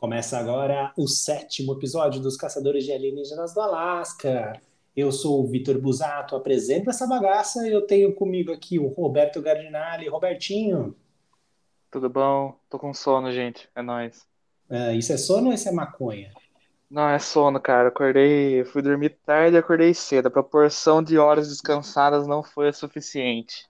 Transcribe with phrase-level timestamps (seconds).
[0.00, 4.58] Começa agora o sétimo episódio dos Caçadores de Alienígenas do Alasca.
[4.96, 9.42] Eu sou o Vitor Busato, apresento essa bagaça e eu tenho comigo aqui o Roberto
[9.42, 10.08] Gardinali.
[10.08, 10.96] Robertinho.
[11.90, 12.56] Tudo bom?
[12.70, 13.68] Tô com sono, gente.
[13.74, 14.26] É nóis.
[14.70, 16.32] Ah, isso é sono ou isso é maconha?
[16.90, 17.88] Não, é sono, cara.
[17.88, 20.28] Acordei, fui dormir tarde e acordei cedo.
[20.28, 23.68] A proporção de horas descansadas não foi a suficiente.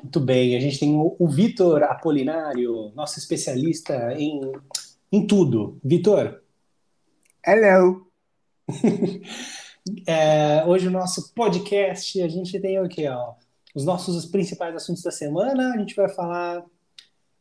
[0.00, 4.52] Muito bem, a gente tem o, o Vitor Apolinário, nosso especialista em,
[5.12, 5.78] em tudo.
[5.84, 6.42] Vitor,
[7.46, 8.06] Hello.
[10.06, 13.08] é, hoje o nosso podcast, a gente tem o quê?
[13.08, 13.34] Ó?
[13.74, 16.64] Os nossos principais assuntos da semana, a gente vai falar.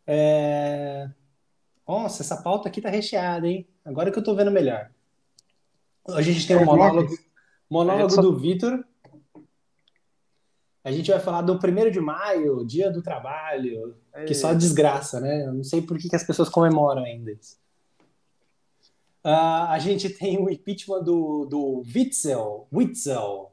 [0.06, 1.10] é,
[1.88, 3.68] Nossa, essa pauta aqui tá recheada, hein?
[3.84, 4.90] Agora que eu tô vendo melhor.
[6.08, 7.14] Hoje a gente tem um É, monólogo,
[7.70, 8.84] monólogo É, só- do Vitor.
[10.88, 13.94] A gente vai falar do 1 de maio, dia do trabalho,
[14.26, 15.46] que só desgraça, né?
[15.46, 17.58] Eu não sei por que, que as pessoas comemoram ainda isso.
[19.22, 23.52] Ah, a gente tem o impeachment do, do Witzel, Witzel.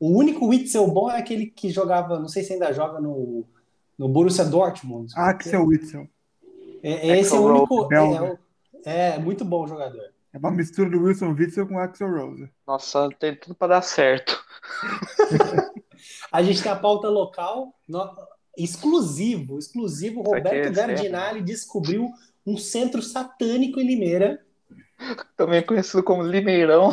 [0.00, 3.44] O único Witzel bom é aquele que jogava, não sei se ainda joga no,
[3.96, 5.12] no Borussia Dortmund.
[5.14, 6.08] Axel Witzel.
[6.82, 7.94] É, esse é o único.
[7.94, 8.38] É, o-
[8.84, 10.02] é, muito bom jogador.
[10.32, 12.48] É uma mistura do Wilson Witzel com Axel Rose.
[12.66, 14.44] Nossa, tem tudo pra dar certo.
[16.32, 18.14] A gente tem a pauta local, no-
[18.56, 20.22] exclusivo, exclusivo.
[20.22, 22.10] Roberto é Gardinali descobriu
[22.46, 24.44] um centro satânico em Limeira.
[25.36, 26.92] Também conhecido como Limeirão.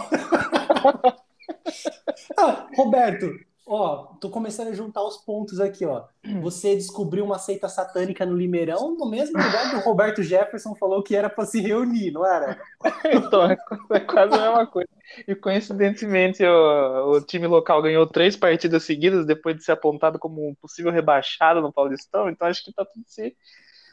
[2.38, 3.30] Ah, Roberto,
[3.68, 6.06] ó, tô começando a juntar os pontos aqui, ó.
[6.42, 11.04] Você descobriu uma seita satânica no Limeirão, no mesmo lugar que o Roberto Jefferson falou
[11.04, 12.60] que era para se reunir, não era?
[13.06, 13.58] Então, é
[13.92, 14.90] é quase a mesma coisa.
[15.28, 20.48] E coincidentemente, o, o time local ganhou três partidas seguidas depois de ser apontado como
[20.48, 22.30] um possível rebaixado no Paulistão.
[22.30, 23.36] Então, acho que tá tudo se.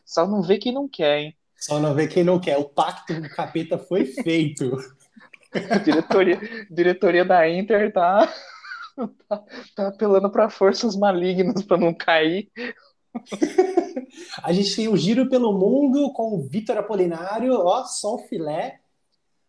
[0.04, 1.36] Só não vê quem não quer, hein?
[1.56, 2.58] Só não vê quem não quer.
[2.58, 4.76] O pacto do capeta foi feito.
[5.84, 8.28] Diretoria, diretoria da Inter tá,
[9.28, 12.50] tá, tá apelando para forças malignas para não cair.
[14.42, 18.80] A gente tem o Giro pelo Mundo com o Vitor Apolinário, ó, só o filé.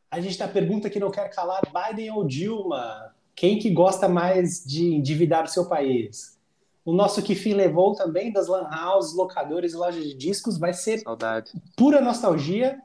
[0.09, 3.13] A gente a pergunta que não quer calar, Biden ou Dilma?
[3.35, 6.39] Quem que gosta mais de endividar o seu país?
[6.85, 10.72] O nosso que fim levou também das lan houses, locadores e lojas de discos vai
[10.72, 11.51] ser Saudade.
[11.75, 12.79] pura nostalgia.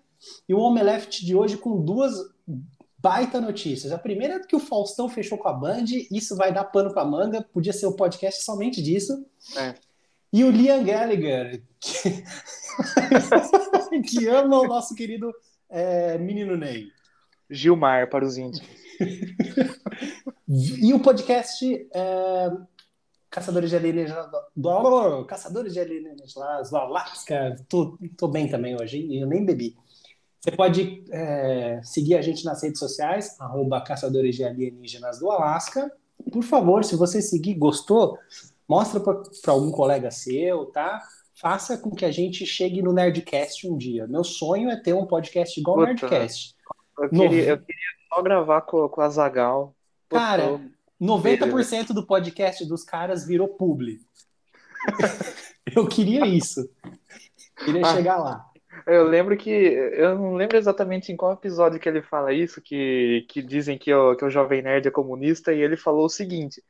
[0.48, 2.14] E o Omeleft de hoje com duas
[3.02, 3.92] baita notícias.
[3.92, 7.04] A primeira é que o Faustão fechou com a Band, isso vai dar pano pra
[7.04, 9.24] manga, podia ser o podcast somente disso.
[9.56, 9.74] É.
[10.32, 12.22] E o Liam Gallagher, que,
[14.06, 15.32] que ama o nosso querido
[15.68, 16.88] é, menino Ney.
[17.50, 18.68] Gilmar para os íntimos.
[20.48, 22.50] E o podcast é,
[23.28, 26.32] Caçadores de Alienígenas do, do- Caçadores de Alienígenas
[26.70, 27.56] do Alasca.
[27.68, 29.20] Tô, tô bem também hoje, hein?
[29.20, 29.76] eu nem bebi.
[30.40, 35.92] Você pode é, seguir a gente nas redes sociais, arroba Caçadores de Alienígenas do Alasca.
[36.32, 38.18] Por favor, se você seguir, gostou,
[38.66, 41.02] mostra para algum colega seu, tá?
[41.34, 44.06] Faça com que a gente chegue no Nerdcast um dia.
[44.06, 45.90] Meu sonho é ter um podcast igual o Puta.
[46.08, 46.54] Nerdcast.
[46.98, 49.74] Eu queria, eu queria só gravar com, com a Zagal.
[50.08, 50.60] Cara,
[51.00, 54.00] 90% do podcast dos caras virou publi.
[55.74, 56.68] Eu queria isso.
[57.64, 57.94] Queria Ah.
[57.94, 58.49] chegar lá.
[58.86, 59.50] Eu lembro que.
[59.50, 63.92] Eu não lembro exatamente em qual episódio que ele fala isso, que, que dizem que
[63.92, 66.62] o, que o Jovem Nerd é comunista, e ele falou o seguinte: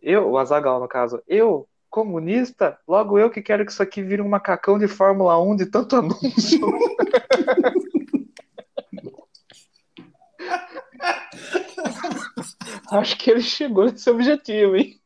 [0.00, 4.20] eu, o Azagal no caso, eu, comunista, logo eu que quero que isso aqui vire
[4.20, 6.60] um macacão de Fórmula 1 de tanto anúncio.
[12.90, 15.00] Acho que ele chegou nesse objetivo, hein?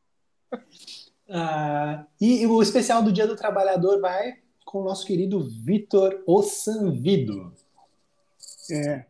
[1.31, 4.35] Ah, e o especial do Dia do Trabalhador vai
[4.69, 7.55] com o nosso querido Vitor Ossanvido.
[8.71, 9.07] É.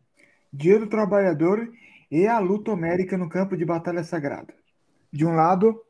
[0.52, 1.68] Dia do Trabalhador
[2.08, 4.54] e a luta homérica no campo de batalha sagrada.
[5.12, 5.82] De um lado,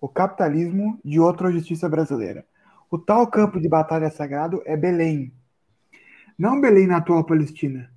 [0.00, 2.46] o capitalismo, de outro, a justiça brasileira.
[2.88, 5.32] O tal campo de batalha sagrado é Belém.
[6.38, 7.90] Não Belém na atual Palestina,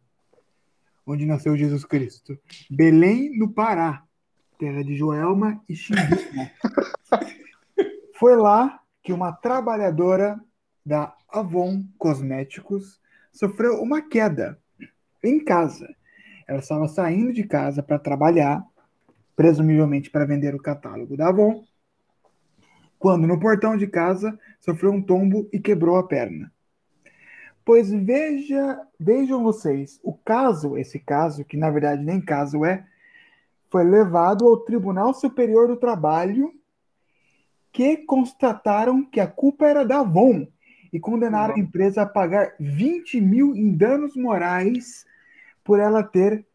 [1.05, 2.39] onde nasceu Jesus Cristo.
[2.71, 4.03] Belém, no Pará,
[4.57, 6.17] terra de Joelma e Ximbu.
[8.17, 10.43] Foi lá que uma trabalhadora
[10.89, 12.99] da Avon Cosméticos
[13.31, 14.59] sofreu uma queda
[15.23, 15.87] em casa.
[16.47, 18.65] Ela estava saindo de casa para trabalhar,
[19.35, 21.63] presumivelmente para vender o catálogo da Avon,
[22.97, 26.51] quando no portão de casa sofreu um tombo e quebrou a perna.
[27.63, 32.83] Pois veja, vejam vocês, o caso, esse caso, que na verdade nem caso é,
[33.69, 36.51] foi levado ao Tribunal Superior do Trabalho,
[37.71, 40.47] que constataram que a culpa era da Avon
[40.91, 45.05] e condenaram a empresa a pagar 20 mil em danos morais
[45.63, 46.45] por ela ter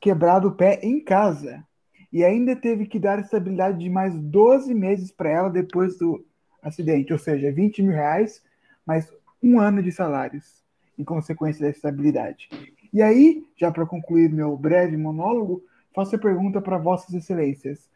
[0.00, 1.64] quebrado o pé em casa.
[2.12, 6.24] E ainda teve que dar estabilidade de mais 12 meses para ela depois do
[6.62, 8.42] acidente, ou seja, 20 mil reais,
[8.86, 9.10] mais
[9.42, 10.62] um ano de salários,
[10.98, 12.48] em consequência da estabilidade.
[12.92, 15.64] E aí, já para concluir meu breve monólogo,
[15.94, 17.88] faço a pergunta para Vossas Excelências.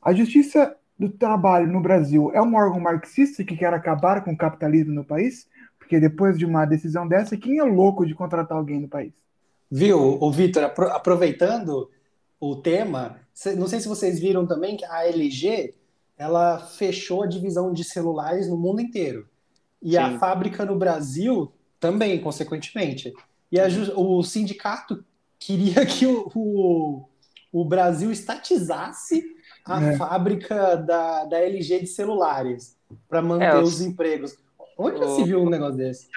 [0.00, 4.36] A Justiça do Trabalho no Brasil é um órgão marxista que quer acabar com o
[4.36, 5.48] capitalismo no país?
[5.78, 9.12] Porque depois de uma decisão dessa, quem é louco de contratar alguém no país?
[9.68, 11.90] Viu, o Vitor, aproveitando
[12.38, 13.16] o tema,
[13.56, 15.74] não sei se vocês viram também que a LG
[16.16, 19.26] ela fechou a divisão de celulares no mundo inteiro.
[19.82, 19.96] E Sim.
[19.96, 23.12] a fábrica no Brasil também, consequentemente.
[23.50, 23.66] E a,
[23.96, 25.04] o sindicato
[25.38, 27.04] queria que o, o,
[27.52, 29.24] o Brasil estatizasse
[29.64, 29.96] a é.
[29.96, 32.76] fábrica da, da LG de celulares
[33.08, 34.36] para manter é, os empregos.
[34.76, 36.08] Onde o, se viu um negócio desse?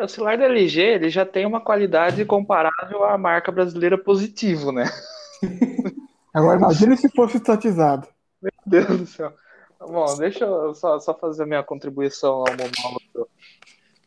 [0.00, 4.84] O celular da LG ele já tem uma qualidade comparável à marca brasileira positivo, né?
[6.32, 8.08] Agora imagine se fosse estatizado.
[8.40, 9.32] Meu Deus do céu.
[9.78, 13.28] Bom, deixa eu só, só fazer a minha contribuição ao monólogo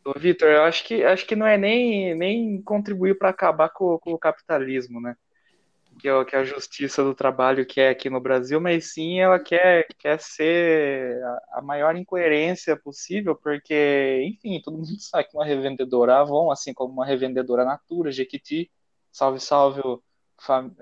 [0.04, 0.48] do Vitor.
[0.48, 4.20] Eu acho que, acho que não é nem, nem contribuir para acabar com, com, o
[4.20, 5.16] capitalismo, né?
[6.00, 9.20] Que é, que é a justiça do trabalho que é aqui no Brasil, mas sim
[9.20, 15.36] ela quer, quer ser a, a maior incoerência possível, porque, enfim, todo mundo sabe que
[15.36, 18.70] uma revendedora Avon, assim como uma revendedora Natura, Jequiti,
[19.12, 19.82] salve, salve,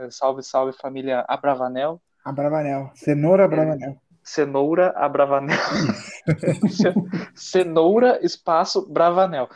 [0.10, 2.02] salve, salve família Abravanel.
[2.26, 5.58] Abravanel, cenoura Abravanel cenoura a Bravanel.
[7.36, 9.50] cenoura espaço Bravanel.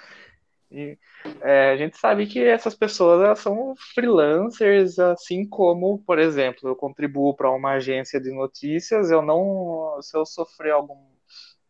[0.69, 0.97] E,
[1.41, 7.35] é, a gente sabe que essas pessoas são freelancers, assim como, por exemplo, eu contribuo
[7.35, 11.17] para uma agência de notícias, eu não, se eu sofrer algum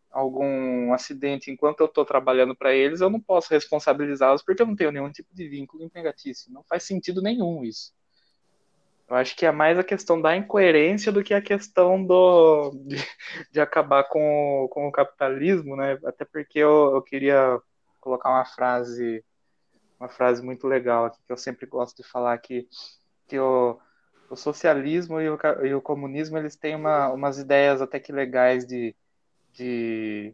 [0.10, 4.76] algum acidente enquanto eu estou trabalhando para eles, eu não posso responsabilizá-los porque eu não
[4.76, 6.52] tenho nenhum tipo de vínculo empregatício.
[6.52, 7.94] Não faz sentido nenhum isso.
[9.08, 12.98] Eu acho que é mais a questão da incoerência do que a questão do, de,
[13.52, 15.98] de acabar com, com o capitalismo, né?
[16.04, 17.60] Até porque eu, eu queria
[18.02, 19.24] colocar uma frase
[20.00, 22.68] uma frase muito legal aqui que eu sempre gosto de falar que
[23.28, 23.80] que o,
[24.30, 28.66] o socialismo e o, e o comunismo eles têm uma, umas ideias até que legais
[28.66, 28.96] de,
[29.54, 30.34] de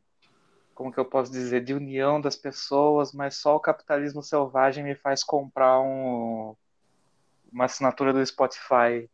[0.75, 4.95] como que eu posso dizer de união das pessoas mas só o capitalismo selvagem me
[4.95, 6.55] faz comprar um
[7.51, 9.09] uma assinatura do Spotify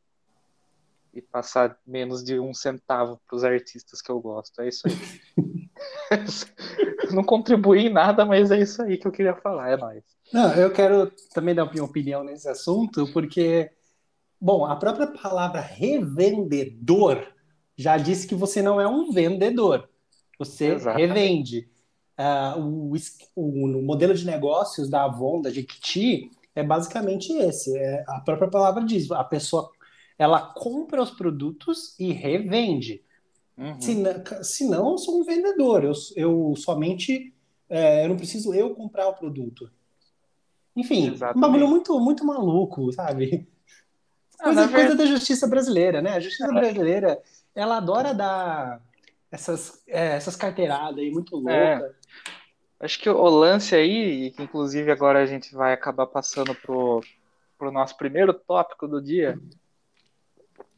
[1.14, 4.62] e passar menos de um centavo para os artistas que eu gosto.
[4.62, 5.70] É isso aí.
[7.12, 9.72] Não contribuí em nada, mas é isso aí que eu queria falar.
[9.72, 10.04] É nóis.
[10.32, 13.72] Não, eu quero também dar minha opinião nesse assunto, porque,
[14.40, 17.26] bom, a própria palavra revendedor
[17.76, 19.90] já disse que você não é um vendedor.
[20.38, 21.08] Você Exatamente.
[21.08, 21.70] revende.
[22.20, 22.94] Uh, o,
[23.36, 27.76] o, o modelo de negócios da Avon, da Jequiti, é basicamente esse.
[27.78, 29.72] É, a própria palavra diz, a pessoa
[30.20, 33.02] ela compra os produtos e revende.
[33.58, 33.82] Uhum.
[33.82, 35.84] Se, não, se não, eu sou um vendedor.
[35.84, 37.34] Eu, eu somente
[37.70, 39.70] é, eu não preciso eu comprar o produto.
[40.76, 41.38] Enfim, Exatamente.
[41.38, 43.48] um bagulho muito, muito maluco, sabe?
[44.40, 46.14] Ah, coisa, ah, coisa da justiça brasileira, né?
[46.14, 47.22] A justiça brasileira,
[47.54, 48.82] ela adora dar
[49.30, 51.54] essas, é, essas carteiradas aí muito loucas.
[51.54, 51.92] É.
[52.80, 57.04] Acho que o lance aí, que inclusive agora a gente vai acabar passando pro,
[57.58, 59.38] pro nosso primeiro tópico do dia,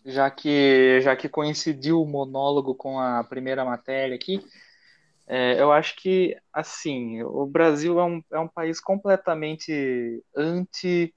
[0.05, 4.43] já que, já que coincidiu o monólogo com a primeira matéria aqui,
[5.27, 11.13] é, eu acho que, assim, o Brasil é um, é um país completamente anti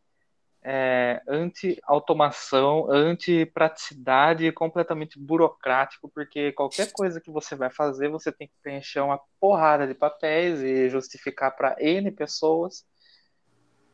[0.67, 8.55] é, anti-automação, anti-praticidade, completamente burocrático, porque qualquer coisa que você vai fazer, você tem que
[8.63, 12.87] preencher uma porrada de papéis e justificar para N pessoas.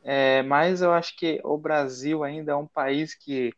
[0.05, 3.53] É, mas eu acho que o Brasil ainda é um país que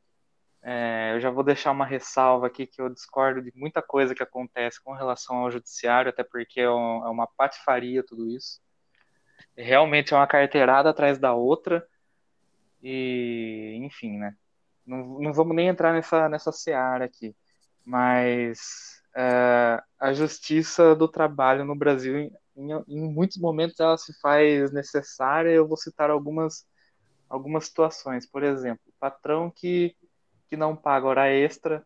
[0.63, 4.23] é, eu já vou deixar uma ressalva aqui que eu discordo de muita coisa que
[4.23, 8.61] acontece com relação ao judiciário, até porque é, um, é uma patifaria tudo isso.
[9.57, 11.87] Realmente é uma carteirada atrás da outra.
[12.83, 14.37] E, enfim, né?
[14.87, 17.35] Não, não vamos nem entrar nessa, nessa seara aqui.
[17.85, 22.33] Mas é, a justiça do trabalho no Brasil, em,
[22.89, 25.51] em, muitos momentos, ela se faz necessária.
[25.51, 26.67] Eu vou citar algumas,
[27.29, 28.27] algumas situações.
[28.27, 29.97] Por exemplo, patrão que,
[30.53, 31.83] que não paga hora extra,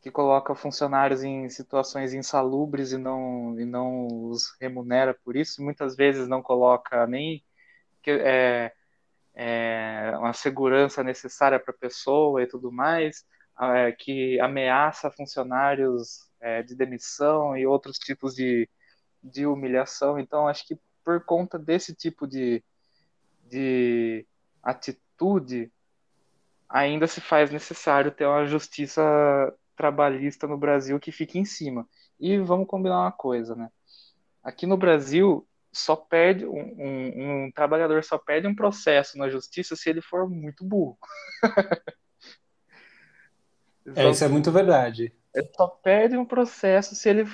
[0.00, 5.60] que coloca funcionários em situações insalubres e não, e não os remunera por isso.
[5.60, 7.44] Muitas vezes não coloca nem.
[8.06, 8.72] É,
[9.34, 13.26] é, uma segurança necessária para a pessoa e tudo mais,
[13.60, 18.70] é, que ameaça funcionários é, de demissão e outros tipos de,
[19.20, 20.16] de humilhação.
[20.16, 22.62] Então, acho que por conta desse tipo de,
[23.48, 24.24] de
[24.62, 25.72] atitude,
[26.68, 29.02] ainda se faz necessário ter uma justiça
[29.76, 31.86] trabalhista no Brasil que fique em cima.
[32.18, 33.70] E vamos combinar uma coisa, né?
[34.42, 39.74] Aqui no Brasil, só perde um, um, um trabalhador só perde um processo na justiça
[39.74, 40.96] se ele for muito burro.
[43.96, 45.12] é, isso é muito verdade.
[45.34, 47.26] Ele só perde um processo se ele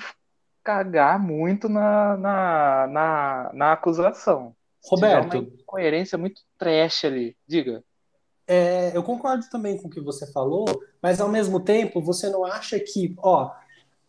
[0.63, 4.55] cagar muito na, na, na, na acusação.
[4.83, 5.39] Roberto.
[5.39, 7.37] uma coerência muito trash ali.
[7.47, 7.83] Diga.
[8.53, 10.65] É, eu concordo também com o que você falou,
[11.01, 13.49] mas ao mesmo tempo, você não acha que, ó,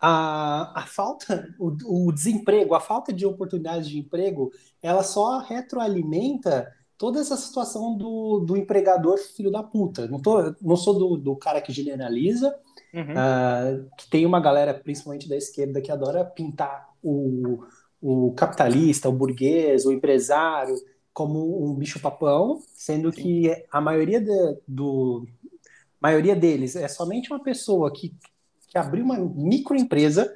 [0.01, 4.51] a, a falta, o, o desemprego, a falta de oportunidades de emprego,
[4.83, 6.67] ela só retroalimenta
[6.99, 10.09] toda essa situação do, do empregador filho da puta.
[10.09, 12.53] Não, tô, não sou do, do cara que generaliza,
[12.93, 13.13] uhum.
[13.13, 17.63] uh, que tem uma galera, principalmente da esquerda, que adora pintar o,
[18.01, 20.75] o capitalista, o burguês, o empresário
[21.13, 23.23] como um bicho-papão, sendo Sim.
[23.23, 25.27] que a maioria, de, do,
[26.01, 28.15] maioria deles é somente uma pessoa que
[28.73, 30.35] que abriu uma microempresa.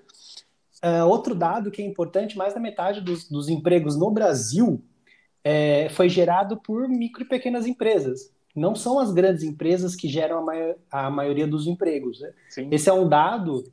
[0.84, 4.84] Uh, outro dado que é importante, mais da metade dos, dos empregos no Brasil
[5.42, 8.30] é, foi gerado por micro e pequenas empresas.
[8.54, 12.20] Não são as grandes empresas que geram a, mai a maioria dos empregos.
[12.20, 12.32] Né?
[12.70, 13.64] Esse é um dado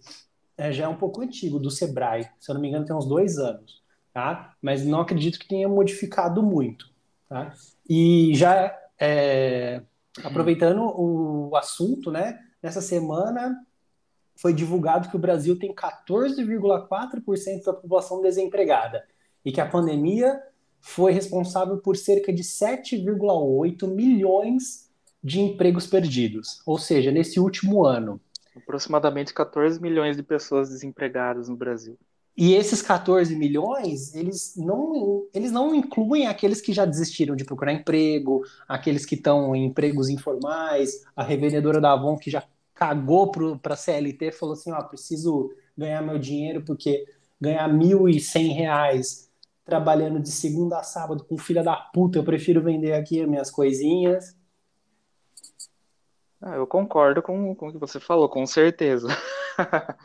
[0.57, 2.29] é, já é um pouco antigo, do Sebrae.
[2.39, 3.81] Se eu não me engano, tem uns dois anos.
[4.13, 4.55] Tá?
[4.62, 6.89] Mas não acredito que tenha modificado muito.
[7.34, 7.52] Tá?
[7.90, 9.82] E já é,
[10.24, 12.40] aproveitando o assunto, né?
[12.62, 13.60] Nessa semana
[14.36, 19.04] foi divulgado que o Brasil tem 14,4% da população desempregada
[19.44, 20.40] e que a pandemia
[20.80, 24.92] foi responsável por cerca de 7,8 milhões
[25.24, 28.22] de empregos perdidos, ou seja, nesse último ano.
[28.56, 31.98] Aproximadamente 14 milhões de pessoas desempregadas no Brasil.
[32.36, 37.74] E esses 14 milhões, eles não, eles não incluem aqueles que já desistiram de procurar
[37.74, 43.75] emprego, aqueles que estão em empregos informais, a revendedora da Avon que já cagou para
[43.75, 47.06] a CLT, falou assim, ó, preciso ganhar meu dinheiro porque
[47.40, 49.30] ganhar mil e cem reais
[49.63, 53.52] trabalhando de segunda a sábado com filha da puta, eu prefiro vender aqui as minhas
[53.52, 54.36] coisinhas.
[56.42, 59.08] Ah, eu concordo com, com o que você falou, com certeza.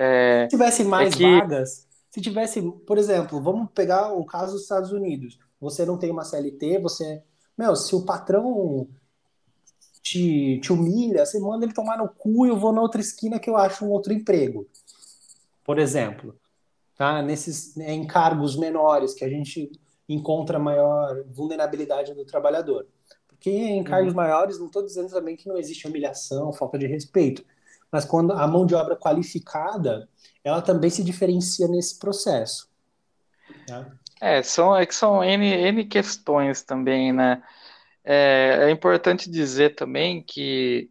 [0.00, 1.22] é, se tivesse mais é que...
[1.24, 5.38] vagas, se tivesse, por exemplo, vamos pegar o caso dos Estados Unidos.
[5.60, 7.20] Você não tem uma CLT, você.
[7.56, 8.86] Meu, se o patrão
[10.00, 13.40] te, te humilha, você manda ele tomar no cu e eu vou na outra esquina
[13.40, 14.68] que eu acho um outro emprego.
[15.64, 16.36] Por exemplo,
[16.96, 17.20] tá?
[17.20, 19.70] nesses né, encargos menores que a gente
[20.08, 22.86] encontra maior vulnerabilidade do trabalhador.
[23.26, 24.16] Porque em cargos uhum.
[24.16, 27.44] maiores, não estou dizendo também que não existe humilhação, falta de respeito,
[27.90, 30.08] mas quando a mão de obra qualificada,
[30.44, 32.68] ela também se diferencia nesse processo.
[33.66, 33.86] Tá?
[34.20, 37.42] É, são, é que são N, N questões também, né?
[38.04, 40.90] É, é importante dizer também que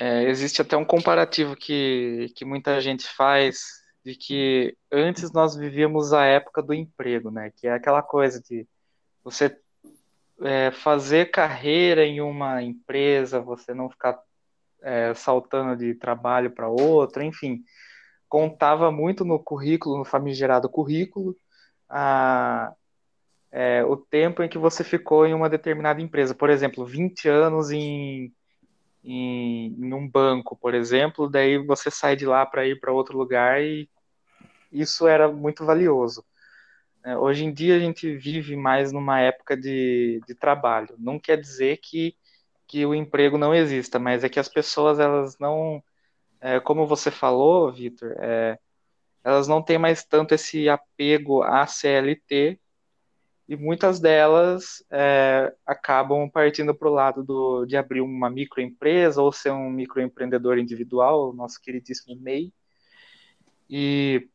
[0.00, 6.12] é, existe até um comparativo que, que muita gente faz de que antes nós vivíamos
[6.12, 7.52] a época do emprego, né?
[7.56, 8.66] Que é aquela coisa de
[9.22, 9.56] você
[10.40, 14.20] é, fazer carreira em uma empresa, você não ficar
[14.82, 17.62] é, saltando de trabalho para outro, enfim,
[18.28, 21.36] contava muito no currículo, no famigerado currículo,
[21.88, 22.72] a,
[23.50, 26.34] é, o tempo em que você ficou em uma determinada empresa.
[26.34, 28.32] Por exemplo, 20 anos em,
[29.04, 33.16] em, em um banco, por exemplo, daí você sai de lá para ir para outro
[33.18, 33.88] lugar e
[34.72, 36.24] isso era muito valioso.
[37.04, 40.94] É, hoje em dia a gente vive mais numa época de, de trabalho.
[40.98, 42.16] Não quer dizer que,
[42.72, 45.84] que o emprego não exista, mas é que as pessoas elas não,
[46.40, 48.58] é, como você falou, Vitor, é,
[49.22, 52.58] elas não têm mais tanto esse apego à CLT
[53.46, 59.30] e muitas delas é, acabam partindo para o lado do, de abrir uma microempresa ou
[59.30, 62.50] ser um microempreendedor individual, o nosso queridíssimo MEI.
[63.68, 64.30] E,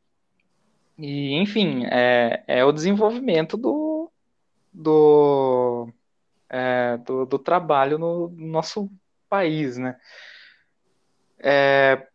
[0.96, 4.12] e enfim, é, é o desenvolvimento do,
[4.72, 5.92] do,
[6.50, 8.90] é, do, do, trabalho no, no nosso
[9.30, 9.98] país, né?
[11.40, 12.08] É,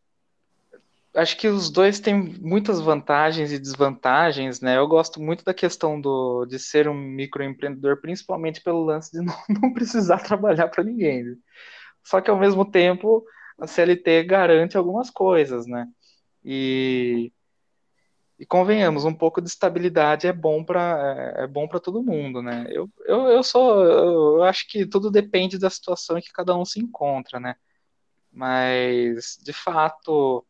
[1.15, 4.77] acho que os dois têm muitas vantagens e desvantagens, né?
[4.77, 9.35] Eu gosto muito da questão do, de ser um microempreendedor, principalmente pelo lance de não,
[9.49, 11.25] não precisar trabalhar para ninguém.
[11.25, 11.37] Né?
[12.03, 13.25] Só que ao mesmo tempo
[13.59, 15.87] a CLT garante algumas coisas, né?
[16.45, 17.33] E,
[18.43, 22.43] e convenhamos, um pouco de estabilidade é bom para é, é bom para todo mundo,
[22.43, 22.67] né?
[22.71, 26.65] Eu, eu, eu sou eu acho que tudo depende da situação em que cada um
[26.65, 27.55] se encontra, né?
[28.33, 30.45] Mas de fato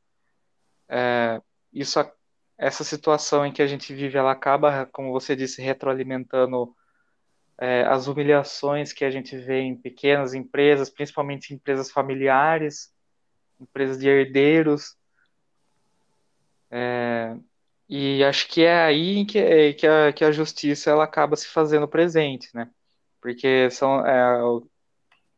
[0.88, 1.38] é,
[1.70, 2.00] isso
[2.56, 6.74] essa situação em que a gente vive, ela acaba, como você disse, retroalimentando
[7.58, 12.90] é, as humilhações que a gente vê em pequenas empresas, principalmente empresas familiares,
[13.60, 14.96] empresas de herdeiros.
[16.70, 17.36] É,
[17.94, 21.86] e acho que é aí que, que, a, que a justiça ela acaba se fazendo
[21.86, 22.70] presente, né?
[23.20, 24.62] Porque são, é,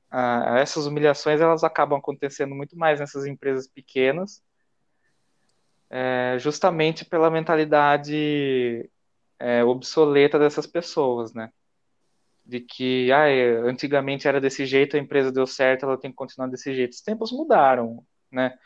[0.09, 4.41] a, essas humilhações elas acabam acontecendo muito mais nessas empresas pequenas,
[5.91, 8.89] é, justamente pela mentalidade
[9.41, 11.51] é, obsoleta dessas pessoas, né?
[12.47, 13.27] De que ah,
[13.69, 16.93] antigamente era desse jeito, a empresa deu certo, ela tem que continuar desse jeito.
[16.93, 18.57] Os tempos mudaram, né?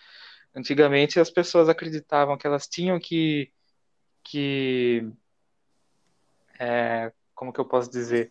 [0.54, 3.50] Antigamente as pessoas acreditavam que elas tinham que,
[4.30, 5.10] que
[6.58, 8.30] é, como que eu posso dizer,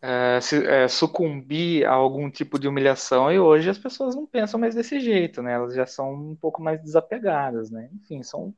[0.00, 4.60] é, se, é, sucumbir a algum tipo de humilhação e hoje as pessoas não pensam
[4.60, 5.54] mais desse jeito, né?
[5.54, 7.88] Elas já são um pouco mais desapegadas, né?
[7.94, 8.54] Enfim, são,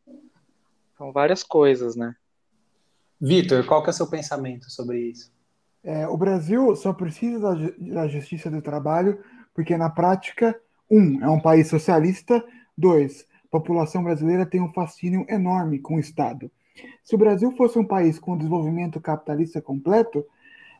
[0.99, 2.15] são várias coisas, né?
[3.19, 5.33] Vitor, qual que é o seu pensamento sobre isso?
[5.83, 9.23] É, o Brasil só precisa da, da justiça do trabalho
[9.55, 10.59] porque na prática,
[10.91, 12.45] um, é um país socialista,
[12.77, 16.51] dois, a população brasileira tem um fascínio enorme com o Estado.
[17.03, 20.25] Se o Brasil fosse um país com desenvolvimento capitalista completo,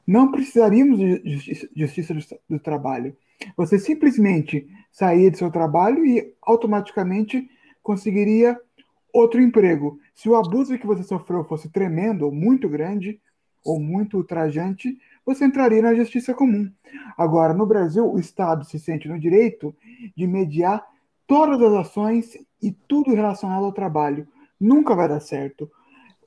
[0.07, 2.15] não precisaríamos de justiça
[2.49, 3.17] do trabalho.
[3.57, 7.51] Você simplesmente saía do seu trabalho e automaticamente
[7.83, 8.59] conseguiria
[9.13, 9.99] outro emprego.
[10.15, 13.21] Se o abuso que você sofreu fosse tremendo, ou muito grande,
[13.65, 14.97] ou muito ultrajante,
[15.27, 16.71] você entraria na justiça comum.
[17.17, 19.75] Agora, no Brasil, o Estado se sente no direito
[20.17, 20.85] de mediar
[21.27, 24.27] todas as ações e tudo relacionado ao trabalho.
[24.61, 25.71] Nunca vai dar certo.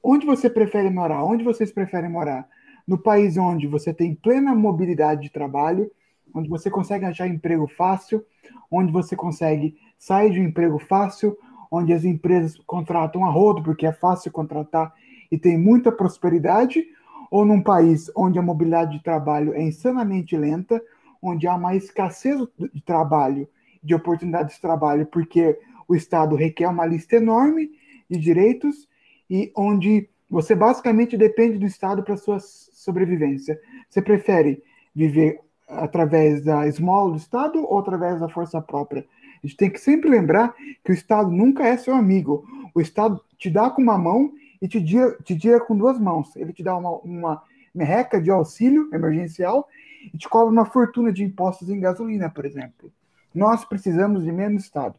[0.03, 1.23] Onde você prefere morar?
[1.23, 2.47] Onde vocês preferem morar?
[2.87, 5.89] no país onde você tem plena mobilidade de trabalho,
[6.33, 8.23] onde você consegue achar emprego fácil,
[8.69, 11.37] onde você consegue sair de um emprego fácil,
[11.71, 14.93] onde as empresas contratam a rodo porque é fácil contratar
[15.31, 16.85] e tem muita prosperidade,
[17.31, 20.81] ou num país onde a mobilidade de trabalho é insanamente lenta,
[21.21, 22.39] onde há uma escassez
[22.71, 23.47] de trabalho,
[23.81, 25.57] de oportunidades de trabalho, porque
[25.93, 27.71] o Estado requer uma lista enorme
[28.09, 28.87] de direitos
[29.29, 33.59] e onde você basicamente depende do Estado para sua sobrevivência.
[33.89, 34.63] Você prefere
[34.95, 39.05] viver através da esmola do Estado ou através da força própria?
[39.43, 42.45] A gente tem que sempre lembrar que o Estado nunca é seu amigo.
[42.73, 46.35] O Estado te dá com uma mão e te tira, te tira com duas mãos.
[46.35, 47.43] Ele te dá uma, uma
[47.75, 49.67] merreca de auxílio emergencial
[50.13, 52.91] e te cobra uma fortuna de impostos em gasolina, por exemplo.
[53.33, 54.95] Nós precisamos de menos Estado.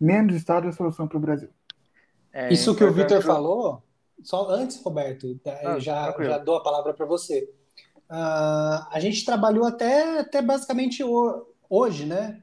[0.00, 1.48] Menos Estado é a solução para o Brasil.
[2.32, 3.82] É, Isso que o Vitor falou
[4.22, 7.48] só antes, Roberto, tá, ah, já, já dou a palavra para você.
[8.10, 11.02] Uh, a gente trabalhou até, até basicamente
[11.68, 12.42] hoje, né?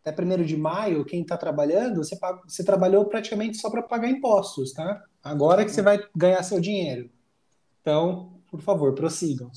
[0.00, 4.72] Até primeiro de maio, quem está trabalhando, você, você trabalhou praticamente só para pagar impostos,
[4.72, 5.02] tá?
[5.22, 7.10] Agora que você vai ganhar seu dinheiro.
[7.80, 9.50] Então, por favor, prossigam.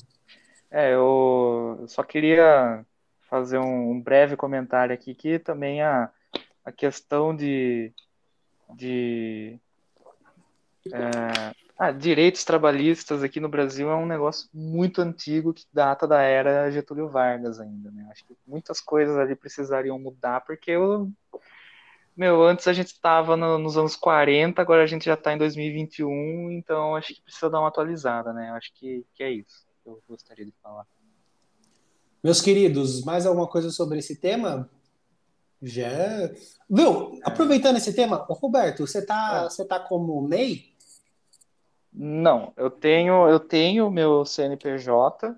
[0.70, 2.84] É, eu só queria
[3.28, 6.10] fazer um, breve comentário aqui, que também a,
[6.64, 7.92] a questão de,
[8.74, 9.58] de
[10.92, 16.20] é, ah, direitos trabalhistas aqui no Brasil é um negócio muito antigo que data da
[16.20, 18.08] era Getúlio Vargas ainda, né?
[18.10, 21.10] Acho que muitas coisas ali precisariam mudar, porque eu,
[22.16, 25.38] meu, antes a gente estava no, nos anos 40, agora a gente já está em
[25.38, 28.50] 2021, então acho que precisa dar uma atualizada, né?
[28.50, 30.86] Acho que, que é isso que eu gostaria de falar.
[32.22, 34.70] Meus queridos, mais alguma coisa sobre esse tema?
[35.62, 35.88] Já.
[36.68, 37.20] Viu?
[37.22, 39.44] Aproveitando esse tema, Roberto, você tá, é.
[39.44, 40.72] você tá como MEI?
[41.92, 45.36] Não, eu tenho eu tenho meu CNPJ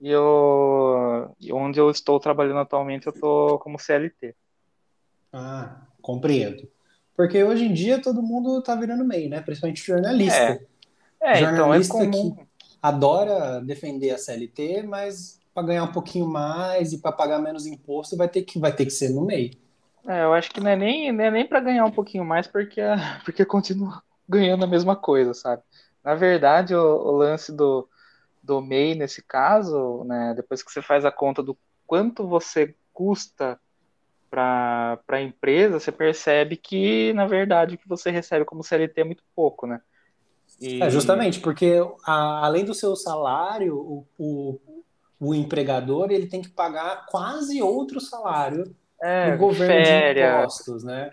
[0.00, 4.34] e eu onde eu estou trabalhando atualmente eu estou como CLT.
[5.32, 6.68] Ah, compreendo.
[7.16, 9.40] Porque hoje em dia todo mundo está virando MEI, né?
[9.40, 10.60] Principalmente jornalista.
[11.20, 12.34] É, é jornalista então é comum.
[12.34, 12.42] que
[12.82, 18.16] adora defender a CLT, mas para ganhar um pouquinho mais e para pagar menos imposto
[18.16, 19.61] vai ter que vai ter que ser no MEI.
[20.06, 22.80] É, eu acho que não é nem, é nem para ganhar um pouquinho mais, porque,
[23.24, 25.62] porque continua ganhando a mesma coisa, sabe?
[26.02, 27.88] Na verdade, o, o, lance do,
[28.42, 33.58] do MEI, nesse caso, né, depois que você faz a conta do quanto você custa
[34.28, 39.04] para a empresa, você percebe que, na verdade, o que você recebe como CLT é
[39.04, 39.80] muito pouco, né?
[40.60, 40.82] E...
[40.82, 44.60] É, justamente, porque a, além do seu salário, o, o,
[45.20, 51.10] o empregador ele tem que pagar quase outro salário é, governo férias, de impostos, né?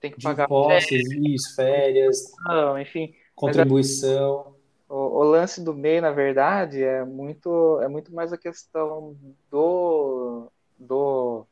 [0.00, 4.54] Tem que pagar impostos, férias, isso, férias, não, enfim, contribuição.
[4.88, 9.14] O, o, lance do MEI, na verdade, é muito, é muito mais a questão
[9.50, 11.44] do, do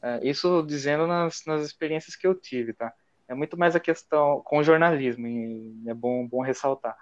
[0.00, 2.92] é, isso dizendo nas, nas experiências que eu tive, tá?
[3.26, 6.96] É muito mais a questão com jornalismo, e é bom, bom ressaltar.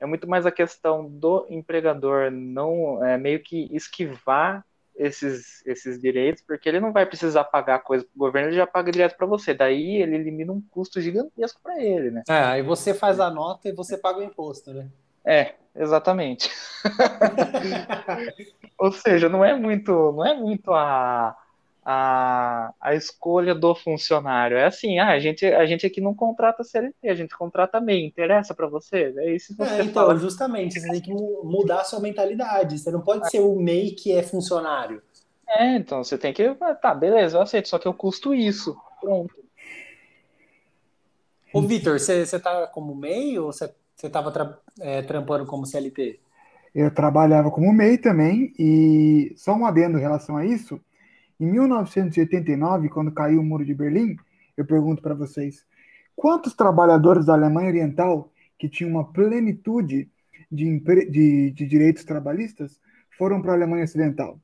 [0.00, 4.64] É muito mais a questão do empregador não é, meio que esquivar
[4.96, 8.66] esses, esses direitos, porque ele não vai precisar pagar coisa para o governo, ele já
[8.66, 9.54] paga direto para você.
[9.54, 12.22] Daí ele elimina um custo gigantesco para ele, né?
[12.28, 14.88] É, aí você faz a nota e você paga o imposto, né?
[15.24, 16.48] É, exatamente.
[18.78, 21.36] Ou seja, não é muito, não é muito a,
[21.88, 24.56] a, a escolha do funcionário.
[24.56, 28.04] É assim, ah, a, gente, a gente aqui não contrata CLT, a gente contrata MEI.
[28.04, 29.14] Interessa para você?
[29.18, 30.18] É isso que você é, então, fala.
[30.18, 32.76] justamente, você tem que mudar a sua mentalidade.
[32.76, 35.00] Você não pode ser o MEI que é funcionário.
[35.48, 36.42] É, então você tem que.
[36.60, 38.76] ah, Tá, beleza, eu aceito, só que eu custo isso.
[39.00, 39.32] Pronto.
[41.54, 45.64] Ô, Vitor, você, você tá como MEI ou você, você tava tra- é, trampando como
[45.64, 46.18] CLT?
[46.74, 50.80] Eu trabalhava como MEI também, e só um adendo em relação a isso.
[51.38, 54.16] Em 1989, quando caiu o Muro de Berlim,
[54.56, 55.64] eu pergunto para vocês:
[56.14, 60.08] quantos trabalhadores da Alemanha Oriental que tinham uma plenitude
[60.50, 60.78] de,
[61.10, 62.80] de- de direitos trabalhistas
[63.18, 64.40] foram para a Alemanha Ocidental?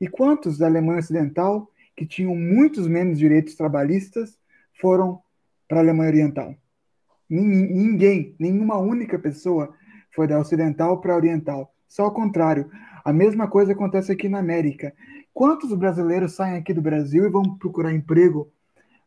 [0.00, 4.38] E quantos da Alemanha Ocidental que tinham muitos menos direitos trabalhistas
[4.80, 5.20] foram
[5.66, 6.54] para a Alemanha Oriental?
[7.28, 9.74] Nin- Ninguém, nenhuma única pessoa
[10.14, 11.74] foi da ocidental para a oriental.
[11.88, 12.70] Só ao contrário.
[13.04, 14.92] A mesma coisa acontece aqui na América.
[15.36, 18.50] Quantos brasileiros saem aqui do Brasil e vão procurar emprego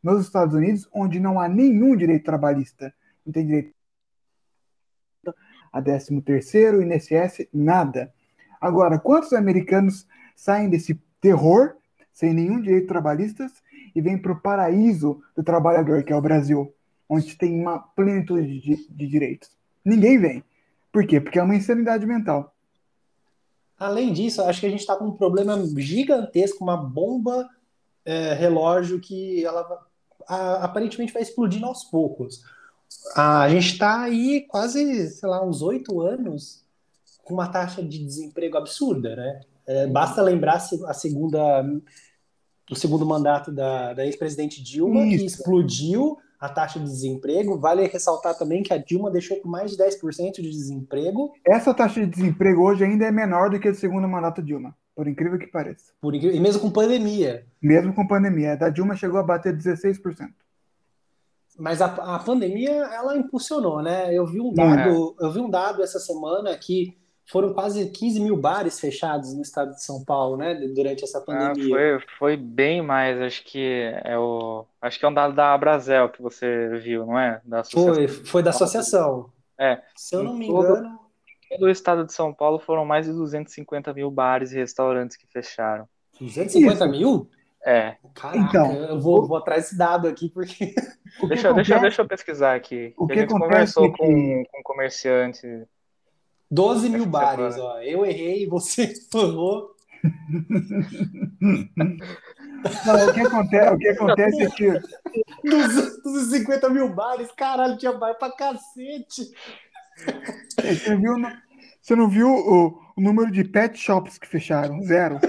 [0.03, 2.93] nos Estados Unidos, onde não há nenhum direito trabalhista?
[3.25, 3.73] Não tem direito
[5.73, 8.13] a 13 terceiro, INSS, nada.
[8.61, 11.75] Agora, quantos americanos saem desse terror,
[12.13, 13.47] sem nenhum direito trabalhista,
[13.95, 16.71] e vêm para o paraíso do trabalhador, que é o Brasil,
[17.09, 19.49] onde tem uma plenitude de, de direitos?
[19.83, 20.43] Ninguém vem.
[20.91, 21.19] Por quê?
[21.19, 22.55] Porque é uma insanidade mental.
[23.79, 27.47] Além disso, acho que a gente está com um problema gigantesco, uma bomba
[28.05, 29.85] é, relógio que ela
[30.27, 32.43] a- aparentemente vai explodindo aos poucos.
[33.15, 36.63] A gente está aí quase, sei lá, uns oito anos
[37.23, 39.41] com uma taxa de desemprego absurda, né?
[39.67, 41.63] É, basta lembrar a se- a segunda,
[42.69, 45.25] o segundo mandato da, da ex-presidente Dilma, que Isso.
[45.37, 47.59] explodiu a taxa de desemprego.
[47.59, 51.31] Vale ressaltar também que a Dilma deixou com mais de 10% de desemprego.
[51.45, 54.75] Essa taxa de desemprego hoje ainda é menor do que a do segundo mandato Dilma,
[54.95, 55.91] por incrível que pareça.
[55.99, 57.45] Por, incri- e mesmo com pandemia.
[57.61, 58.53] Mesmo com pandemia.
[58.53, 60.29] A da Dilma chegou a bater 16%.
[61.57, 64.13] Mas a, a pandemia, ela impulsionou, né?
[64.17, 66.97] Eu vi um dado, eu vi um dado essa semana que
[67.31, 70.55] foram quase 15 mil bares fechados no estado de São Paulo, né?
[70.75, 71.69] Durante essa Ah, pandemia.
[71.69, 74.65] foi, foi bem mais, acho que é o.
[74.81, 77.41] Acho que é um dado da Abrazel que você viu, não é?
[77.45, 77.63] Da.
[77.63, 79.29] Foi, foi da associação.
[79.57, 79.81] É.
[79.95, 80.99] Se eu não me Todo- engano,
[81.59, 85.87] Do estado de São Paulo foram mais de 250 mil bares e restaurantes que fecharam.
[86.19, 86.87] 250 Isso.
[86.89, 87.29] mil?
[87.65, 87.95] É.
[88.13, 90.73] Caraca, Então, eu vou, vou atrás desse dado aqui, porque.
[91.27, 92.93] Deixa, deixa, deixa eu pesquisar aqui.
[92.97, 95.67] O que a gente acontece conversou que- com, com um comerciante.
[96.49, 97.79] 12 mil bares, ó.
[97.81, 99.75] Eu errei, você errou.
[102.85, 104.71] Não, o que acontece, o que acontece é que
[105.43, 109.29] 250 mil bares, caralho, tinha bar pra cacete.
[110.57, 111.15] você, viu,
[111.81, 114.81] você não viu o, o número de pet shops que fecharam?
[114.83, 115.19] Zero.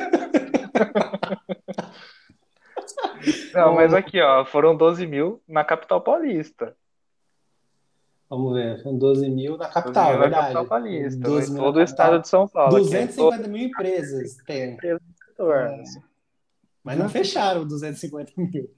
[3.53, 6.77] Não, mas aqui, ó, foram 12 mil na capital paulista.
[8.31, 10.43] Vamos ver, são 12 mil na 12 capital, mil é na verdade.
[10.55, 11.21] capital paulista.
[11.21, 12.77] 12 em mil todo o estado de São Paulo.
[12.77, 15.57] aqui, é 250 mil empresas tem, todo setor.
[15.57, 15.83] É.
[16.85, 18.71] mas não fecharam 250 mil.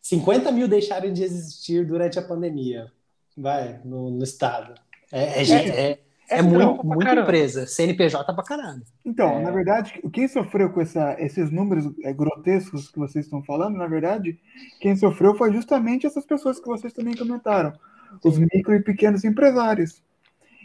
[0.00, 2.90] 50 mil deixaram de existir durante a pandemia.
[3.36, 4.74] Vai, no, no estado.
[5.10, 7.22] É, é, é, é É muito, muita caramba.
[7.22, 7.66] empresa.
[7.66, 8.82] CNPJ pra caralho.
[9.04, 9.42] Então, É.
[9.42, 13.86] na verdade, quem sofreu com essa- esses números é, grotescos que vocês estão falando, na
[13.86, 14.38] verdade,
[14.80, 17.72] quem sofreu foi justamente essas pessoas que vocês também comentaram,
[18.24, 20.02] os micro e pequenos empresários.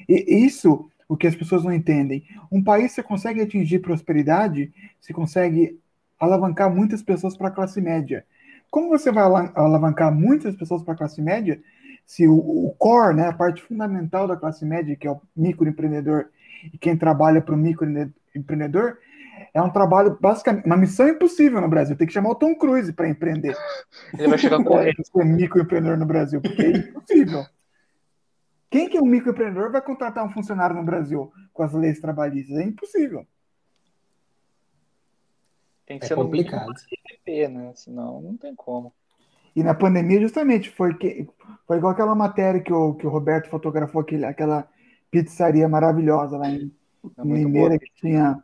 [0.08, 2.24] E isso, o que as pessoas não entendem.
[2.52, 5.80] Um país você consegue atingir prosperidade, se consegue
[6.20, 8.26] alavancar muitas pessoas para a classe média.
[8.70, 11.60] Como você vai ala- alavancar muitas pessoas para a classe média
[12.06, 16.28] se o, o core, né, a parte fundamental da classe média, que é o microempreendedor
[16.74, 18.98] e quem trabalha para o microempreendedor,
[19.54, 21.96] é um trabalho basicamente uma missão impossível no Brasil.
[21.96, 23.56] Tem que chamar o Tom Cruise para empreender,
[24.14, 24.96] Ele vai chegar correndo.
[24.96, 27.46] para ser microempreendedor no Brasil, porque é impossível.
[28.70, 32.58] Quem que é um microempreendedor vai contratar um funcionário no Brasil com as leis trabalhistas?
[32.58, 33.26] É impossível.
[35.86, 36.74] Tem que É ser complicado.
[36.92, 37.72] IPP, né?
[37.76, 38.94] Senão não tem como.
[39.56, 41.28] E na pandemia, justamente, foi, que,
[41.66, 44.68] foi igual aquela matéria que o, que o Roberto fotografou, aquele, aquela
[45.10, 46.72] pizzaria maravilhosa lá em,
[47.18, 48.44] É Limeira, que tinha,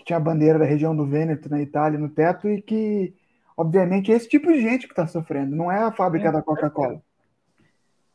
[0.00, 3.14] que tinha a bandeira da região do Vêneto, na Itália, no teto, e que,
[3.60, 6.40] Obviamente é esse tipo de gente que está sofrendo, não é a fábrica é, da
[6.40, 7.02] Coca-Cola.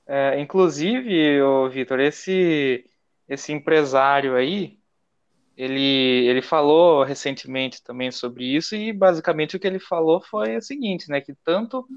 [0.07, 2.83] É, inclusive, o Vitor, esse
[3.29, 4.79] esse empresário aí,
[5.55, 10.61] ele, ele falou recentemente também sobre isso e basicamente o que ele falou foi o
[10.63, 11.87] seguinte, né, que tanto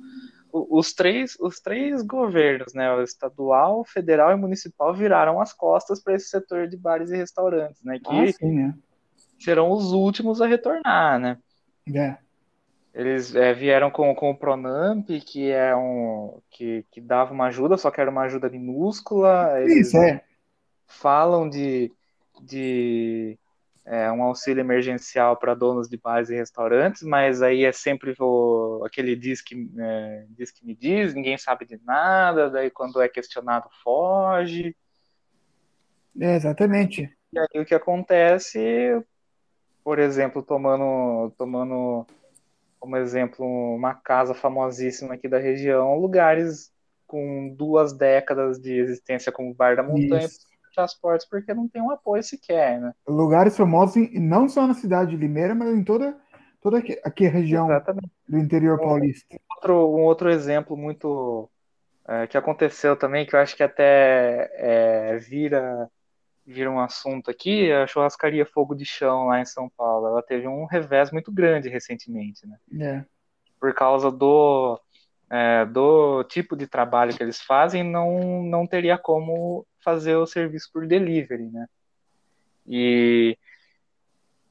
[0.52, 6.14] os três, os três governos, né, o estadual, federal e municipal viraram as costas para
[6.14, 8.74] esse setor de bares e restaurantes, né, que ah, sim, né?
[9.38, 11.38] Serão os últimos a retornar, né.
[11.94, 12.16] É.
[12.94, 17.76] Eles é, vieram com, com o Pronamp, que é um que, que dava uma ajuda,
[17.76, 19.60] só que era uma ajuda minúscula.
[19.60, 20.22] Eles Isso é.
[20.86, 21.92] Falam de,
[22.42, 23.38] de
[23.84, 28.82] é, um auxílio emergencial para donos de bares e restaurantes, mas aí é sempre o,
[28.84, 33.08] aquele diz que, é, diz que me diz, ninguém sabe de nada, daí quando é
[33.08, 34.74] questionado foge.
[36.20, 37.16] É, exatamente.
[37.32, 39.02] E aí o que acontece,
[39.88, 42.06] por exemplo, tomando, tomando
[42.78, 46.70] como exemplo uma casa famosíssima aqui da região, lugares
[47.06, 50.40] com duas décadas de existência como Bar da Montanha, Isso
[50.74, 52.92] transportes porque não tem um apoio sequer, né?
[53.08, 56.14] Lugares famosos, não só na cidade de Limeira, mas em toda,
[56.60, 58.10] toda aqui, aqui a região Exatamente.
[58.28, 59.36] do interior paulista.
[59.36, 61.48] Um outro, um outro exemplo muito
[62.06, 65.90] é, que aconteceu também, que eu acho que até é, vira,
[66.48, 70.06] vira um assunto aqui, a churrascaria Fogo de Chão lá em São Paulo.
[70.06, 72.58] Ela teve um revés muito grande recentemente, né?
[72.80, 73.04] É.
[73.60, 74.80] Por causa do
[75.30, 80.70] é, do tipo de trabalho que eles fazem, não, não teria como fazer o serviço
[80.72, 81.66] por delivery, né?
[82.66, 83.36] E,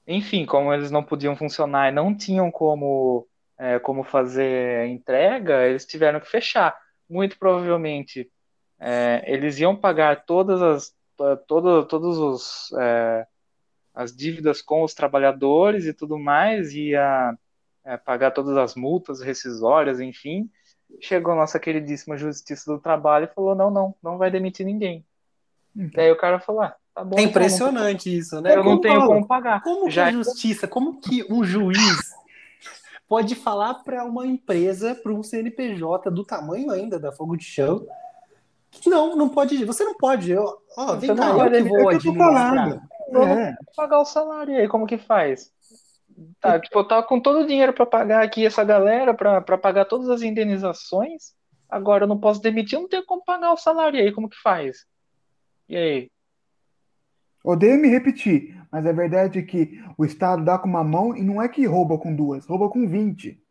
[0.06, 5.84] enfim, como eles não podiam funcionar e não tinham como, é, como fazer entrega, eles
[5.84, 6.78] tiveram que fechar.
[7.10, 8.30] Muito provavelmente,
[8.80, 10.97] é, eles iam pagar todas as
[11.48, 13.28] todo, todos os é,
[13.94, 17.36] as dívidas com os trabalhadores e tudo mais, ia
[17.84, 20.50] é, pagar todas as multas rescisórias, enfim,
[21.02, 25.06] chegou a nossa queridíssima Justiça do Trabalho e falou: não, não, não vai demitir ninguém.
[25.76, 25.92] Então.
[25.96, 27.18] Daí o cara falou: ah, tá bom.
[27.18, 28.56] É então, impressionante isso, né?
[28.56, 29.62] Eu não tenho como pagar.
[29.62, 30.04] Como Já...
[30.04, 32.14] que a justiça, como que um juiz
[33.08, 37.88] pode falar para uma empresa, para um CNPJ do tamanho ainda da Fogo de Chão,
[38.86, 40.32] não, não pode, você não pode.
[40.32, 40.46] Eu,
[40.78, 42.88] ó, vem cá, eu que vou administrar.
[43.10, 43.56] É.
[43.76, 45.52] Pagar o salário, e aí como que faz?
[46.42, 49.86] Tá, tipo, eu tava com todo o dinheiro para pagar aqui essa galera, para pagar
[49.86, 51.36] todas as indenizações.
[51.70, 54.00] Agora eu não posso demitir, não tenho como pagar o salário.
[54.00, 54.86] E aí, como que faz?
[55.70, 56.12] E aí?
[57.44, 61.24] Odeio me repetir, mas a verdade é que o Estado dá com uma mão e
[61.24, 63.42] não é que rouba com duas, rouba com 20.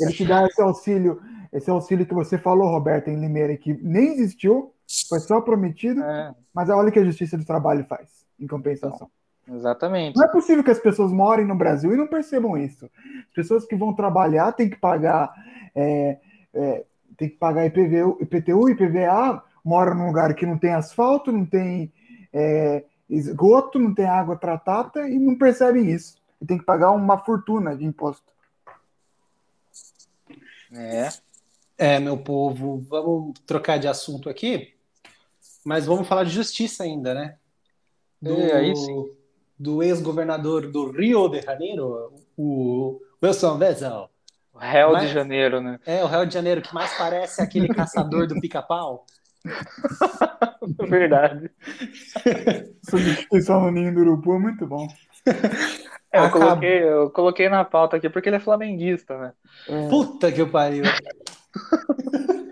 [0.00, 1.20] Ele te dá esse auxílio,
[1.52, 4.72] esse auxílio que você falou, Roberto, em Limeira, que nem existiu,
[5.08, 6.34] foi só prometido, é.
[6.52, 9.10] mas olha o que a Justiça do Trabalho faz, em compensação.
[9.50, 10.16] Exatamente.
[10.16, 12.84] Não é possível que as pessoas morem no Brasil e não percebam isso.
[13.28, 15.32] As pessoas que vão trabalhar têm que pagar,
[15.74, 16.18] é,
[16.52, 16.84] é,
[17.16, 21.92] tem que pagar IPVU, IPTU, IPVA, moram num lugar que não tem asfalto, não tem
[22.32, 26.18] é, esgoto, não tem água tratada e não percebem isso.
[26.40, 28.30] E tem que pagar uma fortuna de imposto.
[30.72, 31.08] É.
[31.76, 34.74] É, meu povo, vamos trocar de assunto aqui,
[35.64, 37.36] mas vamos falar de justiça ainda, né?
[38.20, 38.40] Do...
[38.40, 39.18] É, aí sim
[39.58, 44.08] do ex-governador do Rio de Janeiro, o Wilson Wessel.
[44.54, 45.80] O réu mais, de janeiro, né?
[45.84, 49.04] É, o réu de janeiro, que mais parece aquele caçador do pica-pau.
[50.88, 51.50] Verdade.
[52.88, 54.86] Substituição no ninho do urubu é muito bom.
[56.12, 59.32] É, eu, coloquei, eu coloquei na pauta aqui porque ele é flamenguista, né?
[59.68, 59.88] É.
[59.88, 60.84] Puta que pariu.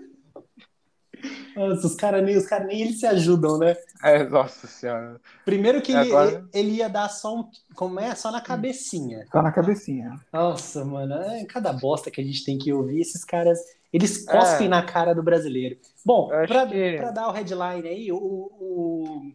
[1.57, 3.75] Nossa, os caras nem, os cara nem eles se ajudam, né?
[4.03, 5.19] É, nossa senhora.
[5.43, 6.45] Primeiro que ele, agora...
[6.53, 7.49] ele ia dar só um.
[7.73, 8.13] Como é?
[8.13, 9.25] Só na cabecinha.
[9.31, 10.13] Só na cabecinha.
[10.31, 11.15] Nossa, mano.
[11.15, 13.59] É cada bosta que a gente tem que ouvir, esses caras.
[13.91, 14.69] Eles cospem é.
[14.69, 15.77] na cara do brasileiro.
[16.05, 16.97] Bom, pra, que...
[16.97, 19.31] pra, dar o headline aí, o, o,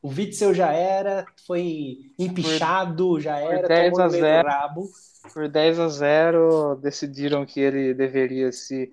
[0.00, 4.88] o Witzel já era, foi empichado, por, já era, por 10 a 0, rabo.
[5.32, 8.92] Por 10 a 0, decidiram que ele deveria se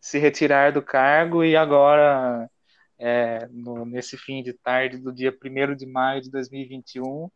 [0.00, 2.50] se retirar do cargo e agora,
[2.98, 7.30] é, no, nesse fim de tarde do dia 1 de maio de 2021,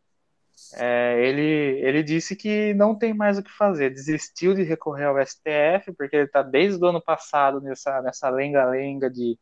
[0.75, 5.23] é, ele, ele disse que não tem mais o que fazer, desistiu de recorrer ao
[5.23, 9.37] STF, porque ele está desde o ano passado nessa nessa lenga-lenga de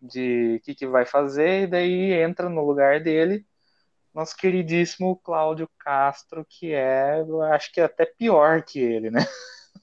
[0.00, 3.44] de o que, que vai fazer, e daí entra no lugar dele
[4.16, 9.26] nosso queridíssimo Cláudio Castro, que é, eu acho que é até pior que ele, né?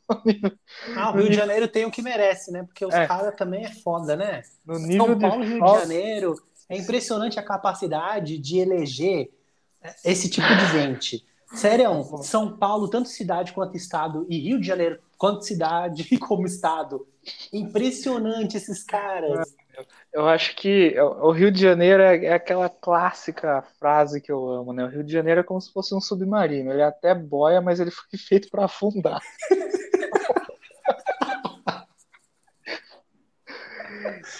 [0.97, 2.63] Ah, o Rio de Janeiro tem o que merece, né?
[2.63, 3.07] Porque os é.
[3.07, 4.43] caras também é foda, né?
[4.65, 6.35] No nível São Paulo e Rio de Janeiro
[6.67, 9.31] é impressionante a capacidade de eleger
[10.03, 11.25] esse tipo de gente.
[11.53, 17.07] Sério, São Paulo, tanto cidade quanto estado, e Rio de Janeiro quanto cidade como estado.
[17.51, 19.55] Impressionante esses caras.
[20.11, 24.71] Eu acho que o Rio de Janeiro é, é aquela clássica frase que eu amo,
[24.73, 24.85] né?
[24.85, 26.71] O Rio de Janeiro é como se fosse um submarino.
[26.71, 29.19] Ele até boia, mas ele foi feito para afundar.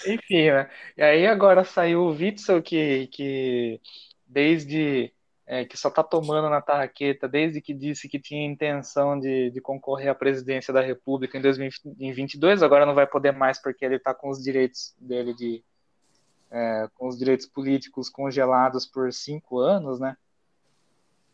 [0.06, 0.70] Enfim, né?
[0.96, 3.80] E aí agora saiu o Witzel que, que
[4.26, 5.13] desde
[5.46, 9.60] é, que só está tomando na tarraqueta desde que disse que tinha intenção de, de
[9.60, 14.14] concorrer à presidência da República em 2022, agora não vai poder mais porque ele está
[14.14, 15.62] com os direitos dele de
[16.50, 20.16] é, com os direitos políticos congelados por cinco anos, né?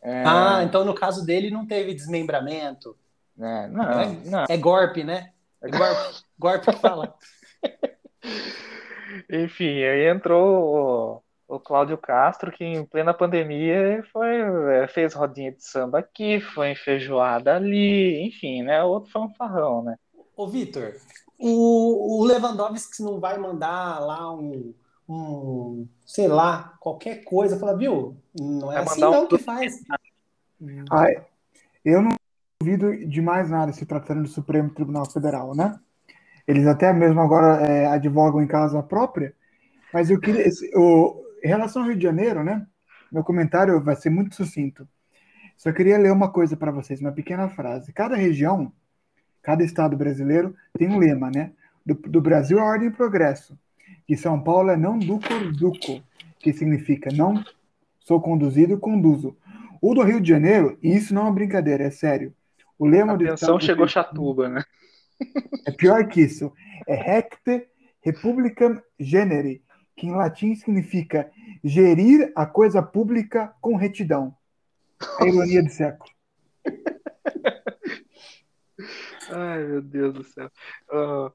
[0.03, 0.25] É...
[0.27, 2.96] Ah, então no caso dele não teve desmembramento.
[3.38, 4.44] É, não, é, não.
[4.49, 5.33] é golpe, né?
[5.62, 7.14] É golpe, golpe que fala.
[9.31, 14.36] Enfim, aí entrou o Cláudio Castro, que em plena pandemia foi,
[14.72, 18.82] é, fez rodinha de samba aqui, foi enfeijoada ali, enfim, né?
[18.84, 19.96] Outro fanfarrão, né?
[20.36, 20.94] Ô, Vitor,
[21.36, 24.72] o, o Lewandowski não vai mandar lá um,
[25.08, 28.16] um, sei lá, qualquer coisa, fala, viu?
[28.38, 29.26] Não é vai assim não um...
[29.26, 29.82] que faz.
[30.88, 31.16] Ai,
[31.84, 32.12] eu não
[32.60, 35.76] duvido de mais nada se tratando do Supremo Tribunal Federal, né?
[36.46, 39.34] Eles até mesmo agora é, advogam em casa própria,
[39.92, 40.46] mas eu queria.
[40.76, 42.66] O, em relação ao Rio de Janeiro, né?
[43.11, 44.88] Meu comentário vai ser muito sucinto.
[45.57, 47.92] Só queria ler uma coisa para vocês, uma pequena frase.
[47.92, 48.72] Cada região,
[49.42, 51.53] cada estado brasileiro tem um lema, né?
[51.85, 53.59] Do, do Brasil a ordem e progresso.
[54.09, 56.03] De São Paulo é não duco duco,
[56.38, 57.44] que significa não
[58.00, 59.37] sou conduzido, conduzo.
[59.81, 62.35] O do Rio de Janeiro, e isso não é uma brincadeira, é sério.
[62.79, 64.64] O lema do estado chegou Chatuba, né?
[65.66, 66.53] É pior que isso.
[66.87, 67.66] É recte
[68.00, 69.62] republicam genere,
[70.00, 71.30] que em latim significa
[71.62, 74.34] gerir a coisa pública com retidão.
[75.18, 76.10] A ironia do século.
[79.30, 80.50] Ai, meu Deus do céu.
[80.90, 81.26] Uh,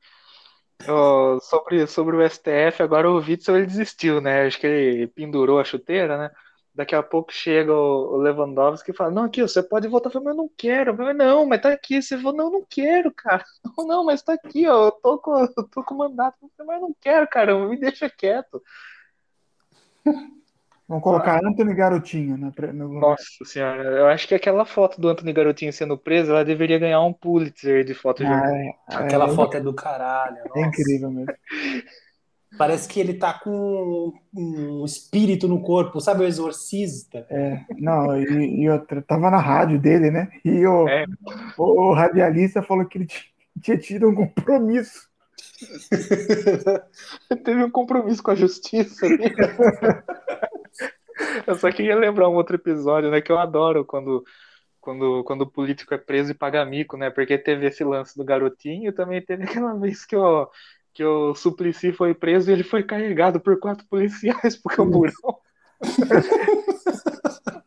[0.91, 4.47] uh, sobre, sobre o STF, agora o Witzel ele desistiu, né?
[4.47, 6.31] Acho que ele pendurou a chuteira, né?
[6.75, 10.09] Daqui a pouco chega o Lewandowski e fala: Não, aqui, você pode voltar.
[10.09, 10.91] Eu falo, mas eu não quero.
[10.91, 12.01] Eu falo, não, mas tá aqui.
[12.01, 13.45] Você falou: Não, não quero, cara.
[13.77, 14.87] Não, não, mas tá aqui, ó.
[14.87, 16.37] Eu tô com, eu tô com mandato.
[16.59, 17.57] Mas eu não quero, cara.
[17.67, 18.61] Me deixa quieto.
[20.87, 21.47] Vamos colocar ah.
[21.47, 22.99] Anthony Garotinho né, no...
[22.99, 27.01] Nossa senhora, eu acho que aquela foto do Anthony Garotinho sendo preso, ela deveria ganhar
[27.01, 30.37] um Pulitzer de foto de ah, é, Aquela é, foto é do caralho.
[30.55, 31.33] É incrível mesmo.
[32.57, 37.25] Parece que ele tá com um espírito no corpo, sabe o exorcista?
[37.29, 40.29] É, não, e, e outra, tava na rádio dele, né?
[40.43, 41.05] E o, é.
[41.57, 43.07] o, o, radialista falou que ele
[43.61, 45.09] tinha tido um compromisso.
[47.43, 49.07] Teve um compromisso com a justiça.
[49.07, 49.25] Né?
[51.47, 53.21] eu só queria lembrar um outro episódio, né?
[53.21, 54.23] Que eu adoro quando
[54.85, 57.09] quando, quando o político é preso e paga mico, né?
[57.09, 60.47] Porque teve esse lance do garotinho, também teve aquela vez que o,
[60.95, 65.41] que o Suplicy foi preso e ele foi carregado por quatro policiais pro camburão.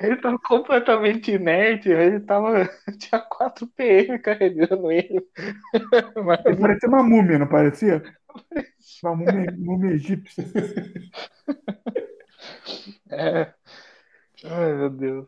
[0.00, 2.66] ele tava completamente inerte, ele tava.
[2.98, 5.28] Tinha quatro PM carregando ele.
[6.24, 6.46] Mas...
[6.46, 8.02] Ele parecia uma múmia, não parecia?
[9.02, 10.46] Uma múmia, múmia egípcia.
[13.10, 13.52] É.
[14.42, 15.26] Ai, meu Deus.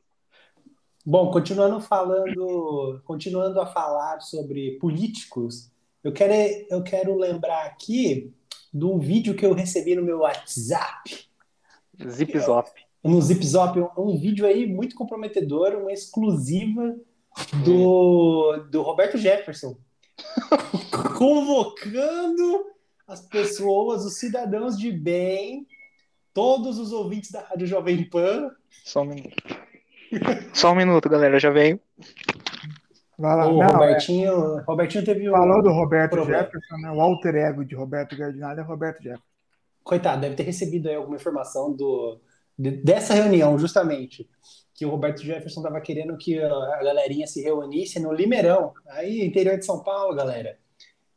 [1.04, 5.70] Bom, continuando falando, continuando a falar sobre políticos,
[6.02, 6.32] eu quero,
[6.70, 8.32] eu quero lembrar aqui
[8.72, 11.28] de um vídeo que eu recebi no meu WhatsApp.
[12.08, 12.70] Zip Zop.
[13.02, 16.96] No Zip Zop, um, um vídeo aí muito comprometedor, uma exclusiva
[17.64, 19.76] do, do Roberto Jefferson.
[21.16, 22.64] convocando
[23.06, 25.66] as pessoas, os cidadãos de bem,
[26.32, 28.50] todos os ouvintes da Rádio Jovem Pan.
[28.84, 29.36] Só um minuto.
[30.54, 31.80] Só um minuto, galera, já venho.
[33.20, 33.46] Vai lá.
[33.48, 34.62] O Não, Robertinho, é...
[34.62, 35.32] Robertinho teve um.
[35.32, 36.44] Falou do Roberto problema.
[36.44, 36.90] Jefferson, né?
[36.90, 39.24] O alter ego de Roberto Gardinalho é Roberto Jefferson.
[39.84, 42.18] Coitado, deve ter recebido aí alguma informação do,
[42.58, 44.26] de, dessa reunião, justamente.
[44.74, 49.58] Que o Roberto Jefferson estava querendo que a galerinha se reunisse no Limeirão, aí interior
[49.58, 50.56] de São Paulo, galera.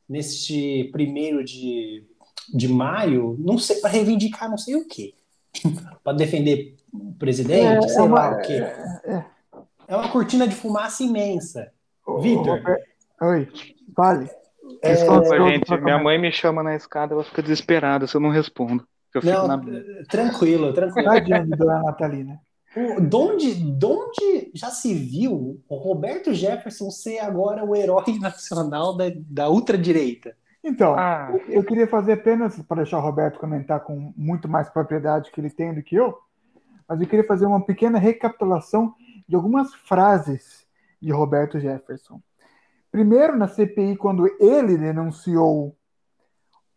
[0.10, 2.06] Neste primeiro de,
[2.54, 5.14] de maio, não sei, para reivindicar não sei o quê.
[6.04, 8.54] para defender o presidente, é, sei é uma, lá o quê.
[8.54, 9.26] É, é,
[9.88, 11.72] é uma cortina de fumaça imensa.
[12.22, 12.62] Vitor.
[13.22, 13.48] Oi,
[13.96, 14.30] fale.
[14.82, 15.78] É, Desculpa, gente.
[15.82, 18.86] Minha mãe me chama na escada, ela fica desesperada se eu não respondo.
[19.14, 19.62] Eu não, na...
[20.10, 21.08] tranquilo, tranquilo.
[21.08, 22.40] Tadinha de Dona Natalina.
[22.76, 29.06] O, donde, donde já se viu o Roberto Jefferson ser agora o herói nacional da,
[29.16, 30.36] da ultradireita?
[30.64, 31.32] Então, ah.
[31.50, 35.50] eu queria fazer apenas, para deixar o Roberto comentar com muito mais propriedade que ele
[35.50, 36.18] tem do que eu,
[36.88, 38.94] mas eu queria fazer uma pequena recapitulação
[39.28, 40.63] de algumas frases
[41.04, 42.22] de Roberto Jefferson.
[42.90, 45.76] Primeiro, na CPI, quando ele denunciou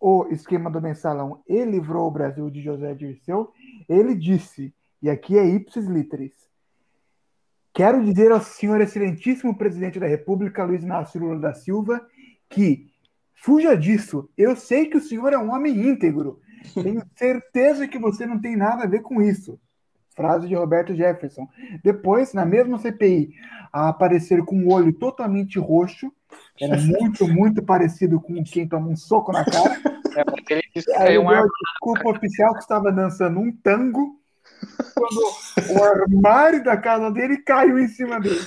[0.01, 3.53] o esquema do mensalão e livrou o Brasil de José Dirceu,
[3.89, 6.35] ele disse, e aqui é ipsis literis,
[7.73, 12.05] quero dizer ao senhor excelentíssimo presidente da República, Luiz Inácio Lula da Silva,
[12.49, 12.91] que
[13.35, 16.41] fuja disso, eu sei que o senhor é um homem íntegro,
[16.75, 19.61] tenho certeza que você não tem nada a ver com isso.
[20.17, 21.47] Frase de Roberto Jefferson.
[21.85, 23.35] Depois, na mesma CPI,
[23.73, 26.11] a aparecer com o olho totalmente roxo,
[26.61, 29.79] era muito, muito parecido com quem toma um soco na cara.
[30.17, 31.47] É, porque ele disse que Aí caiu um deu a ar...
[31.47, 34.19] desculpa oficial que estava dançando um tango
[34.95, 38.41] quando o armário da casa dele caiu em cima dele.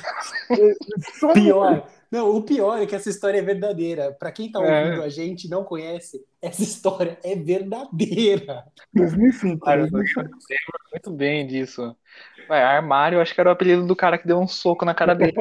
[1.19, 1.87] Só Pior.
[2.11, 4.11] Não, o pior é que essa história é verdadeira.
[4.13, 4.85] Pra quem tá É.
[4.85, 8.65] ouvindo a gente e não conhece, essa história é verdadeira.
[8.93, 9.63] 2005.
[9.65, 10.21] Cara, eu 2005.
[10.49, 11.95] lembro muito bem disso.
[12.49, 15.13] Ué, armário, acho que era o apelido do cara que deu um soco na cara
[15.13, 15.33] dele.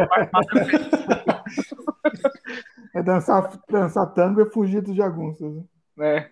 [2.94, 5.62] É dançar, dançar tango e fugir dos jagunços.
[5.96, 6.30] né?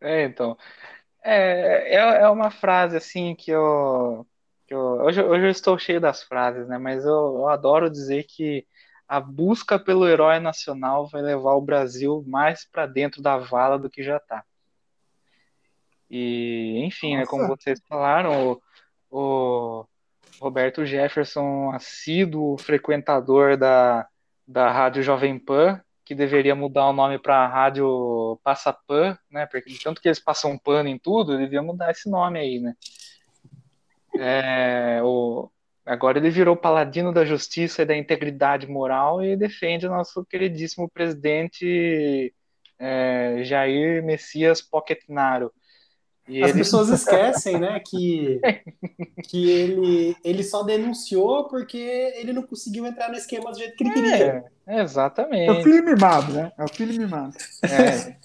[0.00, 0.56] É, então.
[1.22, 4.26] É, é, é uma frase assim que eu,
[4.74, 6.78] eu hoje, hoje eu estou cheio das frases, né?
[6.78, 8.66] Mas eu, eu adoro dizer que
[9.08, 13.88] a busca pelo herói nacional vai levar o Brasil mais para dentro da vala do
[13.88, 14.44] que já está.
[16.10, 18.58] E, enfim, né, como vocês falaram,
[19.10, 19.86] o, o
[20.40, 24.06] Roberto Jefferson, assíduo frequentador da,
[24.46, 29.46] da Rádio Jovem Pan, que deveria mudar o nome para Rádio Passapan, né?
[29.46, 32.74] Porque tanto que eles passam pano em tudo, devia mudar esse nome aí, né?
[34.20, 35.48] É, o,
[35.86, 40.88] agora ele virou paladino da justiça e da integridade moral e defende o nosso queridíssimo
[40.88, 42.34] presidente
[42.78, 45.52] é, Jair Messias Pocketnaro.
[46.28, 48.38] E As ele pessoas esquecem, né, que,
[49.24, 53.84] que ele, ele só denunciou porque ele não conseguiu entrar no esquema do jeito que
[53.84, 54.14] ele queria.
[54.16, 55.62] É, É o exatamente.
[55.62, 56.52] filho mimado, né?
[56.58, 57.34] É o filho mimado.
[57.64, 58.18] É,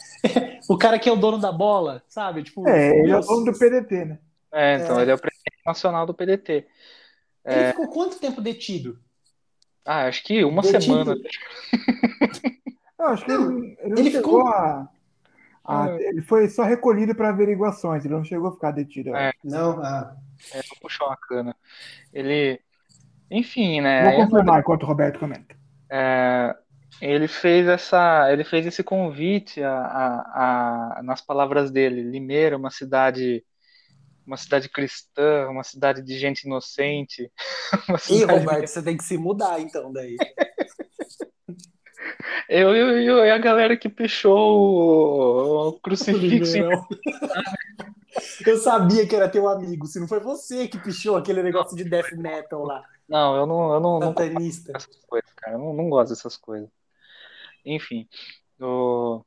[0.70, 2.44] O cara que é o dono da bola, sabe?
[2.44, 4.20] Tipo, É, ele é o dono do PDT, né?
[4.54, 5.02] É, então, É.
[5.02, 6.66] ele é o presidente nacional do PDT.
[7.46, 8.98] Ele ficou quanto tempo detido?
[9.86, 10.82] Ah, acho que uma Detido?
[10.84, 11.16] semana.
[13.00, 13.44] Eu acho que ele,
[13.80, 14.88] ele não ele ficou- a,
[15.66, 16.10] a- É.
[16.10, 19.16] Ele foi só recolhido para averiguações, ele não chegou a ficar detido.
[19.16, 19.34] É.
[19.44, 20.16] Não, ah,
[20.54, 21.56] É, vou puxar uma cana.
[22.14, 22.60] Ele.
[23.30, 24.04] Enfim, né?
[24.12, 25.56] Vou confirmar enquanto o Roberto comenta.
[25.90, 26.56] É,
[27.02, 32.70] ele fez essa, ele fez esse convite a, a- a- nas palavras dele, Limeira, uma
[32.70, 33.44] cidade,
[34.26, 37.32] uma cidade cristã, uma cidade de gente inocente,
[38.10, 40.16] Ih, Roberto, você tem que se mudar então daí.
[42.50, 46.58] eu, eu, eu- e a galera que pichou o, crucifixo.
[48.46, 51.84] Eu sabia que era teu amigo, se não foi você que pichou aquele negócio de
[51.84, 54.72] death metal lá, Não, eu não, eu não, não satanista.
[54.76, 55.56] essas coisas, cara.
[55.56, 56.70] Eu não, não gosto dessas coisas.
[57.66, 58.08] Enfim,
[58.60, 59.24] o-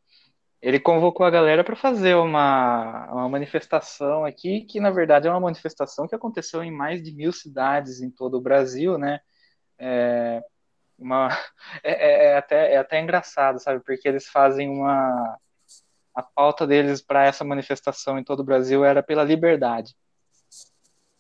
[0.61, 5.41] ele convocou a galera para fazer uma, uma manifestação aqui, que na verdade é uma
[5.41, 9.21] manifestação que aconteceu em mais de mil cidades em todo o Brasil, né?
[9.79, 10.43] É,
[10.99, 11.29] uma,
[11.83, 13.83] é, é- é até, é até engraçado, sabe?
[13.85, 15.39] Porque eles fazem uma.
[16.15, 19.95] A pauta deles para essa manifestação em todo o Brasil era pela liberdade.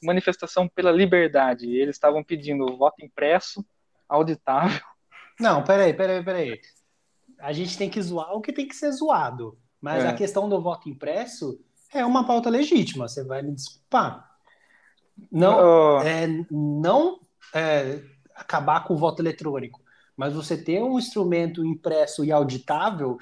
[0.03, 1.70] Manifestação pela liberdade.
[1.70, 3.64] Eles estavam pedindo voto impresso,
[4.09, 4.80] auditável.
[5.39, 6.61] Não, peraí, peraí, peraí.
[7.39, 9.59] A gente tem que zoar o que tem que ser zoado.
[9.80, 10.09] Mas É.
[10.09, 11.61] a questão do voto impresso
[11.93, 14.28] é uma pauta legítima, você vai me desculpar.
[15.30, 17.20] Não, Oh, é, não
[17.55, 18.01] é,
[18.34, 19.80] acabar com o voto eletrônico,
[20.16, 23.18] mas você ter um instrumento impresso e auditável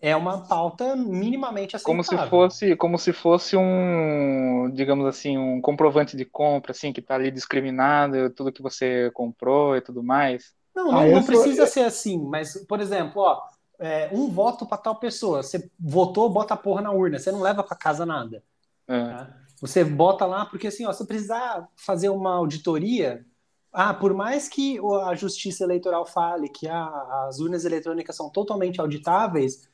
[0.00, 2.04] é uma pauta minimamente aceitável.
[2.04, 7.00] como se fosse, como se fosse um, digamos assim, um comprovante de compra, assim, que
[7.00, 10.54] está ali discriminado, tudo que você comprou e tudo mais.
[10.74, 13.42] Não, não, Ah, eu não sou- precisa ser assim, mas, por exemplo, ó,
[13.84, 15.42] é, um voto para tal pessoa.
[15.42, 18.42] Você votou, bota a porra na urna, você não leva para casa nada.
[18.88, 19.00] É.
[19.08, 19.36] tá?
[19.60, 23.24] Você bota lá, porque assim, ó, se precisar fazer uma auditoria,
[23.72, 28.28] ah, por mais que o- a Justiça Eleitoral fale que ah, as urnas eletrônicas são
[28.30, 29.68] totalmente auditáveis,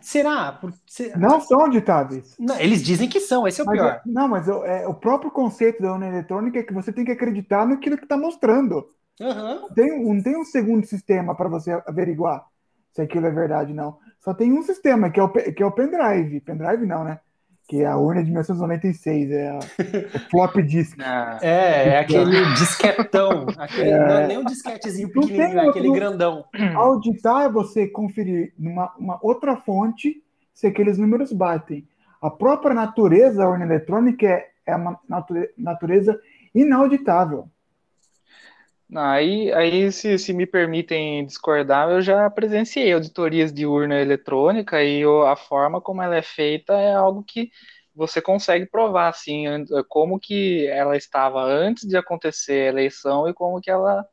[0.00, 0.52] será?
[0.52, 2.34] Por- se- Não são auditáveis.
[2.38, 4.00] Não, eles dizem que são, esse é o Mas, pior.
[4.04, 7.12] não, mas eu- é, o próprio conceito da urna eletrônica é que você tem que
[7.12, 8.88] acreditar naquilo que está mostrando.
[9.18, 12.44] Não tem, não tem um segundo sistema para você averiguar
[12.96, 13.98] se aquilo é verdade, não.
[14.20, 16.40] Só tem um sistema, que é o, que é o pendrive.
[16.40, 17.20] Pendrive não, né?
[17.68, 20.96] Que é a urna de 1996, é a- o flop disk.
[21.04, 23.46] Ah, É, é aquele disquetão.
[23.58, 26.44] Aquele, Não é nem um disquetezinho pequenininho, é aquele grandão.
[26.74, 30.22] Auditar é você conferir numa uma outra fonte
[30.54, 31.86] se aqueles números batem.
[32.22, 36.18] A própria natureza da urna eletrônica é, é uma nature- natureza
[36.54, 37.48] inauditável.
[38.94, 45.02] Aí, aí se, se me permitem discordar, eu já presenciei auditorias de urna eletrônica e
[45.26, 47.50] a forma como ela é feita é algo que
[47.94, 49.44] você consegue provar, assim,
[49.88, 54.06] como que ela estava antes de acontecer a eleição e como que ela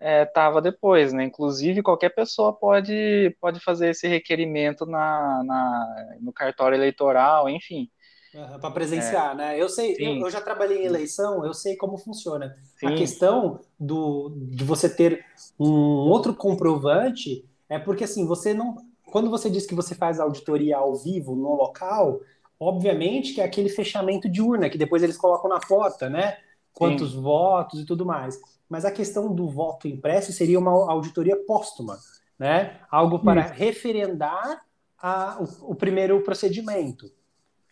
[0.00, 1.24] estava é, depois, né?
[1.24, 7.90] Inclusive, qualquer pessoa pode, pode fazer esse requerimento na, na no cartório eleitoral, enfim.
[8.34, 9.34] Uhum, para presenciar, é.
[9.34, 9.60] né?
[9.60, 12.56] Eu sei, eu, eu, já trabalhei em eleição, eu sei como funciona.
[12.76, 12.86] Sim.
[12.86, 15.24] A questão do, de você ter
[15.60, 18.76] um outro comprovante é porque assim, você não.
[19.10, 22.20] Quando você diz que você faz auditoria ao vivo no local,
[22.58, 26.38] obviamente que é aquele fechamento de urna, que depois eles colocam na porta, né?
[26.72, 27.20] Quantos Sim.
[27.20, 28.40] votos e tudo mais.
[28.66, 31.98] Mas a questão do voto impresso seria uma auditoria póstuma,
[32.38, 32.80] né?
[32.90, 33.52] Algo para Isso.
[33.52, 34.62] referendar
[34.96, 37.12] a, o, o primeiro procedimento.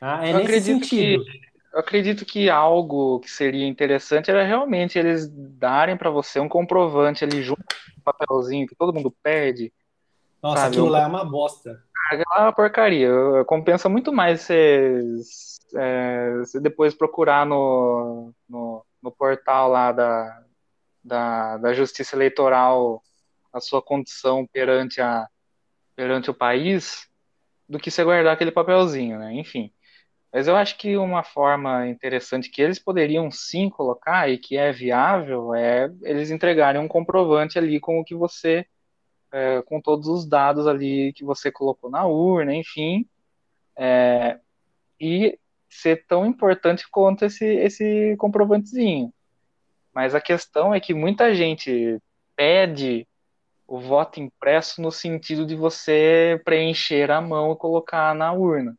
[0.00, 1.24] Ah, é eu nesse sentido.
[1.24, 6.48] Que, eu acredito que algo que seria interessante era realmente eles darem para você um
[6.48, 9.72] comprovante ali junto com o papelzinho que todo mundo pede.
[10.42, 10.76] Nossa, sabe?
[10.76, 11.82] aquilo lá é uma bosta.
[12.12, 13.10] É uma porcaria.
[13.46, 15.04] Compensa muito mais você,
[15.76, 20.42] é, você depois procurar no, no, no portal lá da,
[21.04, 23.00] da, da Justiça Eleitoral
[23.52, 25.28] a sua condição perante, a,
[25.94, 27.08] perante o país
[27.68, 29.32] do que você guardar aquele papelzinho, né?
[29.34, 29.72] Enfim.
[30.32, 34.70] Mas eu acho que uma forma interessante que eles poderiam sim colocar e que é
[34.70, 38.64] viável é eles entregarem um comprovante ali com o que você,
[39.32, 43.06] é, com todos os dados ali que você colocou na urna, enfim,
[43.76, 44.38] é,
[45.00, 49.12] e ser tão importante quanto esse, esse comprovantezinho.
[49.94, 51.98] Mas a questão é que muita gente
[52.36, 53.06] pede
[53.66, 58.76] o voto impresso no sentido de você preencher a mão e colocar na urna.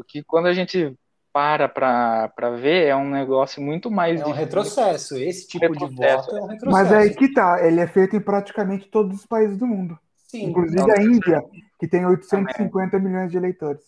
[0.00, 0.96] Porque quando a gente
[1.30, 4.20] para para ver, é um negócio muito mais.
[4.20, 5.16] É um retrocesso.
[5.18, 5.94] Esse tipo retrocesso.
[5.94, 6.70] de voto é um retrocesso.
[6.70, 9.98] Mas é aí que tá, ele é feito em praticamente todos os países do mundo.
[10.26, 11.44] Sim, Inclusive não, a Índia,
[11.78, 13.08] que tem 850 também.
[13.08, 13.84] milhões de eleitores.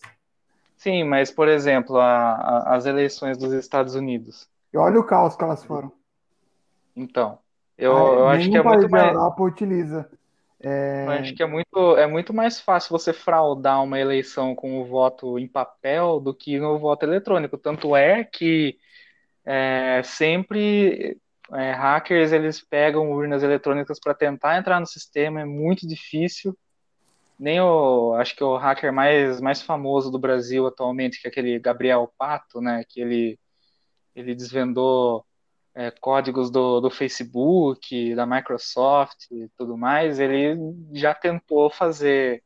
[0.76, 4.48] Sim, mas, por exemplo, a, a, as eleições dos Estados Unidos.
[4.72, 5.92] E olha o caos que elas foram.
[6.94, 7.38] Então,
[7.78, 9.14] eu, ah, eu acho que é muito mais.
[9.14, 10.10] Europa utiliza
[10.62, 11.06] é...
[11.18, 15.38] Acho que é muito, é muito mais fácil você fraudar uma eleição com o voto
[15.38, 17.58] em papel do que no voto eletrônico.
[17.58, 18.78] Tanto é que
[19.44, 21.18] é, sempre
[21.52, 26.56] é, hackers eles pegam urnas eletrônicas para tentar entrar no sistema, é muito difícil.
[27.38, 31.58] Nem o, acho que o hacker mais, mais famoso do Brasil atualmente, que é aquele
[31.58, 33.38] Gabriel Pato, né, que ele,
[34.14, 35.24] ele desvendou
[35.74, 40.56] é, códigos do, do Facebook, da Microsoft e tudo mais, ele
[40.92, 42.42] já tentou fazer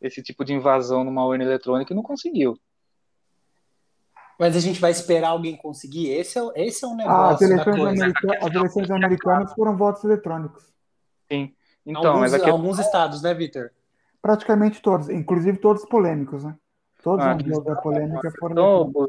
[0.00, 2.58] esse tipo de invasão numa urna eletrônica e não conseguiu.
[4.38, 6.08] Mas a gente vai esperar alguém conseguir?
[6.08, 7.20] Esse é, esse é um negócio.
[7.20, 10.72] Ah, as, eleições americanas, as eleições americanas foram votos eletrônicos.
[11.30, 11.54] Sim.
[11.84, 12.48] Então, alguns, mas aqui...
[12.48, 13.70] alguns estados, né, Vitor?
[14.22, 16.56] Praticamente todos, inclusive todos polêmicos, né?
[17.02, 18.88] Todos ah, os da polêmica foram.
[18.88, 19.08] Então,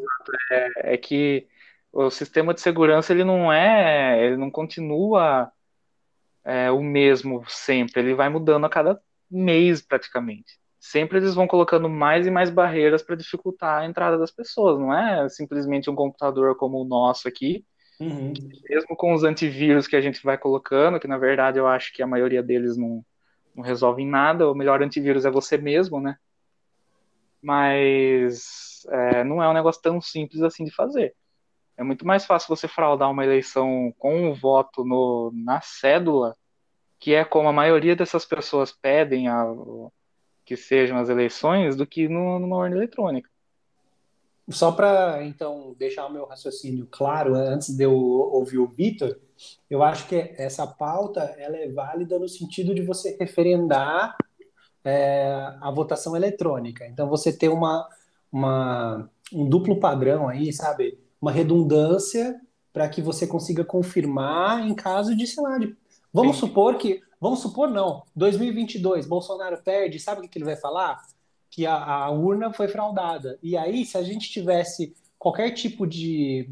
[0.51, 1.47] é, é que
[1.91, 5.51] o sistema de segurança ele não é, ele não continua
[6.43, 10.59] é, o mesmo sempre, ele vai mudando a cada mês praticamente.
[10.79, 14.93] Sempre eles vão colocando mais e mais barreiras para dificultar a entrada das pessoas, não
[14.93, 17.63] é simplesmente um computador como o nosso aqui.
[17.99, 18.33] Uhum.
[18.67, 22.01] Mesmo com os antivírus que a gente vai colocando, que na verdade eu acho que
[22.01, 23.05] a maioria deles não,
[23.55, 26.17] não resolvem nada, o melhor antivírus é você mesmo, né?
[27.39, 31.13] Mas é, não é um negócio tão simples assim de fazer.
[31.77, 36.35] É muito mais fácil você fraudar uma eleição com um voto no, na cédula,
[36.99, 39.45] que é como a maioria dessas pessoas pedem a,
[40.45, 43.29] que sejam as eleições, do que no, numa urna eletrônica.
[44.49, 49.17] Só para, então, deixar o meu raciocínio claro, antes de eu ouvir o Vitor,
[49.69, 54.15] eu acho que essa pauta ela é válida no sentido de você referendar
[54.83, 56.85] é, a votação eletrônica.
[56.85, 57.87] Então, você ter uma,
[58.31, 60.99] uma, um duplo padrão aí, sabe?
[61.21, 62.39] Uma redundância
[62.73, 65.75] para que você consiga confirmar em caso de, sei lá, de...
[66.11, 66.47] vamos Sim.
[66.47, 71.01] supor que, vamos supor não, 2022, Bolsonaro perde, sabe o que ele vai falar?
[71.49, 73.37] Que a, a urna foi fraudada.
[73.43, 76.49] E aí, se a gente tivesse qualquer tipo de,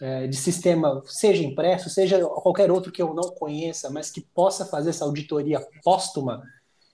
[0.00, 4.66] é, de sistema, seja impresso, seja qualquer outro que eu não conheça, mas que possa
[4.66, 6.42] fazer essa auditoria póstuma,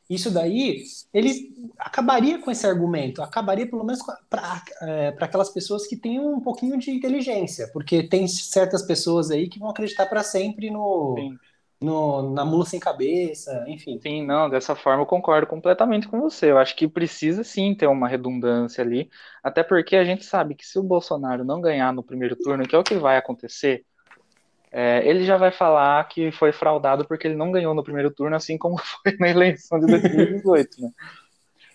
[0.09, 4.00] isso daí, ele acabaria com esse argumento, acabaria pelo menos
[4.30, 9.48] para é, aquelas pessoas que têm um pouquinho de inteligência, porque tem certas pessoas aí
[9.48, 11.16] que vão acreditar para sempre no,
[11.80, 13.98] no, na mula sem cabeça, enfim.
[14.00, 16.52] Sim, não, dessa forma eu concordo completamente com você.
[16.52, 19.11] Eu acho que precisa sim ter uma redundância ali,
[19.42, 22.76] até porque a gente sabe que se o Bolsonaro não ganhar no primeiro turno, que
[22.76, 23.84] é o que vai acontecer,
[24.70, 28.36] é, ele já vai falar que foi fraudado porque ele não ganhou no primeiro turno,
[28.36, 30.82] assim como foi na eleição de 2018.
[30.82, 30.90] Né?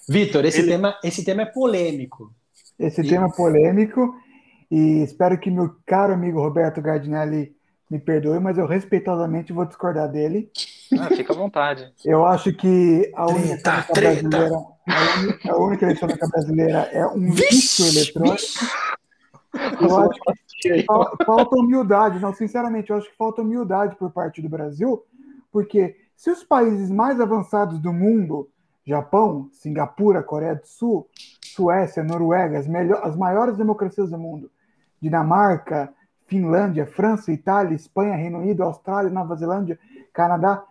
[0.07, 0.71] Vitor, esse, ele...
[0.71, 2.33] tema, esse tema é polêmico.
[2.77, 3.07] Esse e...
[3.07, 4.15] tema é polêmico
[4.69, 7.55] e espero que meu caro amigo Roberto Gardinelli
[7.89, 10.49] me perdoe, mas eu respeitosamente vou discordar dele.
[10.97, 11.91] Ah, fica à vontade.
[12.05, 14.29] Eu acho que a única treta, treta.
[14.29, 14.55] brasileira,
[15.49, 18.37] a única eletrônica brasileira é um lixo eletrônico.
[19.53, 20.19] Eu acho
[20.61, 20.85] que
[21.25, 25.03] falta humildade, não, sinceramente, eu acho que falta humildade por parte do Brasil,
[25.51, 28.49] porque se os países mais avançados do mundo,
[28.85, 31.07] Japão, Singapura, Coreia do Sul,
[31.43, 34.49] Suécia, Noruega, as, melhor, as maiores democracias do mundo,
[35.01, 35.93] Dinamarca,
[36.27, 39.77] Finlândia, França, Itália, Espanha, Reino Unido, Austrália, Nova Zelândia,
[40.13, 40.63] Canadá,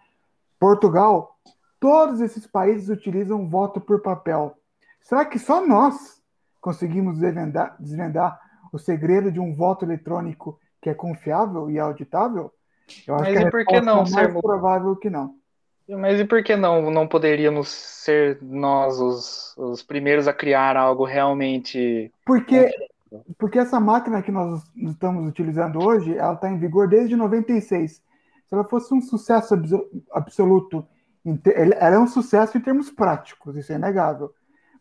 [0.59, 1.37] Portugal,
[1.79, 4.57] todos esses países utilizam voto por papel.
[5.03, 6.21] Será que só nós
[6.61, 8.41] conseguimos desvendar, desvendar
[8.73, 12.53] o segredo de um voto eletrônico que é confiável e auditável?
[13.07, 15.35] Eu acho Mas que e por que não é mais provável que não.
[15.89, 21.05] Mas e por que não, não poderíamos ser nós os, os primeiros a criar algo
[21.05, 22.13] realmente.
[22.25, 22.71] Porque,
[23.37, 27.93] porque essa máquina que nós estamos utilizando hoje, ela está em vigor desde 96.
[27.93, 28.03] Se
[28.53, 29.55] ela fosse um sucesso
[30.13, 30.87] absoluto,
[31.55, 34.33] ela é um sucesso em termos práticos, isso é inegável.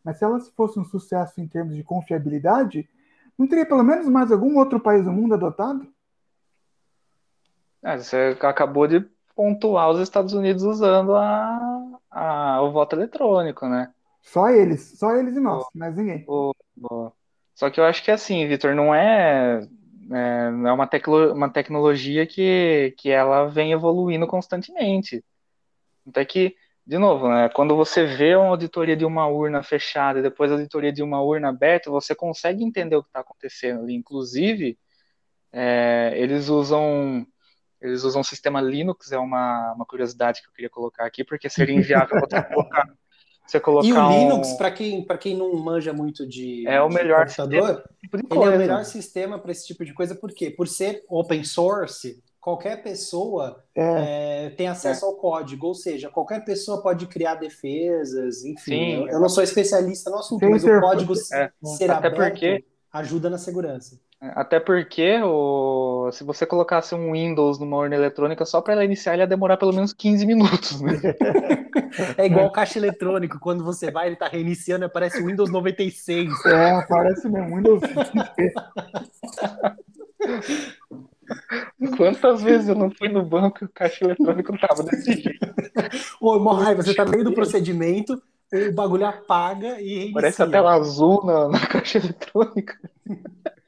[0.04, 2.88] Mas se ela fosse um sucesso em termos de confiabilidade,
[3.40, 5.88] não teria pelo menos mais algum outro país do mundo adotado?
[7.82, 9.00] É, você acabou de
[9.34, 13.94] pontuar os Estados Unidos usando a, a, o voto eletrônico, né?
[14.22, 16.26] Só eles, só eles e nós, o, mais ninguém.
[16.28, 17.12] O, o,
[17.56, 19.62] só que eu acho que assim, Vitor, não é,
[20.12, 25.24] é, é uma, tecno, uma tecnologia que, que ela vem evoluindo constantemente.
[26.06, 26.56] Até que,
[26.90, 30.56] de novo, né, quando você vê uma auditoria de uma urna fechada e depois a
[30.56, 33.94] auditoria de uma urna aberta, você consegue entender o que está acontecendo ali.
[33.94, 34.76] Inclusive,
[35.54, 37.28] é, eles usam
[37.80, 41.48] eles usam o sistema Linux, é uma, uma curiosidade que eu queria colocar aqui, porque
[41.48, 42.90] seria inviável você colocar.
[43.46, 44.58] Você colocar e o Linux, um...
[44.58, 48.58] para quem, quem não manja muito de, é o melhor computador, tipo ele é o
[48.58, 50.50] melhor sistema para esse tipo de coisa, por quê?
[50.50, 52.20] Por ser open source,
[52.50, 54.46] qualquer pessoa é.
[54.46, 55.08] É, tem acesso é.
[55.08, 58.72] ao código, ou seja, qualquer pessoa pode criar defesas, enfim.
[58.72, 61.52] Sim, eu, eu, não sou especialista no assunto, mas o código é.
[61.64, 62.66] ser Até aberto porque...
[62.92, 64.00] ajuda na segurança.
[64.20, 66.10] Até porque o...
[66.12, 69.56] se você colocasse um Windows numa urna eletrônica, só para ela iniciar, ele ia demorar
[69.56, 70.82] pelo menos 15 minutos.
[70.82, 71.00] Né?
[72.18, 76.46] é igual o caixa eletrônico, quando você vai, ele está reiniciando, aparece o Windows 96.
[76.48, 77.82] É, aparece mesmo, Windows
[81.98, 85.40] Quantas vezes eu não fui no banco e o caixa eletrônico tava desse jeito?
[86.20, 88.22] Ô, Morrai, você tá no meio do procedimento,
[88.52, 90.14] o bagulho apaga e reinicia.
[90.14, 92.78] Parece a tela azul na, na caixa eletrônica.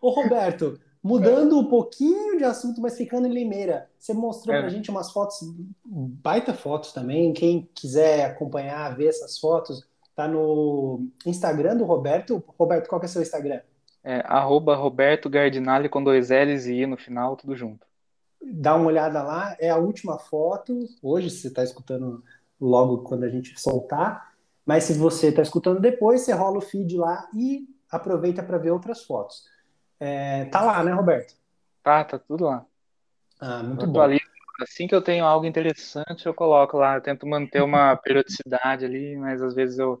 [0.00, 4.60] Ô, Roberto, mudando um pouquinho de assunto, mas ficando em Limeira, você mostrou é.
[4.60, 5.38] pra gente umas fotos,
[5.84, 7.32] baita fotos também.
[7.32, 12.42] Quem quiser acompanhar, ver essas fotos, tá no Instagram do Roberto.
[12.58, 13.60] Roberto, qual que é o seu Instagram?
[14.08, 17.84] É, arroba Roberto Gardinali com dois L's e I no final, tudo junto.
[18.40, 20.78] Dá uma olhada lá, é a última foto.
[21.02, 22.22] Hoje você está escutando
[22.60, 24.32] logo quando a gente soltar.
[24.64, 28.70] Mas se você está escutando depois, você rola o feed lá e aproveita para ver
[28.70, 29.42] outras fotos.
[29.98, 31.34] É, tá lá, né, Roberto?
[31.82, 32.64] Tá, tá tudo lá.
[33.40, 34.00] Ah, muito eu bom.
[34.00, 34.20] Ali,
[34.62, 36.94] assim que eu tenho algo interessante, eu coloco lá.
[36.94, 40.00] Eu tento manter uma periodicidade ali, mas às vezes eu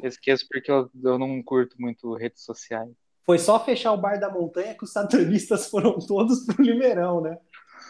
[0.00, 3.01] esqueço porque eu, eu não curto muito redes sociais.
[3.24, 7.38] Foi só fechar o bar da montanha que os satanistas foram todos pro Limeirão, né?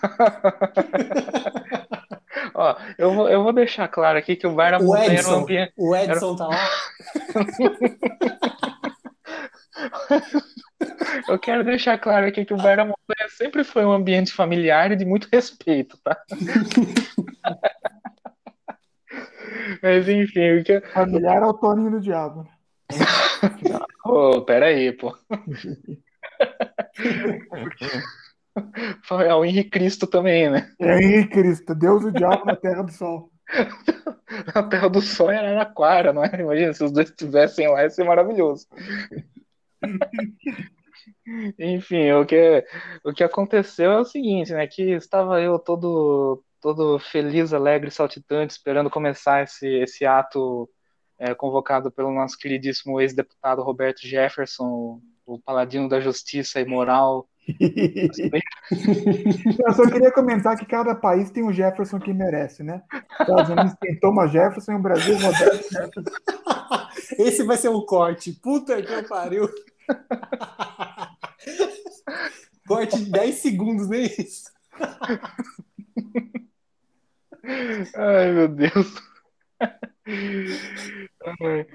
[2.54, 5.30] Ó, eu vou, eu vou deixar claro aqui que o bar da o montanha Edson,
[5.30, 5.72] era um ambiente.
[5.76, 6.36] O Edson era...
[6.36, 6.58] tá lá.
[11.28, 14.92] Eu quero deixar claro aqui que o Bar da Montanha sempre foi um ambiente familiar
[14.92, 16.16] e de muito respeito, tá?
[19.82, 20.80] Mas enfim, o que...
[20.92, 22.46] Familiar é o Toninho do Diabo.
[24.04, 25.16] Ô, oh, peraí, pô.
[29.24, 30.70] É o Henrique Cristo também, né?
[30.78, 33.30] É Henrique Cristo, Deus e o Diabo na Terra do Sol.
[34.54, 36.40] Na Terra do Sol era Araraquara, não é?
[36.40, 38.66] Imagina, se os dois estivessem lá, ia ser maravilhoso.
[41.58, 42.64] Enfim, o que,
[43.04, 44.66] o que aconteceu é o seguinte, né?
[44.66, 50.68] Que estava eu todo, todo feliz, alegre, saltitante, esperando começar esse, esse ato
[51.22, 57.28] é, convocado pelo nosso queridíssimo ex-deputado Roberto Jefferson, o, paladino da justiça e moral.
[57.60, 58.10] eu
[59.72, 62.82] só queria comentar que cada país tem um Jefferson que merece, né?
[63.20, 66.10] Estados Unidos tem Thomas Jefferson e o Brasil Roberto Jefferson.
[67.16, 68.32] Esse vai ser um corte.
[68.32, 69.48] Puta que pariu.
[72.66, 74.50] Corte de 10 segundos, nem isso.
[77.94, 78.92] Ai, meu Deus.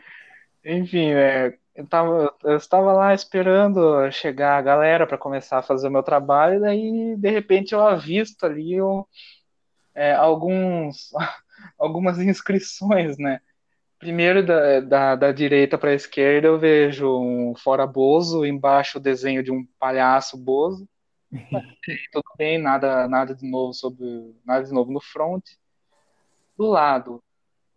[0.65, 1.57] Enfim, né?
[1.75, 6.03] Eu, tava, eu estava lá esperando chegar a galera para começar a fazer o meu
[6.03, 9.07] trabalho, e daí, de repente, eu avisto ali eu,
[9.95, 11.11] é, alguns,
[11.79, 13.39] algumas inscrições, né?
[13.99, 19.01] Primeiro, da, da, da direita para a esquerda, eu vejo um fora Bozo, embaixo o
[19.01, 20.87] desenho de um palhaço Bozo.
[22.11, 25.43] Tudo bem, nada, nada de novo sobre nada de novo no front.
[26.57, 27.23] Do lado,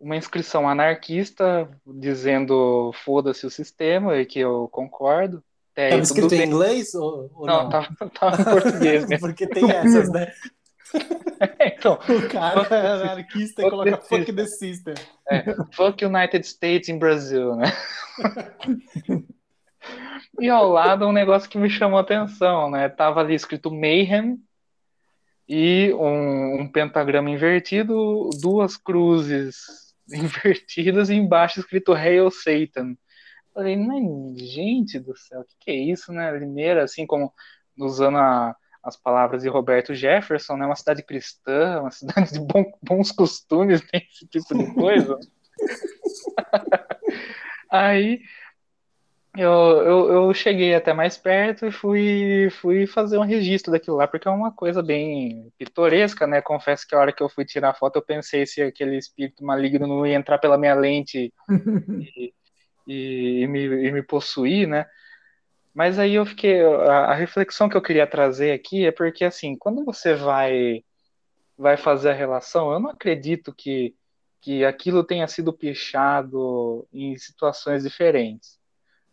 [0.01, 5.43] uma inscrição anarquista dizendo foda-se o sistema e que eu concordo.
[5.77, 7.63] Estava escrito em inglês ou, ou não?
[7.63, 7.87] Não, tava,
[8.19, 9.05] tava em português.
[9.19, 10.31] Porque tem essas, né?
[11.61, 14.95] então, o cara é anarquista e coloca fuck the system.
[15.29, 17.71] É, fuck United States in Brasil, né?
[20.39, 22.89] e ao lado um negócio que me chamou a atenção, né?
[22.89, 24.37] Tava ali escrito Mayhem
[25.47, 29.80] e um, um pentagrama invertido, duas cruzes
[30.11, 32.95] invertidas e embaixo escrito Hail Satan.
[33.53, 36.31] Falei, mas gente do céu, o que, que é isso, né?
[36.37, 37.33] Limeira, assim como
[37.77, 40.65] usando a, as palavras de Roberto Jefferson, né?
[40.65, 45.19] Uma cidade cristã, uma cidade de bom, bons costumes, tem esse tipo de coisa.
[47.69, 48.21] Aí
[49.37, 54.05] eu, eu, eu, cheguei até mais perto e fui, fui fazer um registro daquilo lá,
[54.05, 56.41] porque é uma coisa bem pitoresca, né?
[56.41, 59.43] Confesso que a hora que eu fui tirar a foto, eu pensei se aquele espírito
[59.43, 61.33] maligno não ia entrar pela minha lente
[62.17, 62.33] e,
[62.85, 64.85] e, e, me, e me possuir, né?
[65.73, 66.61] Mas aí eu fiquei.
[66.61, 70.83] A, a, reflexão que eu queria trazer aqui é porque, assim, quando você vai,
[71.57, 73.95] vai fazer a relação, eu não acredito que,
[74.41, 78.60] que aquilo tenha sido pichado em situações diferentes.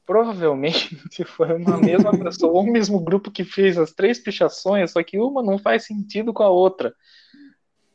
[0.09, 5.03] Provavelmente foi uma mesma pessoa, ou o mesmo grupo que fez as três pichações, só
[5.03, 6.95] que uma não faz sentido com a outra.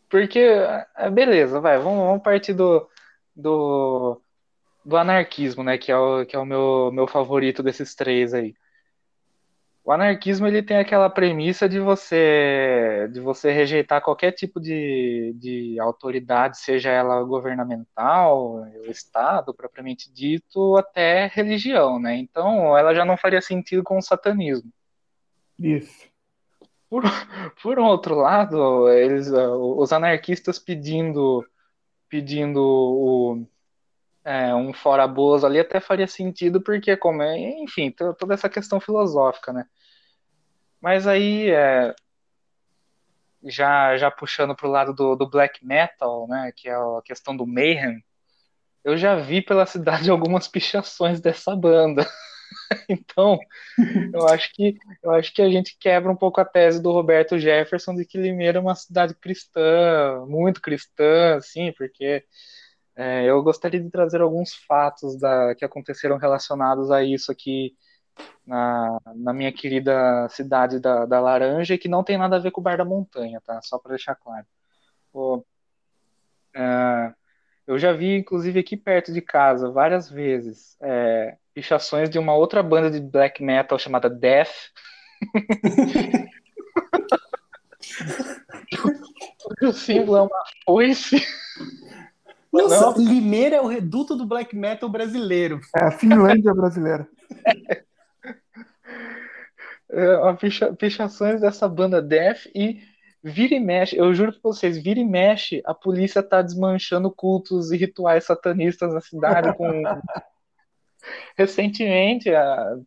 [0.07, 0.37] Porque,
[0.95, 2.87] é, beleza, vai, vamos, vamos partir do,
[3.35, 4.21] do,
[4.85, 8.53] do anarquismo, né, que é o, que é o meu, meu favorito desses três aí.
[9.85, 15.77] O anarquismo ele tem aquela premissa de você de você rejeitar qualquer tipo de, de
[15.77, 22.15] autoridade, seja ela governamental, o Estado propriamente dito, até religião, né?
[22.15, 24.71] Então, ela já não faria sentido com o satanismo.
[25.59, 26.07] Isso.
[26.89, 27.03] Por,
[27.61, 31.45] por outro lado, eles, os anarquistas pedindo
[32.07, 33.47] pedindo o,
[34.25, 38.79] é, um fora boas ali até faria sentido, porque como é, enfim, toda essa questão
[38.79, 39.65] filosófica, né?
[40.81, 41.93] Mas aí, é,
[43.43, 47.45] já, já puxando pro lado do, do black metal, né, que é a questão do
[47.45, 48.03] mayhem,
[48.83, 52.07] eu já vi pela cidade algumas pichações dessa banda.
[52.87, 53.39] então,
[54.13, 57.39] eu acho que eu acho que a gente quebra um pouco a tese do Roberto
[57.39, 62.23] Jefferson de que Limeira é uma cidade cristã, muito cristã, assim, porque
[62.95, 67.75] é, eu gostaria de trazer alguns fatos da, que aconteceram relacionados a isso aqui
[68.45, 72.61] na, na minha querida cidade da, da Laranja, que não tem nada a ver com
[72.61, 73.59] o Bar da Montanha, tá?
[73.63, 74.45] Só para deixar claro.
[75.11, 75.45] Pô,
[76.55, 77.13] é,
[77.65, 82.61] eu já vi, inclusive, aqui perto de casa, várias vezes, é, pichações de uma outra
[82.61, 84.51] banda de black metal chamada Death.
[89.61, 91.25] o símbolo é uma foice.
[92.53, 92.97] Nossa, não.
[92.97, 95.59] Limeira é o reduto do black metal brasileiro.
[95.75, 97.07] É a Finlândia brasileira.
[99.95, 102.81] É, picha, pichações dessa banda Death e
[103.23, 107.71] vira e mexe, eu juro pra vocês, vira e mexe, a polícia tá desmanchando cultos
[107.71, 109.67] e rituais satanistas na cidade com...
[111.37, 112.31] Recentemente,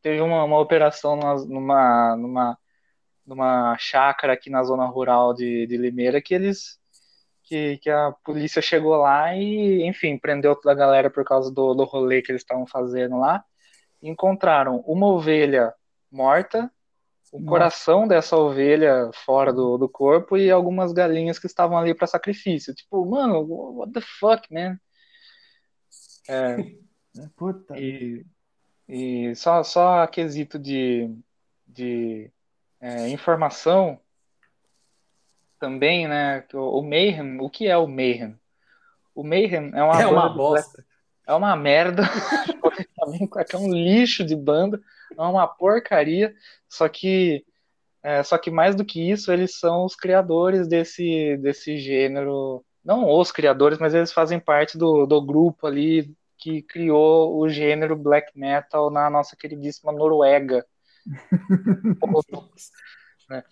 [0.03, 2.59] teve uma, uma operação numa, numa,
[3.25, 6.81] numa chácara aqui na zona rural de, de Limeira que eles
[7.47, 11.75] que, que a polícia chegou lá e, enfim, prendeu toda a galera por causa do,
[11.75, 13.45] do rolê que eles estavam fazendo lá.
[14.03, 15.73] Encontraram uma ovelha
[16.11, 16.71] morta,
[17.33, 17.49] o Nossa.
[17.49, 22.75] coração dessa ovelha fora do, do corpo e algumas galinhas que estavam ali para sacrifício.
[22.75, 23.41] Tipo, mano,
[23.79, 24.79] what the fuck, man?
[26.29, 26.57] É,
[27.37, 27.79] Puta.
[27.79, 28.27] E,
[28.89, 31.09] e só, só a quesito de,
[31.65, 32.29] de
[32.81, 34.01] é, informação,
[35.59, 36.45] também, né?
[36.55, 38.39] O, Mayhem, o que é o Mayhem?
[39.15, 40.85] O Mayhem é uma, é uma bosta.
[41.27, 42.03] É uma merda.
[43.53, 44.81] é um lixo de banda.
[45.17, 46.35] É uma porcaria.
[46.69, 47.45] Só que,
[48.03, 52.65] é, só que mais do que isso, eles são os criadores desse, desse gênero.
[52.85, 57.97] Não os criadores, mas eles fazem parte do, do grupo ali que criou o gênero
[57.97, 60.65] black metal na nossa queridíssima Noruega.
[63.29, 63.43] Né?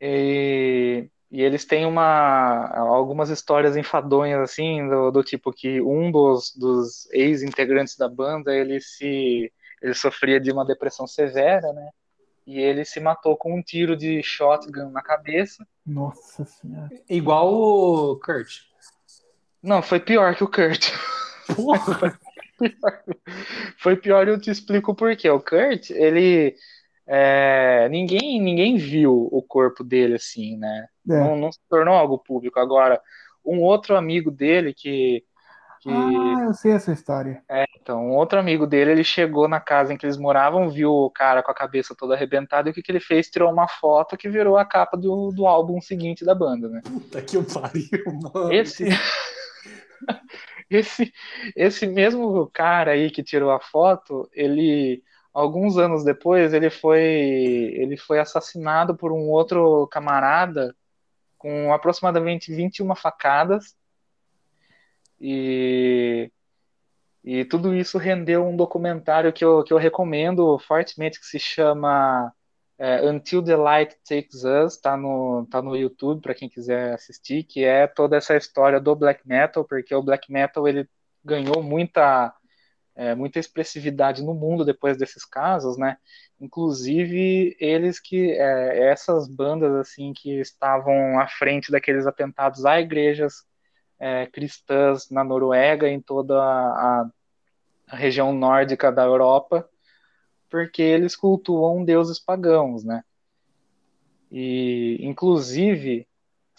[0.00, 6.54] E, e eles têm uma, algumas histórias enfadonhas, assim, do, do tipo que um dos,
[6.56, 11.88] dos ex-integrantes da banda, ele se ele sofria de uma depressão severa, né?
[12.46, 15.66] E ele se matou com um tiro de shotgun na cabeça.
[15.86, 16.90] Nossa senhora.
[17.08, 18.62] Igual o Kurt.
[19.62, 20.90] Não, foi pior que o Kurt.
[21.54, 22.18] Porra!
[23.78, 25.30] Foi pior e eu te explico por quê.
[25.30, 26.54] O Kurt, ele.
[27.12, 30.86] É, ninguém, ninguém viu o corpo dele assim, né?
[31.10, 31.18] É.
[31.18, 32.60] Não, não se tornou algo público.
[32.60, 33.00] Agora,
[33.44, 35.24] um outro amigo dele que.
[35.80, 37.42] que Ah, eu sei essa história.
[37.80, 41.10] então, um outro amigo dele, ele chegou na casa em que eles moravam, viu o
[41.10, 43.28] cara com a cabeça toda arrebentada, e o que, que ele fez?
[43.28, 46.80] Tirou uma foto que virou a capa do, do álbum seguinte da banda, né?
[46.84, 48.52] Puta que o pariu, mano.
[48.52, 48.84] Esse,
[50.70, 51.12] esse,
[51.56, 55.02] esse mesmo cara aí que tirou a foto, ele,
[55.32, 60.74] alguns anos depois, ele foi, ele foi assassinado por um outro camarada
[61.38, 63.76] com aproximadamente 21 facadas.
[65.20, 66.30] E,
[67.24, 72.32] e tudo isso rendeu um documentário que eu, que eu recomendo fortemente, que se chama
[72.78, 77.44] é, Until the Light Takes Us, tá no, tá no YouTube para quem quiser assistir,
[77.44, 80.88] que é toda essa história do black metal, porque o black metal ele
[81.22, 82.34] ganhou muita,
[83.00, 85.96] é, muita expressividade no mundo depois desses casos, né?
[86.38, 93.46] Inclusive eles que é, essas bandas assim que estavam à frente daqueles atentados a igrejas
[93.98, 97.10] é, cristãs na Noruega, em toda a,
[97.88, 99.66] a região nórdica da Europa,
[100.50, 103.02] porque eles cultuam deuses pagãos, né?
[104.30, 106.06] E, inclusive,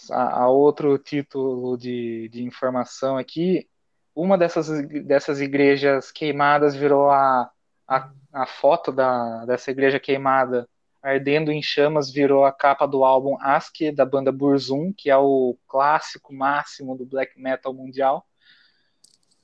[0.09, 3.69] a, a outro título de, de informação aqui,
[4.15, 4.67] uma dessas,
[5.05, 7.49] dessas igrejas queimadas virou a,
[7.87, 10.67] a, a foto da, dessa igreja queimada
[11.01, 15.57] ardendo em chamas virou a capa do álbum Ask da banda Burzum, que é o
[15.67, 18.25] clássico máximo do black metal mundial.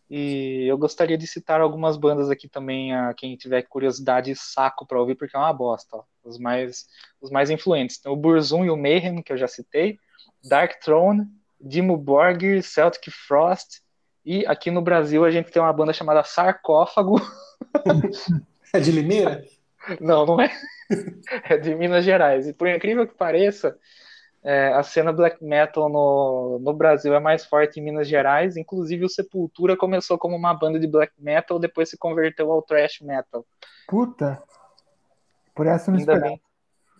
[0.10, 4.86] E eu gostaria de citar algumas bandas aqui também, a quem tiver curiosidade e saco
[4.86, 5.98] para ouvir, porque é uma bosta.
[5.98, 6.04] Ó.
[6.24, 6.88] Os mais
[7.20, 7.98] os mais influentes.
[8.00, 10.00] Então, o Burzum e o Mayhem, que eu já citei,
[10.48, 11.26] Dark Throne,
[11.60, 13.82] Dimmu Borgir, Celtic Frost,
[14.28, 17.16] e aqui no Brasil a gente tem uma banda chamada Sarcófago.
[18.74, 19.44] É de Limeira?
[20.02, 20.52] Não, não é.
[21.50, 22.48] É de Minas Gerais.
[22.48, 23.78] E por incrível que pareça,
[24.44, 28.58] é, a cena black metal no, no Brasil é mais forte em Minas Gerais.
[28.58, 33.00] Inclusive, o Sepultura começou como uma banda de black metal, depois se converteu ao thrash
[33.02, 33.46] metal.
[33.88, 34.44] Puta.
[35.56, 36.36] Por essa eu não Ainda esperava.
[36.36, 36.42] bem,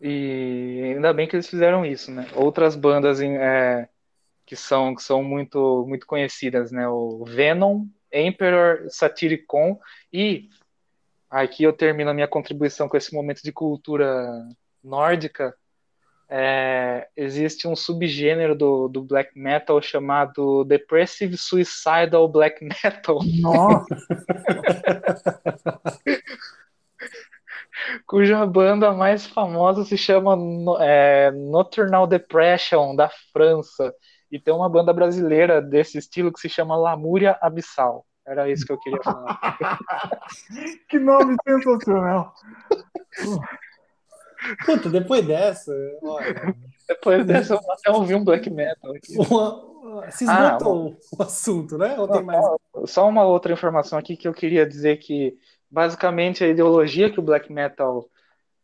[0.02, 2.28] e ainda bem que eles fizeram isso, né?
[2.34, 3.90] Outras bandas em- é,
[4.48, 6.88] que são, que são muito, muito conhecidas, né?
[6.88, 9.78] O Venom, Emperor, Satyricon
[10.12, 10.50] e
[11.30, 14.48] aqui eu termino a minha contribuição com esse momento de cultura
[14.82, 15.54] nórdica.
[16.30, 23.86] É, existe um subgênero do, do black metal chamado Depressive Suicidal Black Metal, Nossa,
[28.06, 30.36] cuja banda mais famosa se chama
[30.82, 33.94] é, Nocturnal Depression, da França.
[34.32, 38.06] E tem uma banda brasileira desse estilo que se chama Lamúria Abissal.
[38.26, 39.40] Era isso que eu queria falar.
[40.90, 42.34] que nome sensacional.
[44.66, 45.72] Puta, depois dessa,
[46.04, 46.56] olha,
[46.88, 49.18] Depois dessa, eu vou até ouvi um black metal aqui.
[49.18, 51.98] uma, se Ah, esgotou o assunto, né?
[51.98, 52.46] Ou tem mais?
[52.86, 55.38] Só uma outra informação aqui que eu queria dizer que
[55.70, 58.10] basicamente a ideologia que o black metal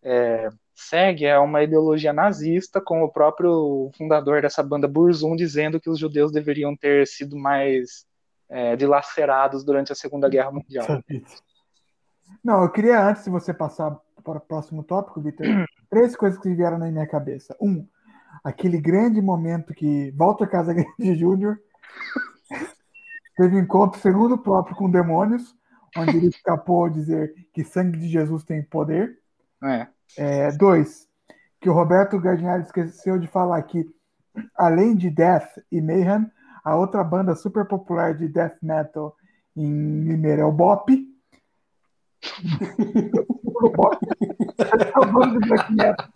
[0.02, 5.90] é, segue é uma ideologia nazista, com o próprio fundador dessa banda Burzum dizendo que
[5.90, 8.06] os judeus deveriam ter sido mais
[8.50, 10.86] é, dilacerados durante a Segunda Guerra Mundial.
[12.44, 15.46] Não, eu queria, antes de você passar para o próximo tópico, Vitor,
[15.90, 17.56] três coisas que vieram na minha cabeça.
[17.62, 17.88] Um,
[18.44, 21.60] aquele grande momento que Walter Casagrande Júnior
[23.36, 25.56] teve um encontro, segundo o próprio, com demônios,
[25.98, 29.20] onde ele escapou a dizer que sangue de Jesus tem poder.
[29.64, 29.88] É.
[30.18, 31.08] É, dois,
[31.60, 33.86] que o Roberto Gardinari esqueceu de falar que,
[34.56, 36.30] além de Death e Mayhem,
[36.64, 39.16] a outra banda super popular de death metal
[39.56, 40.92] em Limeira é o Bop.
[43.56, 43.98] o Bop
[44.58, 46.08] é de black metal.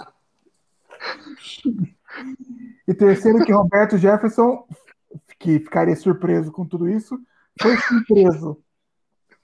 [2.87, 4.65] E terceiro, que Roberto Jefferson,
[5.37, 7.19] que ficaria surpreso com tudo isso,
[7.61, 8.63] foi surpreso.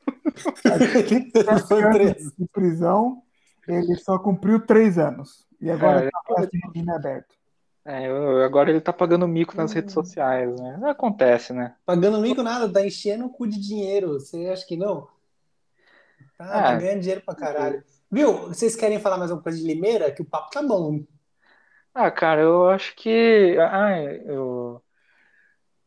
[0.66, 2.34] Ele foi preso.
[2.38, 3.22] de prisão,
[3.68, 5.46] ele só cumpriu três anos.
[5.60, 7.36] E agora É, está é, em regime aberto.
[7.86, 10.80] É, eu- agora ele tá pagando mico nas redes sociais, né?
[10.90, 11.76] Acontece, né?
[11.86, 14.14] Pagando mico nada, tá enchendo o cu de dinheiro.
[14.14, 15.08] Você acha que não?
[16.38, 16.76] Tá, tá Ah.
[16.76, 17.84] ganhando dinheiro pra caralho.
[18.12, 18.48] Viu?
[18.48, 20.12] Vocês querem falar mais alguma coisa de Limeira?
[20.12, 21.04] Que o papo tá bom.
[21.94, 23.58] Ah, cara, eu acho que.
[23.60, 24.82] Ah, eu,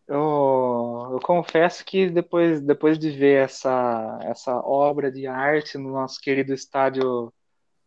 [0.06, 6.20] eu, eu confesso que depois, depois de ver essa, essa obra de arte no nosso
[6.20, 7.32] querido estádio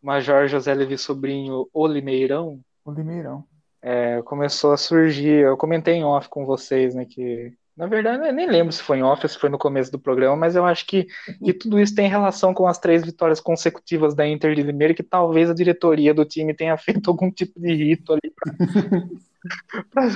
[0.01, 3.43] Major José Levi Sobrinho, O Limeirão, O Limeirão.
[3.81, 5.43] é, começou a surgir.
[5.43, 7.05] Eu comentei em off com vocês, né?
[7.05, 9.89] Que na verdade eu nem lembro se foi em off ou se foi no começo
[9.89, 11.07] do programa, mas eu acho que,
[11.43, 15.03] que tudo isso tem relação com as três vitórias consecutivas da Inter de Limeira, que
[15.03, 18.33] talvez a diretoria do time tenha feito algum tipo de rito ali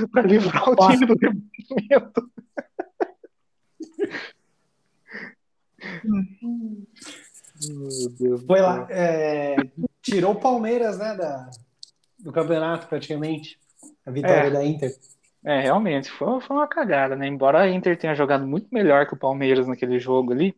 [0.10, 2.30] para livrar o time do rebaixamento.
[7.70, 9.56] Meu Deus do Foi lá, é,
[10.02, 11.50] tirou o Palmeiras, né, da,
[12.20, 13.60] do campeonato praticamente.
[14.06, 14.52] A vitória É.
[14.52, 14.96] da Inter.
[15.46, 17.28] É, realmente, foi, foi uma cagada, né?
[17.28, 20.56] Embora a Inter tenha jogado muito melhor que o Palmeiras naquele jogo ali.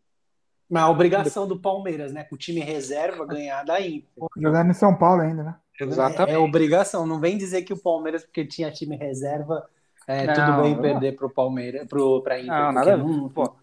[0.69, 4.07] Mas a obrigação do Palmeiras, né, com o time reserva, ganhar da Inter.
[4.37, 5.55] Jogando em São Paulo ainda, né?
[5.79, 6.31] Exatamente.
[6.31, 7.05] É, é obrigação.
[7.05, 9.67] Não vem dizer que o Palmeiras, porque tinha time reserva,
[10.07, 10.81] é, Não, tudo bem não.
[10.81, 12.51] perder pro Palmeiras, pro, pra Inter.
[12.51, 13.53] Não, nada não- Pô,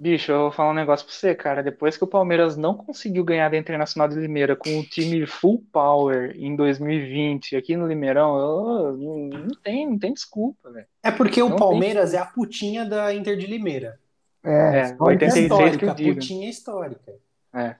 [0.00, 1.62] bicho, eu vou falar um negócio pra você, cara.
[1.62, 5.62] Depois que o Palmeiras não conseguiu ganhar da Internacional de Limeira com o time full
[5.72, 10.86] power em 2020 aqui no Limeirão, eu- não, não tem, não tem desculpa, velho.
[11.02, 13.98] É porque o Não tem Palmeiras é a putinha da Inter de Limeira.
[14.42, 15.46] É, É, só 86
[15.76, 16.14] que eu histórica, digo.
[16.14, 17.14] putinha histórica.
[17.54, 17.74] É.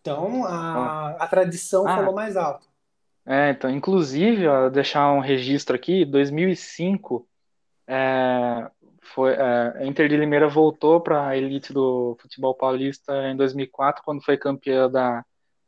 [0.00, 1.96] Então a, a tradição Ah.
[1.96, 2.66] falou mais alto.
[3.24, 7.26] É, então, inclusive, ó, deixar um registro aqui, 2005,
[7.88, 8.70] é,
[9.16, 14.04] foi, é, a Inter de Limeira voltou para a elite do futebol paulista em 2004,
[14.04, 15.24] quando foi campeã da,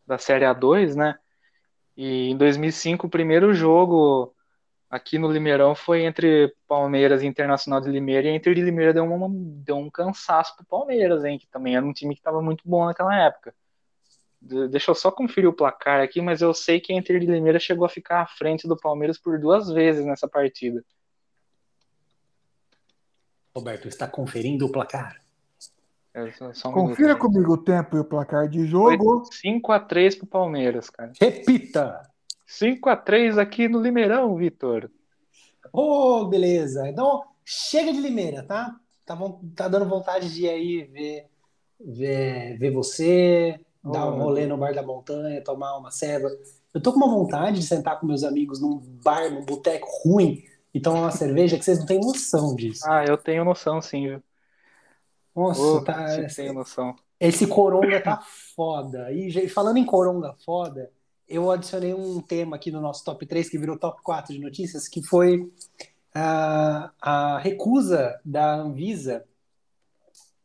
[0.06, 1.18] da Série A2, né?
[1.96, 4.34] E em 2005, o primeiro jogo
[4.90, 8.92] aqui no Limeirão foi entre Palmeiras e Internacional de Limeira, e a Inter de Limeira
[8.94, 9.28] deu, uma,
[9.64, 11.38] deu um cansaço pro Palmeiras, hein?
[11.38, 13.54] Que também era um time que estava muito bom naquela época.
[14.42, 17.26] De- Deixa eu só conferir o placar aqui, mas eu sei que a Inter de
[17.26, 20.84] Limeira chegou a ficar à frente do Palmeiras por duas vezes nessa partida.
[23.58, 25.20] Roberto, está conferindo o placar.
[26.14, 27.20] É, um Confira minuto.
[27.20, 29.22] comigo o tempo e o placar de jogo.
[29.30, 31.12] 5x3 pro Palmeiras, cara.
[31.20, 32.02] Repita!
[32.48, 34.90] 5x3 aqui no Limeirão, Vitor.
[35.72, 36.88] Ô, beleza.
[36.88, 38.74] Então, chega de Limeira, tá?
[39.04, 39.16] Tá,
[39.54, 41.26] tá dando vontade de ir aí ver,
[41.80, 46.28] ver, ver você, Oh, dar um rolê no bar da montanha, tomar uma ceva.
[46.74, 50.42] Eu tô com uma vontade de sentar com meus amigos num bar, num boteco ruim
[50.74, 52.84] e tomar uma cerveja que vocês não têm noção disso.
[52.86, 54.22] Ah, eu tenho noção, sim, viu?
[55.34, 56.06] Nossa, Ô, tá.
[56.34, 56.96] tem noção.
[57.20, 58.20] Esse Coronga tá
[58.56, 59.12] foda.
[59.12, 60.90] E falando em Coronga foda,
[61.28, 64.88] eu adicionei um tema aqui no nosso top 3 que virou top 4 de notícias,
[64.88, 65.50] que foi
[66.14, 69.24] a, a recusa da Anvisa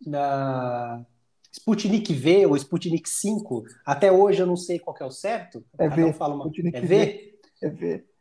[0.06, 1.06] da
[1.52, 3.64] Sputnik V ou Sputnik 5.
[3.86, 5.64] Até hoje eu não sei qual que é o certo.
[5.78, 6.46] É Cada um V, fala uma...
[6.46, 6.88] Sputnik É V.
[6.88, 7.40] V?
[7.62, 8.13] É ver.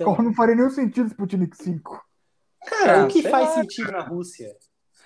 [0.00, 2.02] Então, Como não faria nenhum sentido Sputnik 5.
[2.66, 3.54] cara, Ah, o que faz lá.
[3.54, 4.56] sentido na Rússia?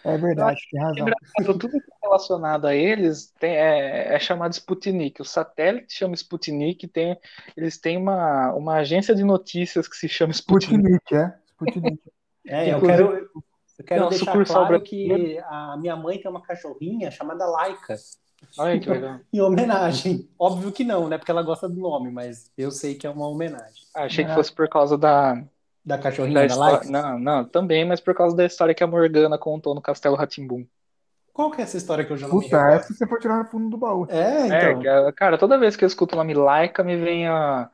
[0.04, 1.08] É verdade, tem razão.
[1.08, 5.20] Engraçado, tudo que é relacionado a eles tem- é, é chamado Sputnik.
[5.20, 7.18] O satélite chama Sputnik, tem,
[7.56, 10.74] eles têm uma, uma agência de notícias que se chama Sputnik.
[10.74, 11.34] Sputnik, é.
[11.50, 12.02] Sputnik.
[12.46, 13.14] É, eu quero,
[13.78, 17.96] eu quero uma deixar claro que a minha mãe tem uma cachorrinha chamada Laika.
[18.58, 19.20] Olha que legal.
[19.32, 20.28] Em homenagem.
[20.38, 21.18] Óbvio que não, né?
[21.18, 23.84] Porque ela gosta do nome, mas eu sei que é uma homenagem.
[23.94, 25.34] Ah, achei que fosse por causa da,
[25.84, 26.78] Da cachorrinha da da história.
[26.78, 26.90] Laika?
[26.90, 30.66] Não, não, também, mas por causa da história que a Morgana contou no Castelo Ratimbum.
[31.32, 33.44] Qual que é essa história que eu já não Puta, essa você for tirar no
[33.46, 34.06] fundo do baú.
[34.08, 35.08] É, É, então.
[35.08, 37.70] a- cara, toda vez que eu escuto o nome Laika, me vem a,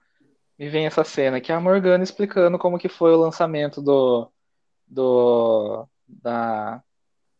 [0.59, 4.31] me vem essa cena, que é a Morgana explicando como que foi o lançamento do,
[4.87, 6.83] do, da,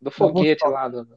[0.01, 1.07] do foguete lá, do,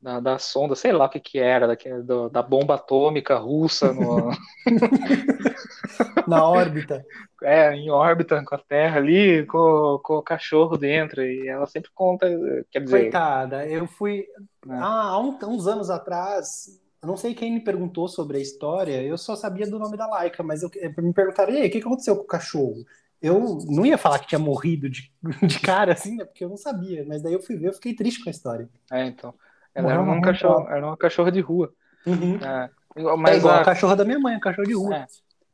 [0.00, 3.92] da, da sonda, sei lá o que que era, daquele, do- da bomba atômica russa
[3.92, 4.30] no,
[6.28, 7.04] Na órbita.
[7.42, 11.90] é, em órbita com a Terra ali, com, com o cachorro dentro, e ela sempre
[11.94, 12.26] conta,
[12.70, 14.26] quer dizer, Coitada, eu fui.
[14.64, 14.76] né?
[14.80, 19.16] Ah, há um- uns anos atrás, não sei quem me perguntou sobre a história, eu
[19.16, 21.86] só sabia do nome da Laika, mas eu, me perguntaram, "E aí, o que que
[21.86, 22.84] aconteceu com o cachorro?
[23.20, 25.10] Eu não ia falar que tinha morrido de,
[25.46, 26.24] de cara, assim, né?
[26.24, 28.68] Porque eu não sabia, mas daí eu fui ver, eu fiquei triste com a história.
[28.92, 29.34] é, então,
[29.76, 31.72] ela era, um cachorro, era uma cachorra de rua,
[32.06, 32.38] Uhum.
[32.42, 34.96] é, É mas igual a, a cachorra da minha mãe, a cachorra de rua.
[34.96, 35.06] É.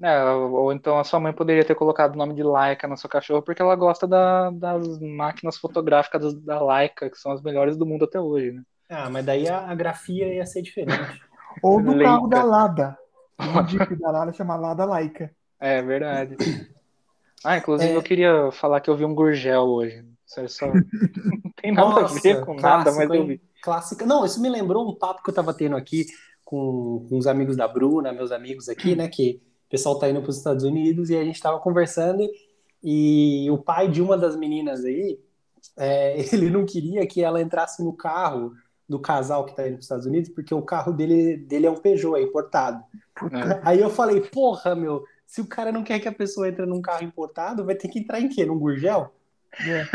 [0.05, 2.97] É, ou ou então a sua mãe poderia ter colocado o nome de Laika na
[2.97, 7.77] sua cachorra porque ela gosta da- das máquinas fotográficas da Laika, que são as melhores
[7.77, 8.63] do mundo até hoje, né?
[8.91, 11.23] Ah, mas daí a, a grafia ia ser diferente.
[11.63, 12.05] Ou do Leica.
[12.05, 12.99] carro da Lada.
[13.39, 15.31] O Jeep da Lada chama Lada Laika.
[15.61, 16.37] É verdade.
[17.45, 17.97] Ah, inclusive É.
[17.97, 20.05] eu queria falar que eu vi um Gurgel hoje.
[20.49, 20.67] Só...
[20.67, 23.41] Não tem nada a ver com nada, mas eu vi.
[23.63, 24.05] Clássica.
[24.05, 26.07] Não, isso me lembrou um papo que eu tava tendo aqui
[26.45, 29.09] com, com os amigos da Bruna, meus amigos aqui, né?
[29.09, 29.41] Que
[29.73, 32.29] pessoal tá indo para os Estados Unidos e a gente estava conversando
[32.85, 35.19] e o pai de uma das meninas aí,
[35.79, 38.53] é, ele não queria que ela entrasse no carro
[38.87, 41.71] do casal que tá indo para os Estados Unidos, porque o carro dele, dele é
[41.71, 42.85] um Peugeot, é importado.
[43.33, 43.61] É.
[43.65, 46.83] Aí eu falei, porra, meu, se o cara não quer que a pessoa entre num
[46.83, 48.45] carro importado, vai ter que entrar em quê?
[48.45, 49.11] Num Gurgel?
[49.67, 49.87] É.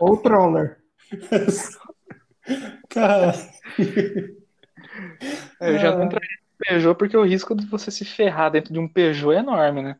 [0.00, 0.78] Ou Troller.
[2.88, 3.32] cara.
[5.60, 8.78] Eu já não entraria no Peugeot porque o risco de você se ferrar dentro de
[8.78, 9.96] um Peugeot é enorme, né?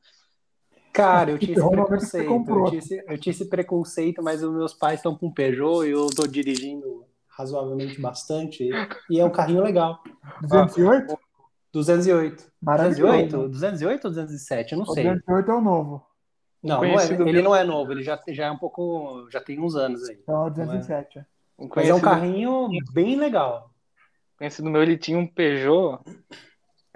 [0.93, 2.31] Cara, eu tinha esse preconceito.
[2.31, 5.87] Eu tinha esse, eu tinha esse preconceito, mas os meus pais estão com um Peugeot
[5.87, 8.71] e eu tô dirigindo razoavelmente bastante.
[9.11, 10.03] E é um carrinho legal.
[10.43, 11.19] 208?
[11.73, 12.53] 208.
[12.63, 13.49] Maravilhoso.
[13.49, 13.49] 208?
[13.51, 14.73] 208 ou 207?
[14.73, 15.05] Eu não sei.
[15.05, 16.14] 208 é o novo.
[16.65, 19.29] Não, não é, ele não é novo, ele já, já é um pouco.
[19.31, 20.19] Já tem uns anos aí.
[20.23, 21.19] Então, 207.
[21.19, 21.25] É.
[21.77, 23.71] Mas é um carrinho bem legal.
[24.39, 26.01] Conhecido meu, ele tinha um Peugeot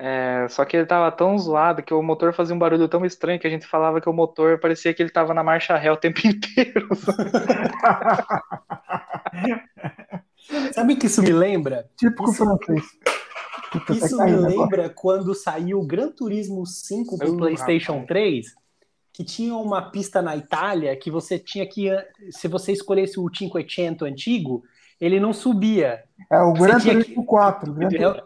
[0.00, 3.40] é, só que ele tava tão zoado que o motor fazia um barulho tão estranho
[3.40, 5.96] que a gente falava que o motor parecia que ele tava na marcha ré o
[5.96, 6.88] tempo inteiro.
[10.72, 11.90] Sabe o que isso me lembra?
[11.96, 12.84] Típico isso, francês.
[13.90, 14.94] Isso me lembra agora.
[14.94, 18.46] quando saiu o Gran Turismo 5 pro PlayStation 3,
[19.18, 21.90] que tinha uma pista na Itália que você tinha que,
[22.30, 24.62] se você escolhesse o 500 antigo,
[25.00, 26.04] ele não subia.
[26.30, 27.26] É o Gran Turismo que...
[27.26, 27.72] 4.
[27.72, 28.22] Gran Turismo.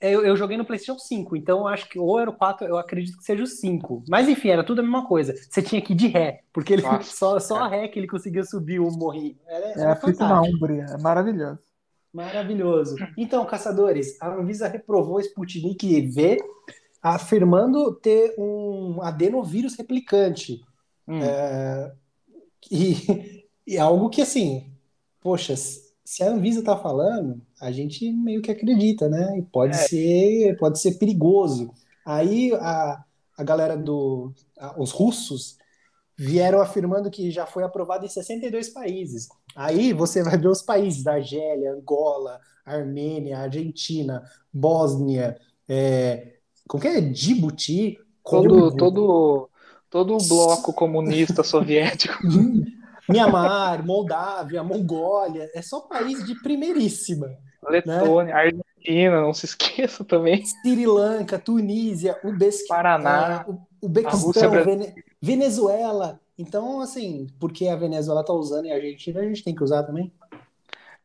[0.00, 3.18] Eu, eu, joguei no PlayStation 5, então acho que ou era o 4, eu acredito
[3.18, 4.04] que seja o 5.
[4.08, 5.34] Mas enfim, era tudo a mesma coisa.
[5.36, 8.44] Você tinha que ir de ré, porque ele, só, só a ré que ele conseguia
[8.44, 9.36] subir o morrinho.
[9.46, 11.58] Era, é, era a na Umbria, é maravilhoso.
[12.10, 12.96] Maravilhoso.
[13.18, 16.38] Então, caçadores, a Anvisa reprovou Sputnik V,
[17.02, 20.60] afirmando ter um adenovírus replicante.
[21.06, 21.20] Hum.
[21.22, 21.92] É,
[22.70, 24.70] e, e algo que, assim,
[25.20, 29.38] poxa, se a Anvisa está falando, a gente meio que acredita, né?
[29.38, 29.78] E pode é.
[29.78, 31.70] ser, pode ser perigoso.
[32.04, 33.04] Aí a,
[33.36, 35.58] a galera do, a, os russos
[36.16, 39.28] vieram afirmando que já foi aprovado em 62 países.
[39.54, 45.38] Aí você vai ver os países da Argélia, Angola, Armênia, Argentina, Bósnia,
[45.68, 46.37] é,
[46.68, 47.00] como que é?
[47.00, 49.48] Djibouti, todo, todo,
[49.90, 52.18] todo o bloco comunista soviético.
[53.08, 57.26] Mianmar, Moldávia, Mongólia, é só país de primeiríssima.
[57.66, 58.40] Letônia, né?
[58.40, 60.44] Argentina, não se esqueça também.
[60.44, 63.46] Sri Lanka, Tunísia, Uzbequistão, Paraná,
[63.82, 64.94] Uzbequistão, Vene...
[65.20, 66.20] Venezuela.
[66.38, 69.82] Então, assim, porque a Venezuela tá usando e a Argentina, a gente tem que usar
[69.82, 70.12] também.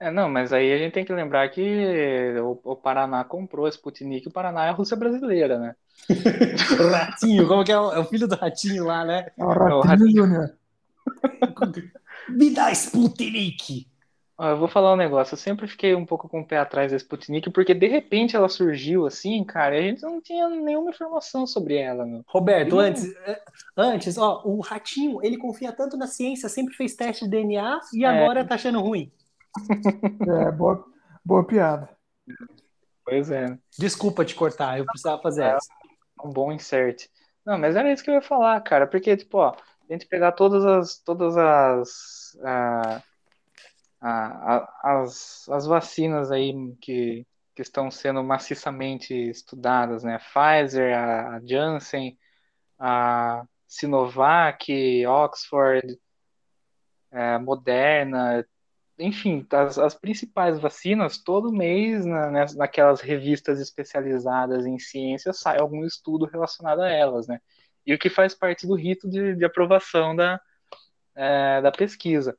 [0.04, 3.70] É, não, mas aí a gente tem que lembrar que o, o Paraná comprou a
[3.70, 5.76] Sputnik, o Paraná é a Rússia brasileira, né?
[6.78, 9.32] o Ratinho, como que é o, é o, filho do Ratinho lá, né?
[9.38, 10.12] É o Ratinho, é o Ratinho.
[10.12, 10.54] Júnior.
[12.28, 13.88] Me dá Sputnik!
[14.38, 16.98] eu vou falar um negócio, eu sempre fiquei um pouco com o pé atrás da
[16.98, 21.48] Sputnik, porque de repente ela surgiu assim, cara, e a gente não tinha nenhuma informação
[21.48, 22.06] sobre ela.
[22.06, 22.26] Meu.
[22.28, 23.42] Roberto, antes, eh,
[23.78, 28.04] antes, ó, o Ratinho, ele confia tanto na ciência, sempre fez teste de DNA e
[28.04, 28.08] é.
[28.08, 29.10] agora tá achando ruim.
[30.48, 30.86] É, boa,
[31.24, 31.90] boa piada.
[33.06, 33.58] Pois é.
[33.78, 35.68] Desculpa te cortar, eu precisava fazer é, essa.
[36.24, 37.08] Um bom insert.
[37.46, 39.56] Não, mas era isso que eu ia falar, cara, porque, tipo, ó,
[39.90, 43.02] a gente pegar todas as, todas as, a,
[44.02, 50.20] a, as, as vacinas aí que, que estão sendo maciçamente estudadas, né?
[50.20, 52.18] Pfizer, a, a Janssen,
[52.80, 56.00] a Sinovac, Oxford,
[57.12, 58.46] a é, Moderna,
[59.00, 65.86] enfim, as, as principais vacinas, todo mês, na, naquelas revistas especializadas em ciência, sai algum
[65.86, 67.40] estudo relacionado a elas, né?
[67.86, 70.40] e o que faz parte do rito de, de aprovação da,
[71.16, 72.38] é, da pesquisa.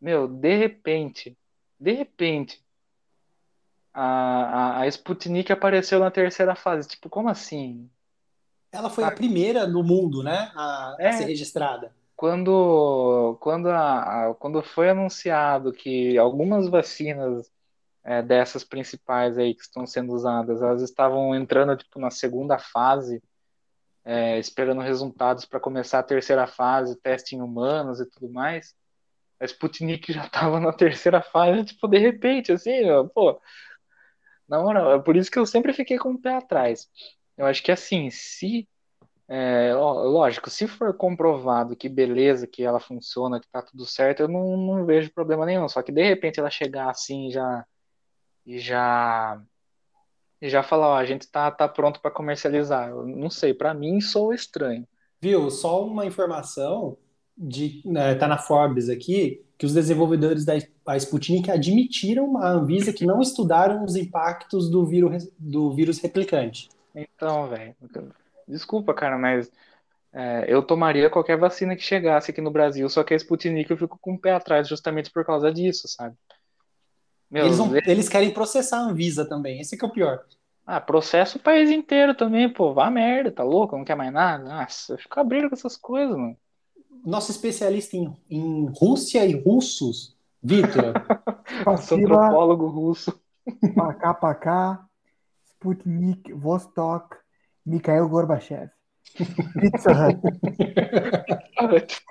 [0.00, 1.36] Meu, de repente,
[1.80, 2.62] de repente,
[3.92, 6.88] a, a, a Sputnik apareceu na terceira fase.
[6.88, 7.90] Tipo, como assim?
[8.70, 11.94] Ela foi a primeira no mundo, né, a, é, a ser registrada.
[12.18, 17.48] Quando, quando, a, a, quando foi anunciado que algumas vacinas
[18.04, 23.22] é, dessas principais aí que estão sendo usadas, elas estavam entrando tipo na segunda fase
[24.04, 28.74] é, esperando resultados para começar a terceira fase, teste em humanos e tudo mais.
[29.38, 32.72] A Sputnik já estava na terceira fase, tipo, de repente, assim,
[33.14, 33.40] pô.
[34.48, 36.88] Na moral, é por isso que eu sempre fiquei com o pé atrás.
[37.36, 38.68] Eu acho que assim, se.
[39.28, 44.28] É, lógico, se for comprovado que beleza, que ela funciona, que tá tudo certo, eu
[44.28, 45.68] não, não vejo problema nenhum.
[45.68, 47.64] Só que de repente ela chegar assim já.
[48.46, 49.42] E já
[50.40, 52.88] e já falar, ó, a gente tá, tá pronto para comercializar.
[52.88, 54.86] Eu não sei, para mim sou estranho.
[55.20, 55.50] Viu?
[55.50, 56.96] Só uma informação
[57.36, 60.56] de né, tá na Forbes aqui que os desenvolvedores da
[60.96, 66.68] Sputnik admitiram à Anvisa que não estudaram os impactos do vírus, do vírus replicante.
[66.94, 67.74] Então, velho.
[68.48, 69.50] Desculpa, cara, mas
[70.12, 73.76] é, eu tomaria qualquer vacina que chegasse aqui no Brasil, só que a Sputnik eu
[73.76, 76.16] fico com o pé atrás justamente por causa disso, sabe?
[77.30, 80.24] Meu, eles, vão, eles querem processar a Anvisa também, esse que é o pior.
[80.66, 82.74] Ah, processa o país inteiro também, pô.
[82.74, 83.76] Vá merda, tá louco?
[83.76, 84.44] Não quer mais nada?
[84.44, 86.36] Nossa, fica abrindo com essas coisas, mano.
[87.04, 90.92] Nosso especialista em, em Rússia e russos, Vitor.
[91.66, 93.18] antropólogo russo.
[93.74, 94.86] Pacá, pacá,
[95.46, 97.16] Sputnik, Vostok,
[97.64, 98.70] Mikhail Gorbachev.
[99.60, 99.90] Pizza
[101.70, 102.02] Hut.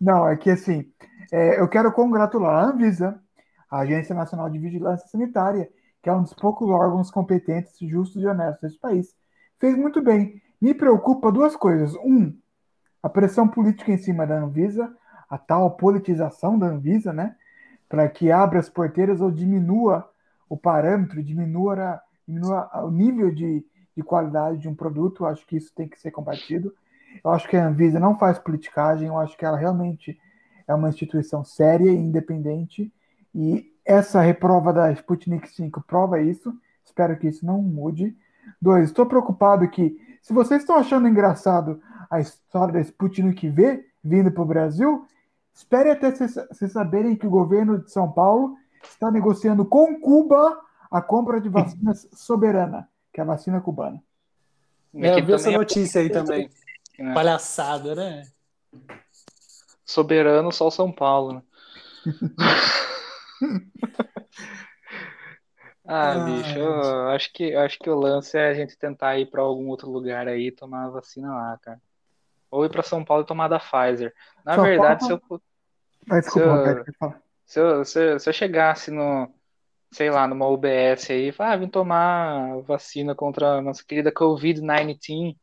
[0.00, 0.90] Não, é que assim,
[1.32, 3.20] é, eu quero congratular a Anvisa,
[3.70, 5.68] a Agência Nacional de Vigilância Sanitária,
[6.02, 9.14] que é um dos poucos órgãos competentes, justos e honestos desse país.
[9.58, 10.40] Fez muito bem.
[10.60, 11.94] Me preocupa duas coisas.
[11.96, 12.36] Um,
[13.02, 14.94] a pressão política em cima da Anvisa,
[15.28, 17.36] a tal politização da Anvisa, né?
[17.88, 20.08] Para que abra as porteiras ou diminua
[20.48, 23.64] o parâmetro, diminua, diminua o nível de,
[23.96, 25.24] de qualidade de um produto.
[25.24, 26.74] Eu acho que isso tem que ser combatido.
[27.22, 30.18] Eu acho que a Anvisa não faz politicagem, eu acho que ela realmente
[30.66, 32.92] é uma instituição séria e independente.
[33.34, 36.54] E essa reprova da Sputnik 5 prova isso.
[36.84, 38.16] Espero que isso não mude.
[38.60, 41.80] Dois, estou preocupado que, se vocês estão achando engraçado
[42.10, 45.06] a história da Sputnik V vindo para o Brasil,
[45.52, 50.58] espere até vocês saberem que o governo de São Paulo está negociando com Cuba
[50.90, 54.02] a compra de vacinas soberana, que é a vacina cubana.
[54.96, 56.50] É, eu vi essa é notícia aí também.
[56.98, 57.14] Né?
[57.14, 58.26] Palhaçada, né?
[59.84, 61.34] Soberano só São Paulo.
[61.34, 61.42] Né?
[65.86, 69.42] ah, bicho, eu acho que, acho que o lance é a gente tentar ir para
[69.42, 71.80] algum outro lugar aí e tomar a vacina lá, cara.
[72.50, 74.12] Ou ir para São Paulo e tomar da Pfizer.
[74.44, 75.22] Na São verdade, Paulo...
[75.24, 75.42] se eu.
[76.10, 76.84] Ah, desculpa,
[77.46, 79.32] se, eu, se, eu, se eu chegasse no,
[79.94, 85.36] sei lá, numa UBS aí, ah, vim tomar vacina contra a nossa querida Covid-19.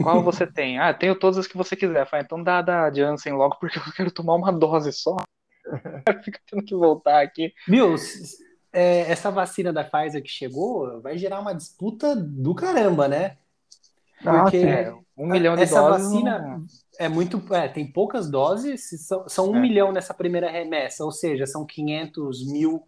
[0.00, 0.78] Qual você tem?
[0.78, 2.06] Ah, tenho todas as que você quiser.
[2.06, 5.16] Fala, então dá da Janssen logo, porque eu quero tomar uma dose só.
[6.24, 7.52] Fica tendo que voltar aqui.
[7.66, 7.96] Viu?
[8.72, 13.36] É, essa vacina da Pfizer que chegou vai gerar uma disputa do caramba, né?
[14.24, 16.00] Ah, Porque é, um milhão de essa doses.
[16.00, 16.66] Essa vacina não...
[16.96, 17.42] é muito.
[17.52, 19.60] É, tem poucas doses, são, são um é.
[19.60, 22.86] milhão nessa primeira remessa, ou seja, são 500 mil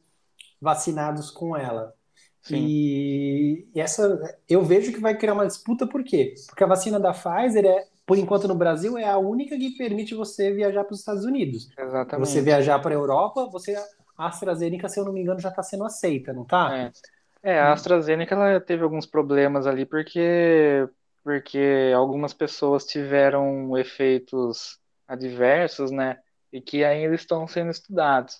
[0.61, 1.95] vacinados com ela.
[2.43, 2.57] Sim.
[2.57, 4.19] E, e essa
[4.49, 6.35] eu vejo que vai criar uma disputa, por quê?
[6.47, 10.15] Porque a vacina da Pfizer é por enquanto no Brasil, é a única que permite
[10.15, 11.69] você viajar para os Estados Unidos.
[11.77, 12.28] Exatamente.
[12.28, 13.74] Você viajar para a Europa, você
[14.16, 16.93] a AstraZeneca, se eu não me engano, já está sendo aceita, não está?
[17.43, 17.51] É.
[17.51, 17.59] é.
[17.59, 20.89] a AstraZeneca ela teve alguns problemas ali porque
[21.23, 24.78] porque algumas pessoas tiveram efeitos
[25.09, 26.19] adversos, né?
[26.53, 28.37] E que ainda estão sendo estudados.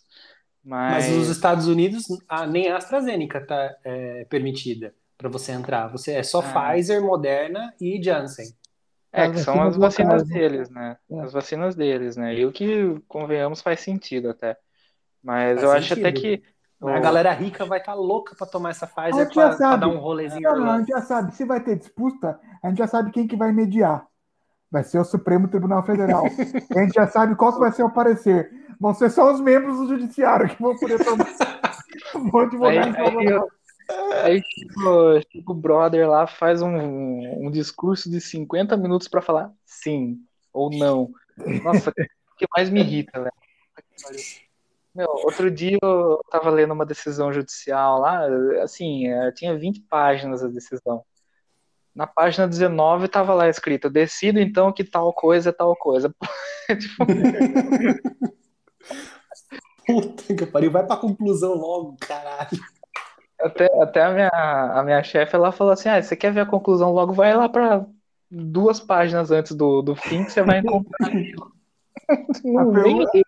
[0.67, 5.87] Mas, Mas nos Estados Unidos, a, nem a AstraZeneca está é, permitida para você entrar.
[5.93, 6.73] Você é só ah.
[6.73, 8.49] Pfizer, Moderna e Janssen.
[9.13, 10.97] É, que são as vacinas deles, né?
[11.09, 11.21] É.
[11.21, 12.35] As vacinas deles, né?
[12.35, 14.59] E o que, convenhamos, faz sentido até.
[15.23, 15.93] Mas faz eu sentido.
[15.93, 16.43] acho até que.
[16.83, 20.43] A galera rica vai estar tá louca para tomar essa Pfizer para dar um rolezinho.
[20.43, 21.33] Não, não, a gente já sabe.
[21.35, 24.05] Se vai ter disputa, a gente já sabe quem que vai mediar.
[24.69, 26.25] Vai ser o Supremo Tribunal Federal.
[26.77, 28.51] a gente já sabe qual que vai ser o parecer.
[28.81, 31.27] Vão ser só os membros do judiciário que vão poder tomar.
[32.31, 33.41] vão advogar aí, aí,
[34.23, 39.53] Aí, tipo, tipo, o brother lá faz um, um discurso de 50 minutos para falar
[39.65, 40.19] sim
[40.53, 41.11] ou não.
[41.63, 43.33] Nossa, o que mais me irrita, velho.
[44.95, 48.27] Meu, outro dia eu tava lendo uma decisão judicial lá,
[48.63, 51.05] assim, é, tinha 20 páginas a decisão.
[51.95, 56.13] Na página 19 tava lá escrito: decido então que tal coisa é tal coisa.
[56.81, 57.05] tipo...
[59.87, 62.59] Puta que pariu, vai pra conclusão logo, caralho.
[63.41, 64.31] Até, até a minha,
[64.75, 67.49] a minha chefe, ela falou assim, ah, você quer ver a conclusão logo, vai lá
[67.49, 67.87] para
[68.31, 71.11] duas páginas antes do, do fim que você vai encontrar
[72.45, 73.11] não pergunta...
[73.15, 73.25] nem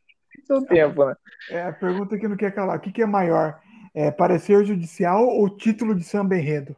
[0.47, 1.14] seu tempo, né?
[1.51, 3.60] É, a pergunta que não quer calar, o que, que é maior?
[3.94, 6.74] É, parecer judicial ou título de samba enredo?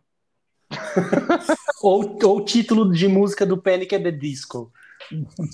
[1.82, 3.94] ou, ou título de música do Panic!
[3.94, 4.72] at the Disco.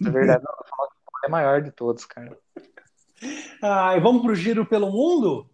[0.05, 0.89] É verdade, não,
[1.25, 2.37] é maior de todos, cara.
[3.63, 5.49] Ah, e vamos pro giro pelo mundo?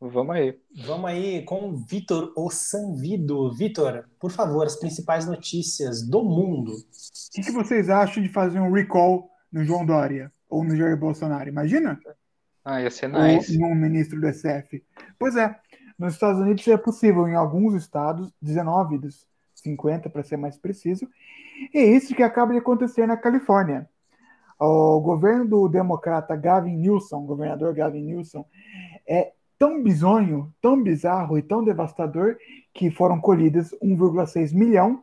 [0.00, 0.58] Vamos aí.
[0.86, 3.52] Vamos aí com Vitor Ossanvido.
[3.52, 6.72] Vitor, por favor, as principais notícias do mundo.
[6.72, 10.96] O que, que, vocês acham de fazer um recall no João Dória ou no Jair
[10.96, 11.48] Bolsonaro?
[11.48, 11.98] Imagina?
[12.64, 13.60] Ah, ia ser nice.
[13.60, 14.84] Ou no ministro do SF.
[15.18, 15.54] Pois é,
[15.98, 21.08] nos Estados Unidos é possível em alguns estados, 19 dos 50 para ser mais preciso,
[21.74, 23.88] e é isso que acaba de acontecer na Califórnia.
[24.58, 28.44] O governo do democrata Gavin Newsom, governador Gavin Newsom,
[29.06, 32.36] é tão bizonho, tão bizarro e tão devastador
[32.74, 35.02] que foram colhidas 1,6 milhão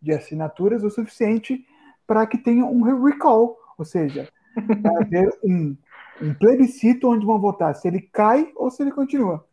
[0.00, 1.64] de assinaturas, o suficiente
[2.06, 4.28] para que tenha um recall, ou seja,
[5.00, 5.76] haver um,
[6.20, 9.46] um plebiscito onde vão votar se ele cai ou se ele continua.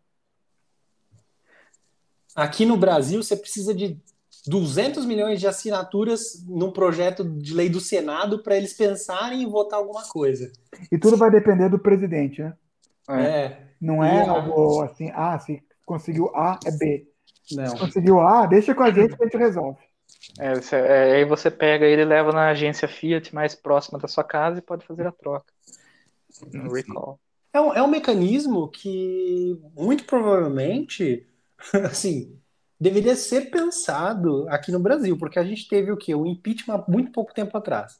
[2.35, 3.99] Aqui no Brasil, você precisa de
[4.47, 9.79] 200 milhões de assinaturas num projeto de lei do Senado para eles pensarem em votar
[9.79, 10.51] alguma coisa.
[10.91, 12.53] E tudo vai depender do presidente, né?
[13.09, 13.57] É.
[13.79, 17.07] Não é a- algo assim, ah, se conseguiu A, é B.
[17.51, 17.67] Não.
[17.67, 19.79] Se conseguiu A, deixa com a gente que a gente resolve.
[20.39, 24.07] É, você- é, aí você pega ele e leva na agência Fiat mais próxima da
[24.07, 25.45] sua casa e pode fazer a troca.
[26.53, 27.19] No recall.
[27.53, 31.25] É um, é um mecanismo que, muito provavelmente,
[31.89, 32.37] assim,
[32.79, 36.13] deveria ser pensado aqui no Brasil, porque a gente teve o quê?
[36.13, 37.99] O impeachment há muito pouco tempo atrás.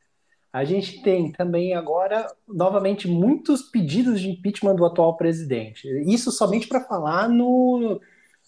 [0.51, 5.87] A gente tem também agora, novamente, muitos pedidos de impeachment do atual presidente.
[6.07, 7.99] Isso somente para falar no,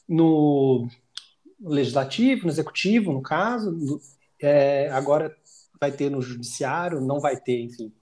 [0.07, 0.88] no
[1.60, 3.99] legislativo, no executivo, no caso.
[4.41, 5.35] é, agora
[5.80, 7.93] vai ter no judiciário, não vai ter, enfim.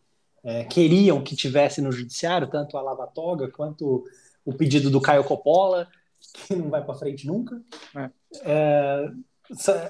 [0.44, 4.06] É, queriam que tivesse no judiciário, tanto a Lava Toga quanto
[4.46, 5.88] o pedido do Caio Coppola,
[6.34, 7.62] que não vai para frente nunca.
[7.96, 8.10] É.
[8.44, 9.12] É,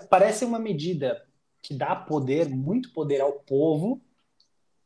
[0.10, 1.26] parece uma medida
[1.62, 4.02] que dá poder, muito poder ao povo,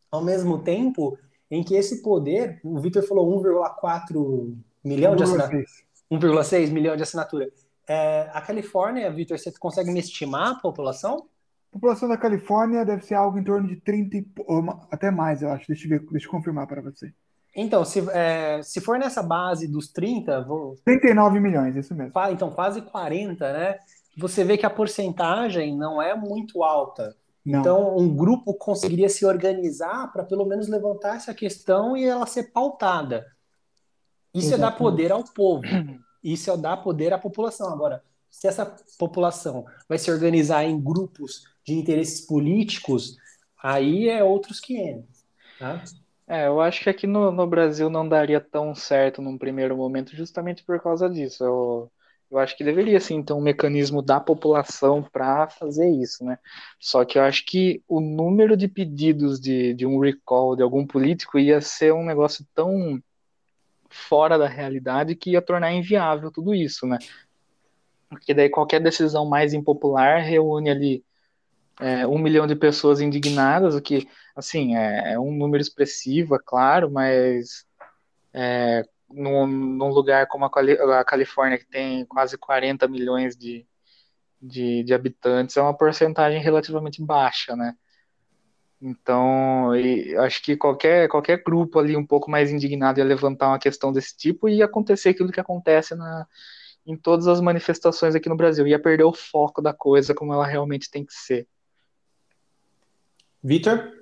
[0.10, 1.18] ao mesmo tempo
[1.50, 5.70] em que esse poder, o Vitor falou 1,4 milhão de assinaturas.
[6.10, 6.20] 1,6.
[6.20, 7.50] 1,6 milhão de assinatura.
[7.88, 11.28] É, a Califórnia, Vitor, você consegue me estimar a população?
[11.70, 14.88] A população da Califórnia deve ser algo em torno de 30 e po- ou uma-
[14.92, 15.68] até mais, eu acho.
[15.68, 17.14] Deixa eu ver, deixa eu confirmar para você.
[17.56, 22.14] Então, se, é, se for nessa base dos 30, vou, 39 milhões, isso mesmo.
[22.32, 23.78] Então, quase 40, né?
[24.18, 27.16] Você vê que a porcentagem não é muito alta.
[27.46, 27.60] Não.
[27.60, 32.52] Então, um grupo conseguiria se organizar para pelo menos levantar essa questão e ela ser
[32.52, 33.26] pautada.
[34.34, 34.78] Isso é dar Exatamente.
[34.78, 35.64] poder ao povo.
[36.24, 37.74] Isso é dar poder à população.
[37.74, 43.18] Agora, se essa população vai se organizar em grupos de interesses políticos,
[43.62, 45.06] aí é outros 500.
[45.60, 45.84] Tá?
[46.32, 50.16] É, eu acho que aqui no, no Brasil não daria tão certo num primeiro momento,
[50.16, 51.44] justamente por causa disso.
[51.44, 51.92] Eu,
[52.32, 56.40] eu acho que deveria sim ter um mecanismo da população para fazer isso, né?
[56.80, 60.88] Só que eu acho que o número de pedidos de, de um recall de algum
[60.88, 63.04] político ia ser um negócio tão
[63.90, 66.98] fora da realidade que ia tornar inviável tudo isso, né?
[68.08, 71.04] Porque daí qualquer decisão mais impopular reúne ali
[71.78, 76.40] é, um milhão de pessoas indignadas, o que, assim, é, é um número expressivo, é
[76.44, 77.66] claro, mas
[78.34, 83.66] é, num, num lugar como a, Cali- a Califórnia, que tem quase 40 milhões de,
[84.42, 87.76] de, de habitantes, é uma porcentagem relativamente baixa, né?
[88.82, 89.70] Então,
[90.26, 94.18] acho que qualquer, qualquer grupo ali um pouco mais indignado ia levantar uma questão desse
[94.18, 96.26] tipo e ia acontecer aquilo que acontece na,
[96.84, 98.66] em todas as manifestações aqui no Brasil.
[98.66, 101.48] Ia perder o foco da coisa como ela realmente tem que ser.
[103.44, 104.01] Vitor?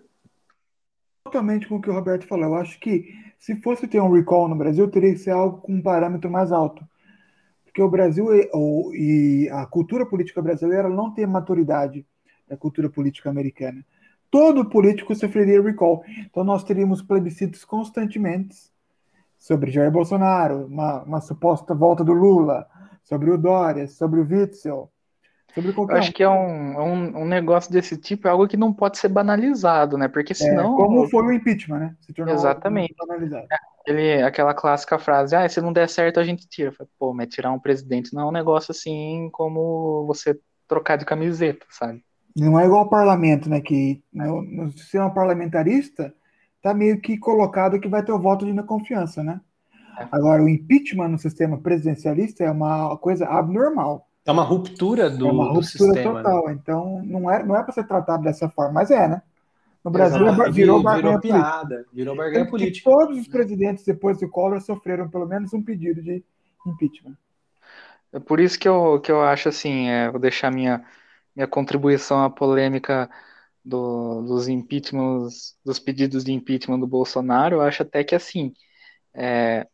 [1.30, 2.46] Totalmente com o que o Roberto falou.
[2.46, 5.74] Eu acho que se fosse ter um recall no Brasil, teria que ser algo com
[5.76, 6.84] um parâmetro mais alto.
[7.64, 12.06] Porque o Brasil e, ou- e a cultura política brasileira não tem maturidade
[12.48, 13.86] da cultura política americana.
[14.32, 16.04] Todo político sofreria recall.
[16.30, 18.56] Então nós teríamos plebiscitos constantemente
[19.38, 22.68] sobre Jair Bolsonaro, uma, uma suposta volta do Lula,
[23.04, 24.92] sobre o Dória, sobre o Witzel,
[25.54, 26.14] sobre Eu qualquer acho um.
[26.14, 29.10] que é um, é um, um negócio desse tipo, é algo que não pode ser
[29.10, 30.08] banalizado, né?
[30.08, 31.96] Porque É, senão como foi o impeachment, né?
[32.02, 32.96] Se tornou Exatamente.
[32.98, 33.48] banalizado.
[33.86, 36.70] ele, aquela clássica frase, ah, se não der certo a gente tira.
[36.70, 40.98] Eu falei, Pô, mas tirar um presidente não é um negócio assim como você trocar
[40.98, 42.04] de camiseta, sabe?
[42.36, 43.60] Não é igual ao parlamento, né?
[43.60, 46.14] Que no, no sistema parlamentarista
[46.62, 49.42] tá meio que colocado que vai ter o voto de confiança, né?
[49.98, 50.08] É.
[50.12, 54.09] Agora, o impeachment no sistema presidencialista é uma coisa abnormal.
[54.30, 56.14] É uma ruptura do, é uma do ruptura sistema.
[56.14, 56.24] né?
[56.24, 56.52] total.
[56.52, 59.22] Então, não é, não é para ser tratado dessa forma, mas é, né?
[59.84, 60.52] No Brasil Exato.
[60.52, 61.40] virou virou, barganha política.
[61.42, 62.90] piada, virou barganha que política.
[62.92, 66.24] Todos os presidentes depois do Collor sofreram pelo menos um pedido de
[66.68, 67.16] impeachment.
[68.12, 70.86] É por isso que eu, que eu acho assim, é, vou deixar minha,
[71.36, 73.10] minha contribuição à polêmica
[73.64, 78.54] do- dos impeachments, dos pedidos de impeachment do Bolsonaro, eu acho até que assim,
[79.14, 79.68] é,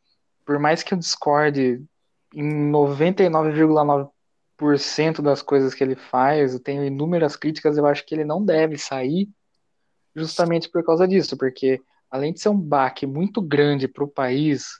[0.45, 1.83] por mais que eu discorde
[2.33, 4.14] em 99,9%
[5.21, 8.77] das coisas que ele faz, eu tenho inúmeras críticas, eu acho que ele não deve
[8.77, 9.29] sair
[10.15, 14.79] justamente por causa disso, porque além de ser um baque muito grande para o país,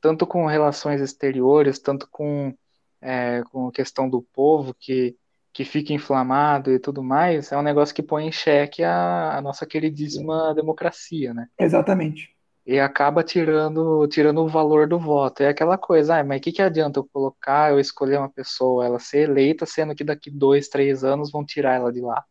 [0.00, 2.54] tanto com relações exteriores, tanto com,
[3.00, 5.14] é, com a questão do povo que,
[5.52, 9.42] que fica inflamado e tudo mais, é um negócio que põe em xeque a, a
[9.42, 11.46] nossa queridíssima democracia, né?
[11.58, 12.34] Exatamente.
[12.66, 15.42] E acaba tirando, tirando o valor do voto.
[15.42, 18.84] É aquela coisa, ah, mas o que, que adianta eu colocar, eu escolher uma pessoa,
[18.84, 22.24] ela ser eleita, sendo que daqui dois, três anos vão tirar ela de lá.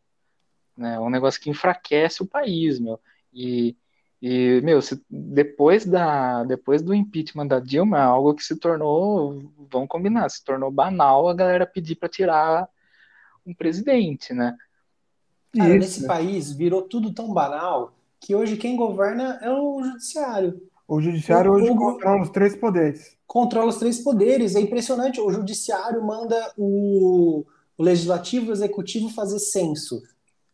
[0.77, 0.95] Né?
[0.95, 2.99] É um negócio que enfraquece o país, meu.
[3.34, 3.76] E,
[4.22, 9.51] e meu, se, depois, da, depois do impeachment da Dilma, é algo que se tornou,
[9.69, 12.69] vamos combinar, se tornou banal a galera pedir para tirar
[13.45, 14.56] um presidente, né?
[15.56, 20.61] Cara, nesse país virou tudo tão banal que hoje quem governa é o judiciário.
[20.87, 23.17] O judiciário o, hoje o, controla os três poderes.
[23.27, 24.55] Controla os três poderes.
[24.55, 25.21] É impressionante.
[25.21, 27.45] O judiciário manda o,
[27.77, 30.01] o legislativo e o executivo fazer censo.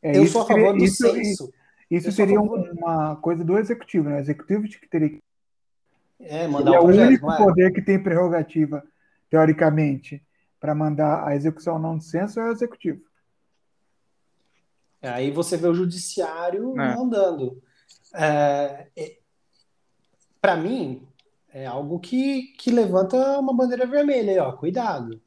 [0.01, 1.53] É, Eu sou a favor seria, do isso, censo.
[1.89, 4.17] Isso seria uma coisa do executivo, né?
[4.17, 5.23] O executivo que teria que.
[6.19, 7.37] É, mandar o, é o único é?
[7.37, 8.83] poder que tem prerrogativa,
[9.29, 10.21] teoricamente,
[10.59, 13.01] para mandar a execução não de censo é o executivo.
[15.05, 16.95] Aí você vê o judiciário é.
[16.95, 17.61] mandando.
[18.13, 19.17] É, é,
[20.41, 21.07] Para mim,
[21.53, 24.51] é algo que, que levanta uma bandeira vermelha aí, ó.
[24.53, 25.21] Cuidado.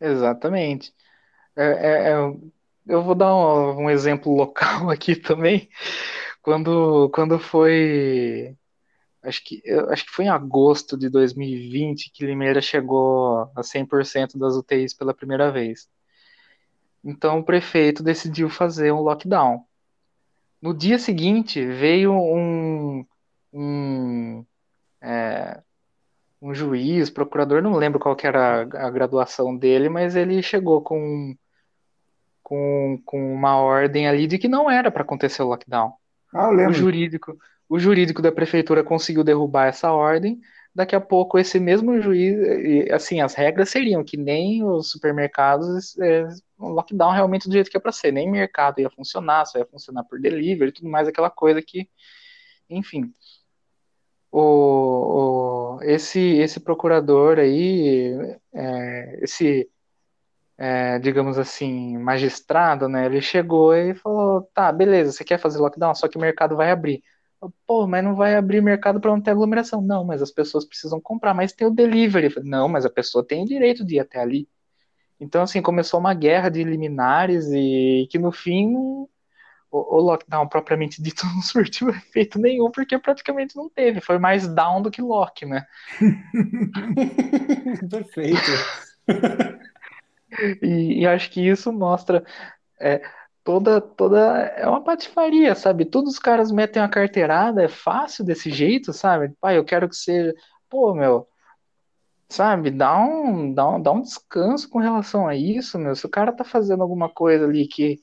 [0.00, 0.94] Exatamente.
[1.56, 2.14] É, é, é
[2.88, 5.68] eu vou dar um, um, exemplo local aqui também.
[6.42, 8.56] Quando, quando foi.
[9.22, 14.54] Acho que, acho que foi em agosto de 2020 que Limeira chegou a 100% das
[14.54, 15.88] UTIs pela primeira vez.
[17.04, 19.64] Então o prefeito decidiu fazer um lockdown.
[20.60, 23.06] No dia seguinte veio um,
[23.52, 24.44] um,
[25.00, 25.60] é,
[26.42, 31.36] um juiz, procurador, não lembro qual era a, graduação dele, mas ele chegou com,
[32.42, 35.92] com, com uma ordem ali de que não era para acontecer o lockdown.
[36.34, 36.50] Ah.
[36.50, 37.38] O jurídico,
[37.68, 40.40] o jurídico da prefeitura conseguiu derrubar essa ordem,
[40.74, 42.36] daqui a pouco esse mesmo juiz,
[42.90, 45.96] assim, as regras seriam que nem os supermercados,
[46.58, 49.66] o lockdown realmente do jeito que é para ser, nem mercado ia funcionar, só ia
[49.66, 51.88] funcionar por delivery e tudo mais, aquela coisa que,
[52.68, 53.12] enfim.
[54.30, 58.12] O, o esse, esse procurador aí,
[58.52, 59.70] é, esse,
[60.58, 65.94] é, digamos assim, magistrado, né, ele chegou e falou, tá, beleza, você quer fazer lockdown,
[65.94, 67.02] só que o mercado vai abrir.
[67.66, 69.80] Pô, mas não vai abrir mercado para não ter aglomeração.
[69.80, 72.34] Não, mas as pessoas precisam comprar, mas tem o delivery.
[72.42, 74.48] Não, mas a pessoa tem direito de ir até ali.
[75.20, 78.74] Então, assim, começou uma guerra de liminares e que no fim
[79.70, 84.00] o, o lockdown propriamente dito não surtiu efeito nenhum, porque praticamente não teve.
[84.00, 85.66] Foi mais down do que lock, né?
[87.90, 88.50] Perfeito.
[90.62, 92.24] e, e, acho que isso mostra
[92.80, 93.02] é,
[93.42, 94.18] toda, toda.
[94.56, 95.84] É uma patifaria, sabe?
[95.84, 99.32] Todos os caras metem a carteirada, é fácil desse jeito, sabe?
[99.40, 100.34] Pai, eu quero que seja.
[100.68, 101.26] Pô, meu.
[102.30, 105.96] Sabe, dá um, dá, um, dá um descanso com relação a isso, meu.
[105.96, 107.98] Se o cara tá fazendo alguma coisa ali que,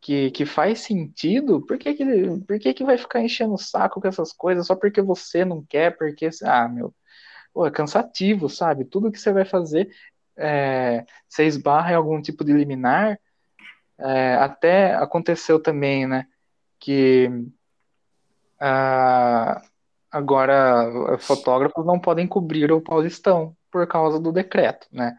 [0.00, 2.04] que, que faz sentido, por que que,
[2.46, 5.64] por que que vai ficar enchendo o saco com essas coisas só porque você não
[5.64, 5.96] quer?
[5.96, 6.94] Porque, ah, meu,
[7.52, 8.84] pô, é cansativo, sabe?
[8.84, 9.90] Tudo que você vai fazer,
[10.36, 13.18] é, você esbarra em algum tipo de liminar,
[13.98, 16.26] é, até aconteceu também, né,
[16.80, 17.30] que
[18.60, 19.62] ah,
[20.10, 25.16] agora fotógrafos não podem cobrir o Paulistão por causa do decreto, né?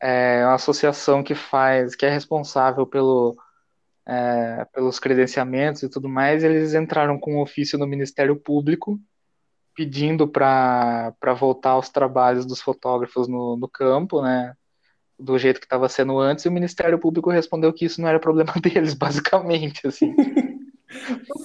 [0.00, 3.36] É uma associação que faz, que é responsável pelo,
[4.06, 9.00] é, pelos credenciamentos e tudo mais, eles entraram com um ofício no Ministério Público
[9.74, 14.54] pedindo para voltar aos trabalhos dos fotógrafos no, no campo, né?
[15.18, 18.20] do jeito que estava sendo antes, e o Ministério Público respondeu que isso não era
[18.20, 20.14] problema deles, basicamente, assim.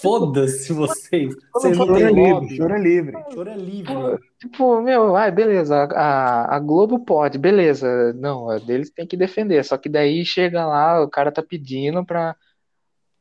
[0.01, 1.35] Foda-se vocês.
[1.53, 3.13] Vocês não têm livre, choro é livre.
[3.33, 3.93] Choro é livre.
[4.39, 8.13] Tipo, meu, ai, beleza, a, a Globo pode, beleza.
[8.13, 9.63] Não, a deles tem que defender.
[9.63, 12.35] Só que daí chega lá, o cara tá pedindo pra,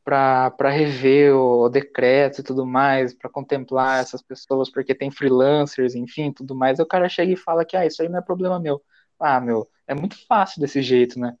[0.03, 5.11] pra, pra rever o, o decreto e tudo mais, pra contemplar essas pessoas, porque tem
[5.11, 6.79] freelancers, enfim, tudo mais.
[6.79, 8.81] Aí o cara chega e fala que, ah, isso aí não é problema meu.
[9.19, 11.35] Ah, meu, é muito fácil desse jeito, né?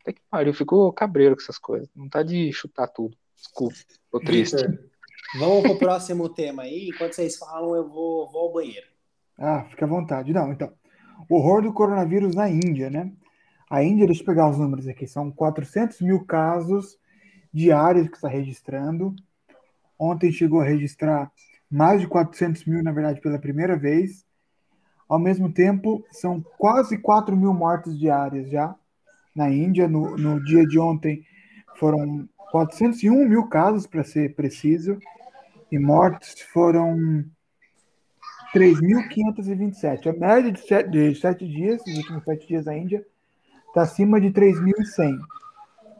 [0.00, 1.88] Até que pariu, ficou cabreiro com essas coisas.
[1.94, 3.16] Não tá de chutar tudo.
[3.40, 3.74] Desculpa,
[4.10, 4.56] tô triste.
[4.56, 4.78] Victor,
[5.38, 6.90] vamos pro próximo tema aí.
[6.90, 8.86] Enquanto vocês falam, eu vou, vou ao banheiro.
[9.38, 10.32] Ah, fica à vontade.
[10.32, 10.70] Não, então.
[11.28, 13.10] O horror do coronavírus na Índia, né?
[13.68, 16.98] A Índia, deixa eu pegar os números aqui, são 400 mil casos
[17.52, 19.14] diários que está registrando.
[19.98, 21.30] Ontem chegou a registrar
[21.70, 24.26] mais de 400 mil, na verdade, pela primeira vez.
[25.08, 28.74] Ao mesmo tempo, são quase 4 mil mortes diárias já
[29.34, 29.88] na Índia.
[29.88, 31.24] No, no dia de ontem
[31.76, 34.98] foram 401 mil casos, para ser preciso,
[35.70, 37.24] e mortes foram
[38.54, 40.08] 3.527.
[40.08, 43.06] A média de sete, de sete dias, nos últimos sete dias da Índia,
[43.68, 45.18] está acima de 3.100.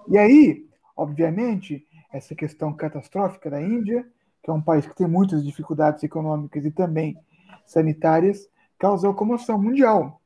[0.09, 0.67] E aí,
[0.97, 4.05] obviamente, essa questão catastrófica da Índia
[4.43, 7.17] que é um país que tem muitas dificuldades econômicas e também
[7.67, 8.49] sanitárias,
[8.79, 10.21] causou comoção mundial.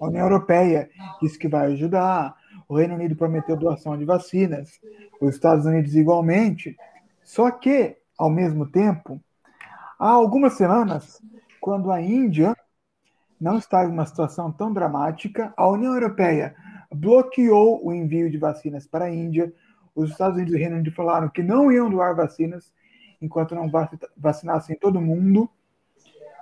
[0.00, 0.90] A União Europeia
[1.22, 2.36] disse que vai ajudar,
[2.74, 4.80] o Reino Unido prometeu doação de vacinas,
[5.20, 6.76] os Estados Unidos igualmente.
[7.22, 9.20] Só que, ao mesmo tempo,
[9.96, 11.22] há algumas semanas,
[11.60, 12.56] quando a Índia
[13.40, 16.56] não estava em uma situação tão dramática, a União Europeia
[16.92, 19.52] bloqueou o envio de vacinas para a Índia.
[19.94, 22.72] Os Estados Unidos e o Reino Unido falaram que não iam doar vacinas
[23.22, 23.70] enquanto não
[24.16, 25.48] vacinassem todo mundo.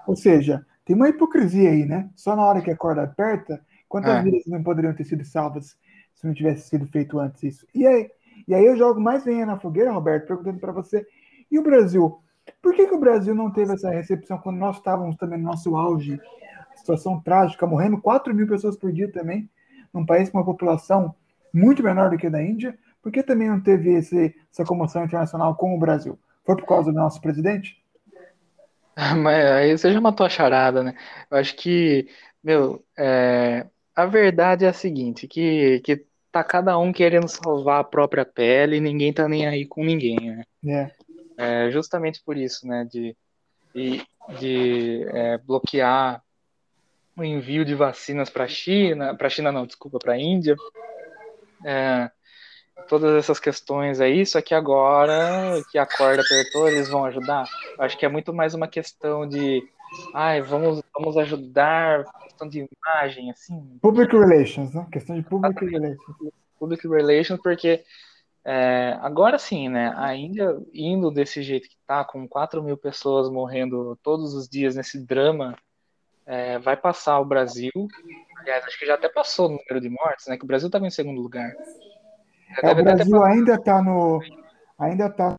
[0.07, 2.09] Ou seja, tem uma hipocrisia aí, né?
[2.17, 4.23] Só na hora que a corda aperta, quantas é.
[4.23, 5.77] vidas não poderiam ter sido salvas
[6.15, 7.67] se não tivesse sido feito antes isso?
[7.75, 8.11] E aí,
[8.47, 11.07] e aí eu jogo mais lenha na fogueira, Roberto, perguntando para você,
[11.51, 12.21] e o Brasil?
[12.61, 15.77] Por que, que o Brasil não teve essa recepção quando nós estávamos também no nosso
[15.77, 16.21] auge?
[16.77, 19.49] Situação trágica, morrendo 4 mil pessoas por dia também,
[19.93, 21.15] num país com uma população
[21.53, 22.77] muito menor do que a da Índia.
[23.03, 26.19] Por que também não teve esse, essa comoção internacional com o Brasil?
[26.45, 27.83] Foi por causa do nosso presidente?
[29.23, 30.95] Mas aí você já matou a charada, né?
[31.31, 32.09] Eu acho que,
[32.43, 37.85] meu, é, a verdade é a seguinte, que, que tá cada um querendo salvar a
[37.85, 40.91] própria pele e ninguém tá nem aí com ninguém, né?
[41.37, 41.67] É.
[41.67, 43.17] é justamente por isso, né, de,
[43.75, 44.07] de,
[44.39, 46.23] de é, bloquear
[47.17, 50.57] o envio de vacinas para a China, para a China não, desculpa, para a Índia,
[51.65, 52.11] é,
[52.89, 57.45] todas essas questões aí, só que agora que a corda apertou, eles vão ajudar.
[57.79, 59.63] Acho que é muito mais uma questão de,
[60.15, 63.79] ai, vamos, vamos ajudar, questão de imagem, assim.
[63.81, 64.87] Public relations, né?
[64.93, 66.17] Questão de public relations.
[66.59, 67.85] Public relations, porque
[68.45, 69.95] é, agora sim, né?
[69.97, 74.75] A Índia indo desse jeito que tá, com 4 mil pessoas morrendo todos os dias
[74.75, 75.57] nesse drama,
[76.27, 77.71] é, vai passar o Brasil.
[78.39, 80.37] Aliás, acho que já até passou o número de mortes, né?
[80.37, 81.53] Que o Brasil estava em segundo lugar.
[82.63, 84.21] É, o Brasil ainda está no.
[84.79, 85.35] Ainda está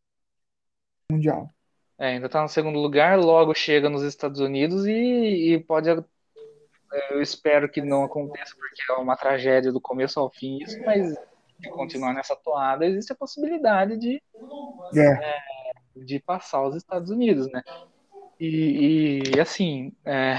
[1.11, 1.49] mundial.
[2.03, 5.87] É, ainda está no segundo lugar, logo chega nos Estados Unidos e, e pode.
[5.89, 11.13] Eu espero que não aconteça, porque é uma tragédia do começo ao fim, isso, mas
[11.13, 14.21] se continuar nessa toada, existe a possibilidade de,
[14.93, 15.01] é.
[15.01, 15.39] É,
[15.95, 17.63] de passar os Estados Unidos, né?
[18.37, 20.35] E, e assim, é,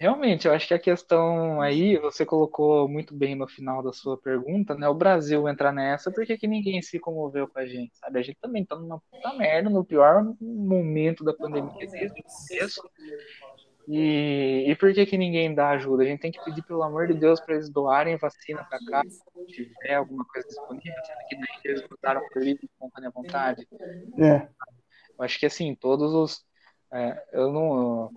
[0.00, 4.16] Realmente, eu acho que a questão aí, você colocou muito bem no final da sua
[4.16, 4.88] pergunta, né?
[4.88, 8.18] O Brasil entrar nessa, por que, que ninguém se comoveu com a gente, sabe?
[8.20, 12.90] A gente também tá numa puta merda, no pior momento da pandemia desde o começo.
[13.88, 16.04] E, e por que que ninguém dá ajuda?
[16.04, 19.02] A gente tem que pedir, pelo amor de Deus, para eles doarem vacina para cá,
[19.08, 23.66] se tiver alguma coisa disponível, sendo que daí eles botaram por livre e vontade.
[24.16, 24.46] É.
[25.18, 26.46] Eu acho que, assim, todos os...
[26.92, 28.10] É, eu não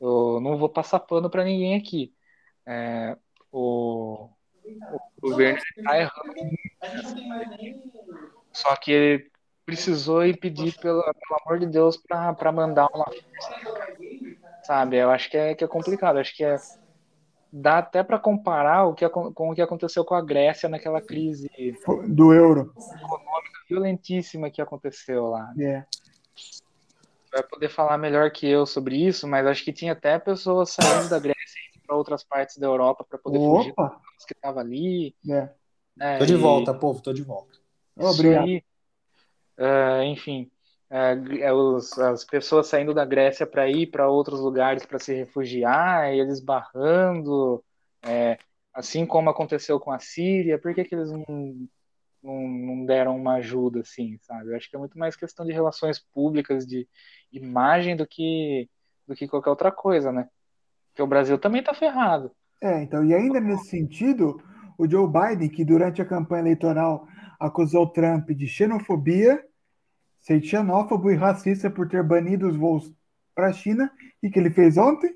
[0.00, 2.14] eu não vou passar pano para ninguém aqui.
[2.66, 3.16] É,
[3.52, 4.28] o,
[5.20, 6.34] o governo está errando.
[8.52, 9.30] Só que ele
[9.64, 13.06] precisou e pedir, pelo, pelo amor de Deus, para mandar uma
[14.62, 14.96] Sabe?
[14.96, 16.18] Eu acho que é, que é complicado.
[16.18, 16.56] Acho que é,
[17.52, 21.50] dá até para comparar o que, com o que aconteceu com a Grécia naquela crise
[22.06, 25.52] do euro econômica violentíssima que aconteceu lá.
[25.56, 25.86] Yeah.
[27.32, 30.70] É vai poder falar melhor que eu sobre isso, mas acho que tinha até pessoas
[30.70, 33.58] saindo da Grécia para outras partes da Europa para poder Opa.
[33.58, 35.14] fugir dos que estavam ali.
[35.28, 35.48] É.
[35.96, 36.18] Né?
[36.18, 37.58] Tô de volta, povo, tô de volta.
[37.96, 38.44] Obrigado.
[38.44, 38.62] Aí,
[39.58, 40.50] uh, enfim,
[40.90, 46.12] uh, os, as pessoas saindo da Grécia para ir para outros lugares para se refugiar,
[46.12, 47.62] eles barrando,
[48.02, 48.38] é,
[48.72, 51.68] assim como aconteceu com a Síria, por que, que eles não
[52.22, 54.50] não, não deram uma ajuda, assim, sabe?
[54.50, 56.86] Eu acho que é muito mais questão de relações públicas, de
[57.32, 58.68] imagem, do que,
[59.06, 60.28] do que qualquer outra coisa, né?
[60.88, 62.30] Porque o Brasil também tá ferrado.
[62.62, 64.42] É, então, e ainda nesse sentido,
[64.76, 67.06] o Joe Biden, que durante a campanha eleitoral
[67.38, 69.42] acusou Trump de xenofobia,
[70.18, 72.92] ser xenófobo e racista por ter banido os voos
[73.34, 73.90] para a China,
[74.22, 75.14] e que ele fez ontem?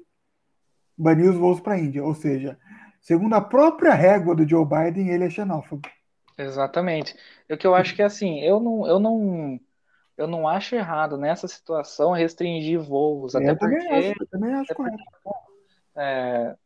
[0.96, 2.02] Baniu os voos para a Índia.
[2.02, 2.58] Ou seja,
[3.00, 5.86] segundo a própria régua do Joe Biden, ele é xenófobo.
[6.36, 7.16] Exatamente.
[7.50, 9.60] O que eu acho que é assim, eu não, eu não,
[10.16, 14.54] eu não acho errado nessa situação restringir voos, até eu porque, também acho, eu também
[14.54, 15.02] acho correto.
[15.96, 16.56] É,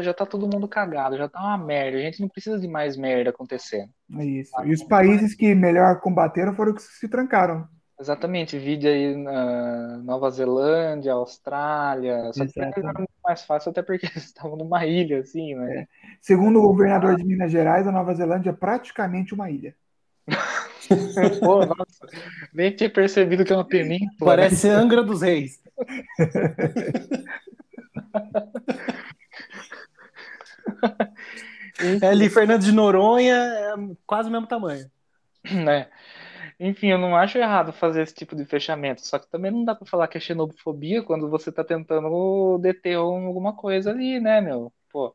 [0.00, 1.98] já tá todo mundo cagado, já tá uma merda.
[1.98, 3.90] A gente não precisa de mais merda acontecendo.
[4.18, 4.52] É isso.
[4.64, 7.68] E os países que melhor combateram foram os que se trancaram.
[8.00, 12.52] Exatamente, vídeo aí na Nova Zelândia, Austrália, só que
[13.32, 15.80] mais fácil até porque eles estavam numa ilha, assim, né?
[15.80, 15.86] É.
[16.20, 19.74] Segundo o governador de Minas Gerais, a Nova Zelândia é praticamente uma ilha.
[21.40, 22.06] Pô, nossa,
[22.52, 24.10] nem tinha percebido que é uma península.
[24.18, 24.74] Parece né?
[24.74, 25.60] Angra dos Reis.
[32.02, 33.74] é ali, Fernando de Noronha é
[34.06, 34.84] quase o mesmo tamanho.
[35.50, 35.88] Né?
[36.58, 39.74] Enfim, eu não acho errado fazer esse tipo de fechamento, só que também não dá
[39.74, 44.72] pra falar que é xenofobia quando você tá tentando deter alguma coisa ali, né, meu?
[44.90, 45.14] Pô.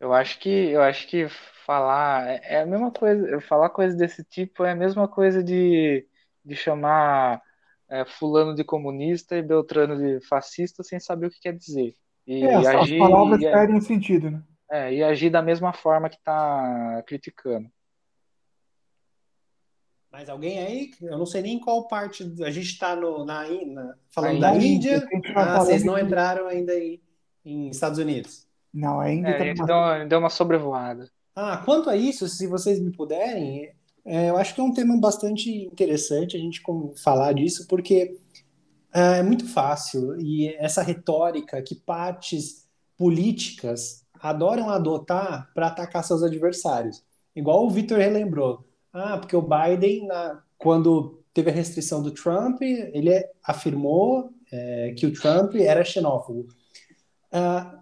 [0.00, 1.28] Eu acho que eu acho que
[1.64, 6.06] falar é, é a mesma coisa, falar coisas desse tipo é a mesma coisa de,
[6.44, 7.40] de chamar
[7.88, 11.94] é, fulano de comunista e Beltrano de fascista sem saber o que quer dizer.
[12.26, 14.42] E É, as, as agir palavras e, perdem sentido, né?
[14.70, 17.70] é, e agir da mesma forma que tá criticando.
[20.12, 20.90] Mas alguém aí?
[21.00, 22.22] Eu não sei nem qual parte.
[22.44, 25.32] A gente está na, na- falando da Índia, Índia.
[25.34, 27.00] Ah, vocês falando não de- entraram ainda em,
[27.44, 28.46] em Estados Unidos.
[28.72, 31.08] Não, ainda É, a tá gente numa- deu uma, deu uma sobrevoada.
[31.34, 33.70] Ah, quanto a isso, se vocês me puderem,
[34.04, 36.60] é, eu acho que é um tema bastante interessante a gente
[37.02, 38.18] falar disso, porque
[38.92, 42.66] é, é muito fácil e essa retórica que partes
[42.98, 47.02] políticas adoram adotar para atacar seus adversários.
[47.34, 48.64] Igual o Vitor relembrou.
[48.92, 53.10] Ah, porque o Biden, na- quando teve a restrição do Trump, ele
[53.42, 56.46] afirmou é, que o Trump era xenófobo.
[57.30, 57.80] Ah,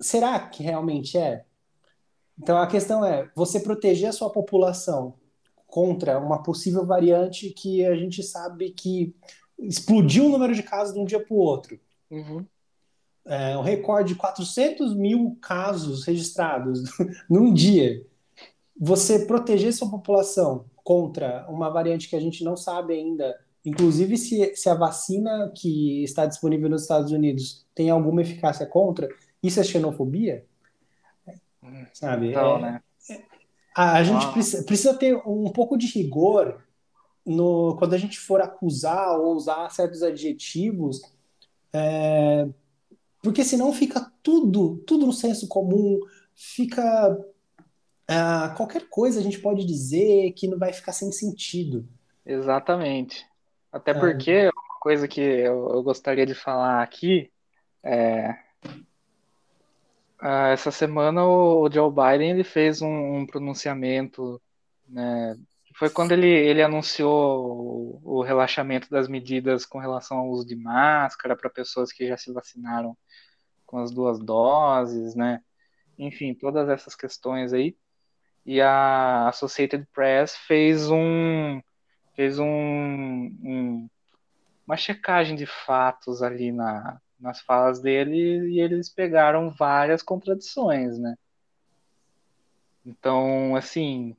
[0.00, 1.44] será que realmente é?
[2.38, 5.14] Então a questão é você proteger a sua população
[5.66, 9.14] contra uma possível variante que a gente sabe que
[9.58, 11.78] explodiu o número de casos de um dia para o outro.
[12.10, 12.46] Uhum.
[13.24, 16.82] É um recorde de 400 mil casos registrados
[17.30, 18.04] num dia.
[18.84, 24.56] Você proteger sua população contra uma variante que a gente não sabe ainda, inclusive se,
[24.56, 29.08] se a vacina que está disponível nos Estados Unidos tem alguma eficácia contra,
[29.40, 30.44] isso é xenofobia?
[31.92, 32.30] Sabe?
[32.30, 32.82] Então, É- né?
[33.76, 34.32] a, a gente Ah.
[34.32, 36.60] precisa, precisa ter um pouco de rigor
[37.24, 41.00] no, quando a gente for acusar ou usar certos adjetivos,
[41.72, 42.48] é,
[43.22, 46.00] porque senão fica tudo, tudo no senso comum,
[46.34, 47.16] fica
[48.08, 51.86] ah, qualquer coisa a gente pode dizer que não vai ficar sem sentido.
[52.24, 53.26] Exatamente.
[53.70, 53.94] Até É.
[53.94, 57.30] porque uma coisa que eu, eu gostaria de falar aqui
[57.82, 58.36] é
[60.20, 64.40] ah, essa semana o, o Joe Biden ele fez um, um pronunciamento,
[64.88, 65.36] né?
[65.74, 70.54] Foi quando ele, ele anunciou o, o relaxamento das medidas com relação ao uso de
[70.54, 72.96] máscara para pessoas que já se vacinaram
[73.66, 75.40] com as duas doses, né?
[75.98, 77.76] Enfim, todas essas questões aí.
[78.44, 81.60] E a Associated Press fez um
[82.14, 83.88] fez um, um-
[84.66, 91.16] uma checagem de fatos ali na, nas falas dele e eles pegaram várias contradições, né?
[92.84, 94.16] Então, assim,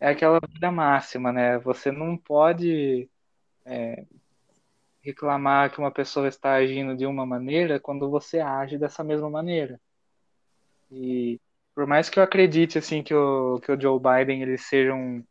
[0.00, 1.58] é aquela vida máxima, né?
[1.58, 3.08] Você não pode
[3.64, 4.06] é,
[5.02, 9.80] reclamar que uma pessoa está agindo de uma maneira quando você age dessa mesma maneira.
[10.90, 11.38] E
[11.74, 15.24] por mais que eu acredite assim que o, que o Joe Biden ele seja um,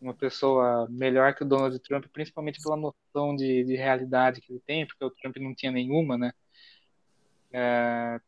[0.00, 4.62] uma pessoa melhor que o Donald Trump, principalmente pela noção de, de realidade que ele
[4.66, 6.32] tem, porque o Trump não tinha nenhuma, né?
[7.52, 8.20] É,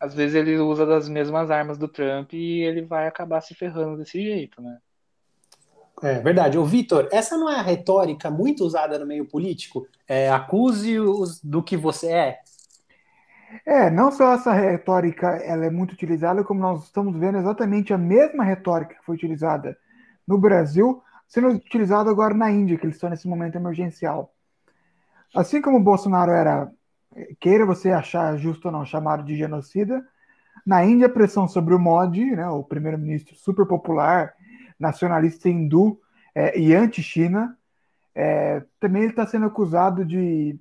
[0.00, 3.98] às vezes ele usa das mesmas armas do Trump e ele vai acabar se ferrando
[3.98, 4.78] desse jeito, né?
[6.02, 6.58] É verdade.
[6.58, 9.88] Ô, Vitor, essa não é a retórica muito usada no meio político?
[10.06, 12.40] É, acuse-os do que você é.
[13.64, 17.98] É, não só essa retórica ela é muito utilizada, como nós estamos vendo exatamente a
[17.98, 19.76] mesma retórica que foi utilizada
[20.26, 24.32] no Brasil, sendo utilizada agora na Índia, que eles estão nesse momento emergencial.
[25.34, 26.70] Assim como o Bolsonaro era,
[27.40, 30.04] queira você achar justo ou não, chamado de genocida,
[30.64, 34.34] na Índia a pressão sobre o Modi, né, o primeiro-ministro super popular,
[34.78, 36.00] nacionalista hindu
[36.34, 37.56] é, e anti-China,
[38.14, 40.58] é, também ele está sendo acusado de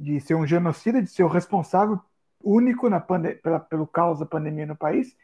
[0.00, 2.00] de ser um genocida, de ser o responsável
[2.42, 5.14] único na pela, pelo caos da pandemia no país.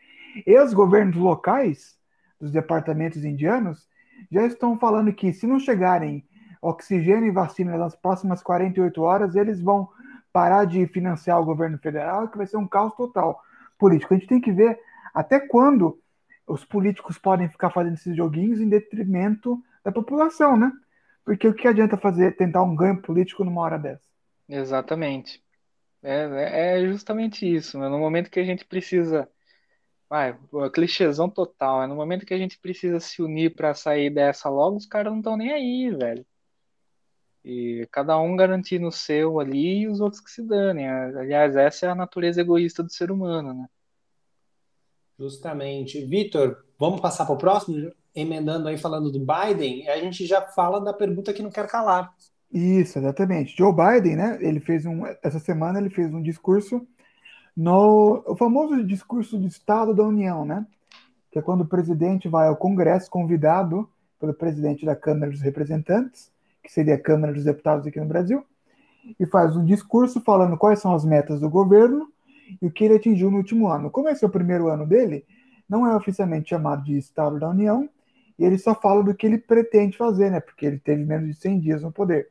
[0.46, 1.98] E os governos locais
[2.38, 3.88] dos departamentos indianos
[4.30, 6.22] já estão falando que se não chegarem
[6.60, 9.88] oxigênio e vacina nas próximas 48 horas, eles vão
[10.30, 13.40] parar de financiar o governo federal, que vai ser um caos total
[13.78, 14.12] político.
[14.12, 14.78] A gente tem que ver
[15.14, 15.98] até quando
[16.46, 20.70] os políticos podem ficar fazendo esses joguinhos em detrimento da população, né?
[21.24, 24.05] Porque o que adianta fazer, tentar um ganho político numa hora dessa?
[24.48, 25.42] Exatamente.
[26.02, 27.88] É, é justamente isso, né?
[27.88, 29.28] No momento que a gente precisa,
[30.08, 34.10] vai, pô, clichêzão total, é no momento que a gente precisa se unir para sair
[34.10, 36.24] dessa logo, os caras não estão nem aí, velho.
[37.44, 40.88] E cada um garantindo o seu ali e os outros que se danem.
[40.88, 43.66] Aliás, essa é a natureza egoísta do ser humano, né?
[45.18, 46.04] Justamente.
[46.04, 47.92] Vitor, vamos passar para o próximo?
[48.14, 52.12] Emendando aí, falando do Biden, a gente já fala da pergunta que não quer calar.
[52.52, 53.56] Isso, exatamente.
[53.56, 54.38] Joe Biden, né?
[54.40, 56.86] Ele fez um, essa semana ele fez um discurso
[57.56, 60.66] no o famoso discurso de Estado da União, né?
[61.30, 63.88] Que é quando o presidente vai ao Congresso convidado
[64.20, 66.30] pelo presidente da Câmara dos Representantes,
[66.62, 68.44] que seria a Câmara dos Deputados aqui no Brasil,
[69.18, 72.08] e faz um discurso falando quais são as metas do governo
[72.60, 73.90] e o que ele atingiu no último ano.
[73.90, 75.24] Como esse é o primeiro ano dele,
[75.68, 77.88] não é oficialmente chamado de Estado da União,
[78.38, 80.40] e ele só fala do que ele pretende fazer, né?
[80.40, 82.28] Porque ele teve menos de 100 dias no poder.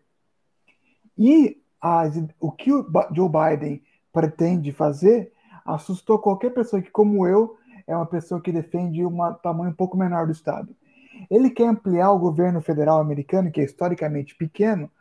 [1.18, 3.82] E as, o que o Joe Biden
[4.12, 5.32] pretende fazer
[5.66, 9.98] assustou qualquer pessoa que, como eu, é uma pessoa que defende um tamanho um pouco
[9.98, 10.76] menor do Estado.
[11.30, 14.92] Ele quer ampliar o governo federal americano, que é historicamente pequeno,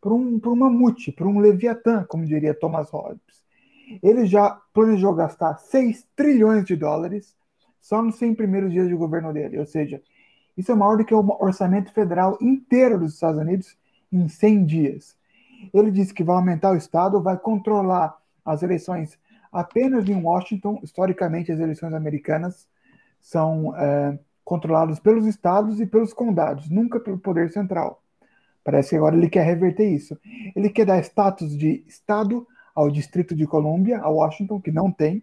[0.00, 3.44] para um, um mamute, para um leviatã, como diria Thomas Hobbes.
[4.02, 7.36] Ele já planejou gastar 6 trilhões de dólares
[7.80, 10.02] só nos 100 primeiros dias de governo dele, ou seja,
[10.56, 13.76] isso é maior do que o orçamento federal inteiro dos Estados Unidos
[14.12, 15.17] em 100 dias.
[15.72, 19.18] Ele disse que vai aumentar o Estado, vai controlar as eleições
[19.52, 20.80] apenas em Washington.
[20.82, 22.66] Historicamente, as eleições americanas
[23.20, 28.02] são é, controladas pelos estados e pelos condados, nunca pelo poder central.
[28.64, 30.18] Parece que agora ele quer reverter isso.
[30.54, 35.22] Ele quer dar status de estado ao Distrito de Colômbia, a Washington, que não tem.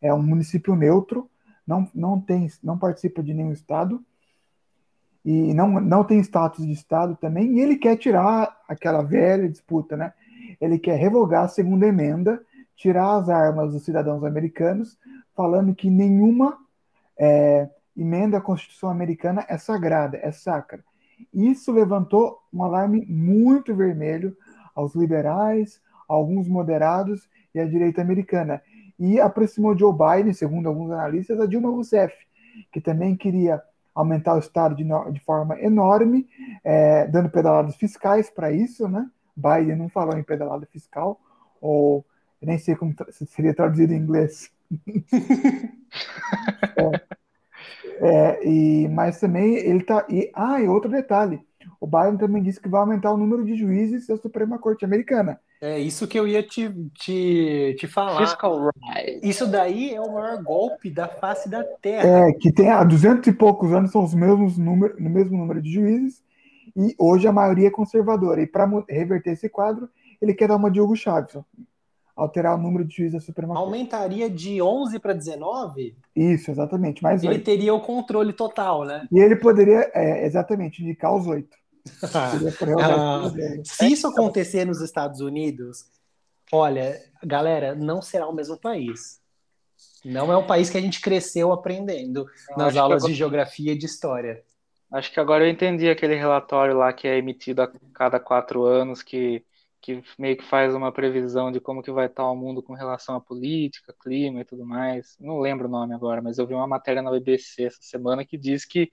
[0.00, 1.30] É um município neutro,
[1.66, 4.04] não, não, tem, não participa de nenhum estado
[5.24, 9.96] e não, não tem status de Estado também, e ele quer tirar aquela velha disputa,
[9.96, 10.12] né?
[10.60, 12.42] Ele quer revogar a segunda emenda,
[12.76, 14.98] tirar as armas dos cidadãos americanos,
[15.34, 16.58] falando que nenhuma
[17.18, 20.84] é, emenda à Constituição americana é sagrada, é sacra.
[21.32, 24.36] Isso levantou um alarme muito vermelho
[24.74, 28.60] aos liberais, alguns moderados e à direita americana.
[28.98, 32.14] E aproximou Joe Biden, segundo alguns analistas, a Dilma Rousseff,
[32.70, 33.62] que também queria
[33.94, 36.28] aumentar o Estado de, de forma enorme,
[36.64, 39.08] é, dando pedaladas fiscais para isso, né?
[39.36, 41.20] Biden não falou em pedalada fiscal,
[41.60, 42.04] ou
[42.40, 42.94] nem sei como
[43.26, 44.50] seria traduzido em inglês.
[46.76, 47.00] é,
[48.00, 50.04] é, e, mas também ele tá.
[50.08, 51.40] E, ah, e outro detalhe:
[51.84, 55.38] o Biden também disse que vai aumentar o número de juízes da Suprema Corte Americana.
[55.60, 58.26] É isso que eu ia te, te, te falar.
[58.26, 58.70] Fiscal
[59.22, 62.28] Isso daí é o maior golpe da face da Terra.
[62.28, 65.60] É, que tem há 200 e poucos anos são os mesmos número, no mesmo número
[65.60, 66.22] de juízes,
[66.74, 68.40] e hoje a maioria é conservadora.
[68.40, 69.86] E para reverter esse quadro,
[70.22, 71.36] ele quer dar uma Diogo Chaves,
[72.16, 73.66] alterar o número de juízes da Suprema Corte.
[73.66, 75.94] Aumentaria de 11 para 19?
[76.16, 77.02] Isso, exatamente.
[77.02, 79.06] Mas ele teria o controle total, né?
[79.12, 81.62] E ele poderia, é, exatamente, indicar os oito.
[82.80, 83.30] ah,
[83.64, 85.86] se isso acontecer nos Estados Unidos,
[86.52, 89.20] olha, galera, não será o mesmo país.
[90.04, 93.12] Não é um país que a gente cresceu aprendendo eu nas aulas agora...
[93.12, 94.42] de geografia e de história.
[94.92, 99.02] Acho que agora eu entendi aquele relatório lá que é emitido a cada quatro anos,
[99.02, 99.44] que,
[99.80, 103.16] que meio que faz uma previsão de como que vai estar o mundo com relação
[103.16, 105.16] à política, clima e tudo mais.
[105.18, 108.38] Não lembro o nome agora, mas eu vi uma matéria na BBC essa semana que
[108.38, 108.92] diz que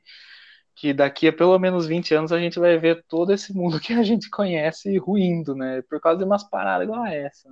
[0.76, 3.94] que daqui a pelo menos 20 anos a gente vai ver todo esse mundo que
[3.94, 5.82] a gente conhece ruindo, né?
[5.84, 7.50] Por causa de umas paradas igual a essa.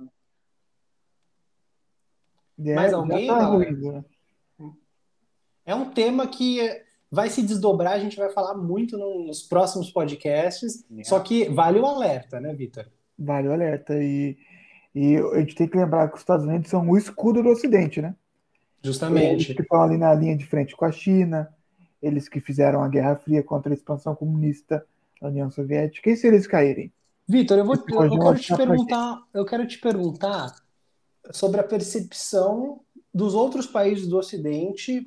[2.58, 3.26] É, Mais alguém?
[3.26, 4.04] Tá ruindo, né?
[5.64, 6.60] É um tema que
[7.10, 11.04] vai se desdobrar, a gente vai falar muito nos próximos podcasts, é.
[11.04, 12.86] só que vale o alerta, né, Vitor?
[13.18, 13.94] Vale o alerta.
[14.02, 14.36] E,
[14.94, 18.00] e a gente tem que lembrar que os Estados Unidos são o escudo do Ocidente,
[18.00, 18.14] né?
[18.82, 19.32] Justamente.
[19.32, 21.52] Eles que estão ali na linha de frente com a China,
[22.02, 24.84] eles que fizeram a Guerra Fria contra a expansão comunista
[25.20, 26.92] da União Soviética, e se eles caírem?
[27.28, 30.54] Vitor, eu, vou, eu, eu quero te perguntar, eu quero te perguntar
[31.30, 32.80] sobre a percepção
[33.12, 35.06] dos outros países do Ocidente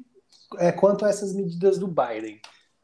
[0.58, 2.40] é, quanto a essas medidas do Biden.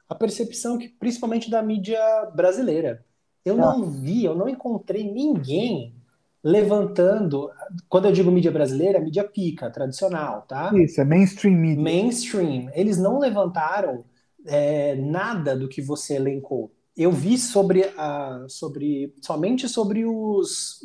[0.07, 1.99] A percepção que, principalmente da mídia
[2.34, 3.06] brasileira.
[3.45, 3.57] Eu ah.
[3.57, 5.95] não vi, eu não encontrei ninguém
[6.44, 7.49] levantando,
[7.88, 10.72] quando eu digo mídia brasileira, mídia pica, tradicional, tá?
[10.74, 11.84] Isso, é mainstream media.
[11.84, 12.70] Mainstream.
[12.74, 14.03] Eles não levantaram
[14.45, 16.72] é, nada do que você elencou.
[16.95, 20.82] Eu vi sobre, a, sobre somente sobre os,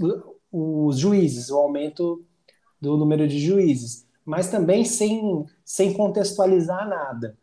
[0.51, 2.25] os juízes, o aumento
[2.81, 7.37] do número de juízes, mas também sem, sem contextualizar nada.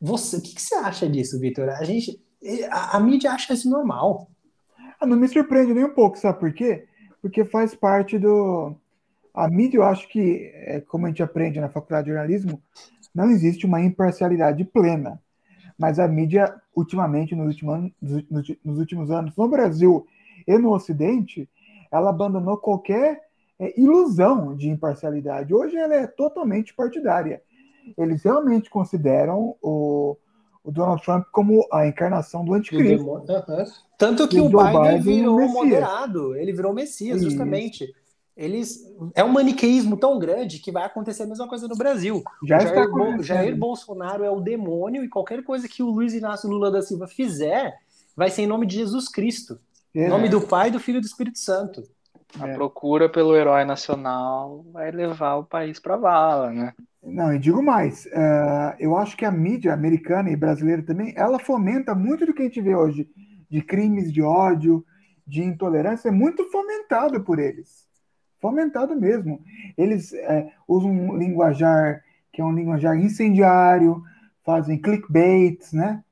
[0.00, 1.68] Você, o que, que você acha disso, Vitor?
[1.68, 2.20] A gente,
[2.70, 4.28] a, a mídia acha isso normal.
[4.98, 6.86] Ah, não me surpreende nem um pouco, sabe por quê?
[7.22, 8.74] Porque faz parte do.
[9.32, 12.60] A mídia, eu acho que, é, como a gente aprende na faculdade de jornalismo,
[13.14, 15.22] não existe uma imparcialidade plena.
[15.78, 17.92] Mas a mídia, ultimamente, nos últimos,
[18.62, 20.06] nos últimos anos, no Brasil
[20.46, 21.48] e no Ocidente,
[21.90, 23.22] ela abandonou qualquer
[23.58, 25.54] é, ilusão de imparcialidade.
[25.54, 27.42] Hoje ela é totalmente partidária.
[27.96, 30.16] Eles realmente consideram o,
[30.64, 33.04] o Donald Trump como a encarnação do anticristo.
[33.08, 33.24] Uhum.
[33.98, 35.52] Tanto que o, o Biden, Biden, virou Messias.
[35.54, 37.30] moderado, ele virou Messias, Isso.
[37.30, 37.92] justamente.
[38.36, 38.80] eles
[39.14, 42.22] é um maniqueísmo tão grande que vai acontecer a mesma coisa no Brasil.
[42.44, 43.22] Já o está Jair, Bo-.
[43.22, 47.06] Jair Bolsonaro é o demônio e qualquer coisa que o Luiz Inácio Lula da Silva
[47.06, 47.74] fizer
[48.16, 49.58] vai ser em nome de Jesus Cristo,
[49.94, 51.82] em É, nome do Pai, do Filho e do Espírito Santo.
[52.40, 52.54] A É.
[52.54, 56.72] procura pelo herói nacional vai levar o país pra vala, né?
[57.02, 61.38] Não, e digo mais, eh, eu acho que a mídia americana e brasileira também, ela
[61.38, 63.10] fomenta muito do que a gente vê hoje,
[63.50, 64.84] de crimes de ódio,
[65.26, 67.88] de intolerância, é muito fomentado por eles.
[68.40, 69.42] Fomentado mesmo.
[69.76, 72.02] Eles eh, usam um linguajar
[72.32, 74.02] que é um linguajar incendiário,
[74.44, 76.02] fazem clickbaits, né?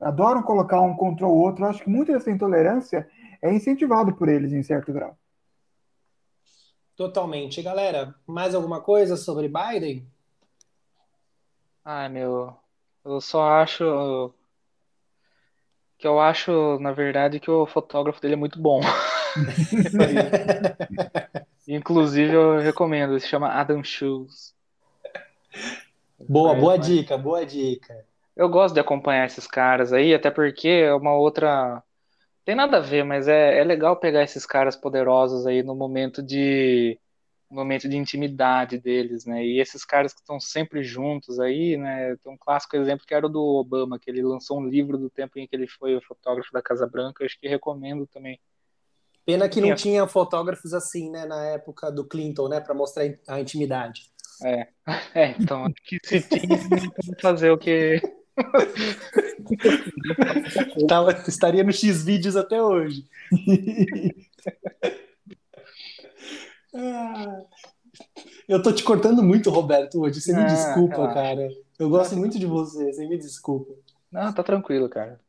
[0.00, 1.64] Adoram colocar um contra o outro.
[1.64, 3.08] Eu acho que muita dessa intolerância
[3.42, 5.16] é incentivado por eles, em certo grau.
[6.96, 7.62] Totalmente.
[7.62, 10.06] Galera, mais alguma coisa sobre Biden?
[11.86, 12.54] Ai, meu,
[13.04, 14.34] eu só acho
[15.98, 18.80] que eu acho, na verdade, que o fotógrafo dele é muito bom.
[21.66, 24.54] Inclusive, eu recomendo, ele se chama Adam Shoes.
[26.28, 28.04] Boa, É, boa mas- dica, boa dica.
[28.36, 31.82] Eu gosto de acompanhar esses caras aí, até porque é uma outra.
[32.44, 36.22] Tem nada a ver, mas é, é legal pegar esses caras poderosos aí no momento
[36.22, 36.98] de
[37.54, 39.44] momento de intimidade deles, né?
[39.44, 42.16] E esses caras que estão sempre juntos aí, né?
[42.16, 45.08] Tem um clássico exemplo que era o do Obama, que ele lançou um livro do
[45.08, 48.40] tempo em que ele foi o fotógrafo da Casa Branca, acho que recomendo também.
[49.24, 49.76] Pena que não Tinha.
[49.76, 54.10] tinha fotógrafos assim, né, na época do Clinton, né, para mostrar a intimidade.
[54.44, 54.68] É,
[55.14, 56.58] é então, acho que se tinha,
[57.20, 58.00] fazer o que.
[60.88, 63.04] Tava, estaria no X vídeos até hoje.
[68.48, 70.20] eu tô te cortando muito, Roberto, hoje.
[70.20, 71.14] Você me Ah, desculpa, relaxa.
[71.14, 71.48] cara.
[71.78, 73.74] Eu gosto muito de você, você me desculpa.
[74.10, 75.20] Não, tá tranquilo, cara.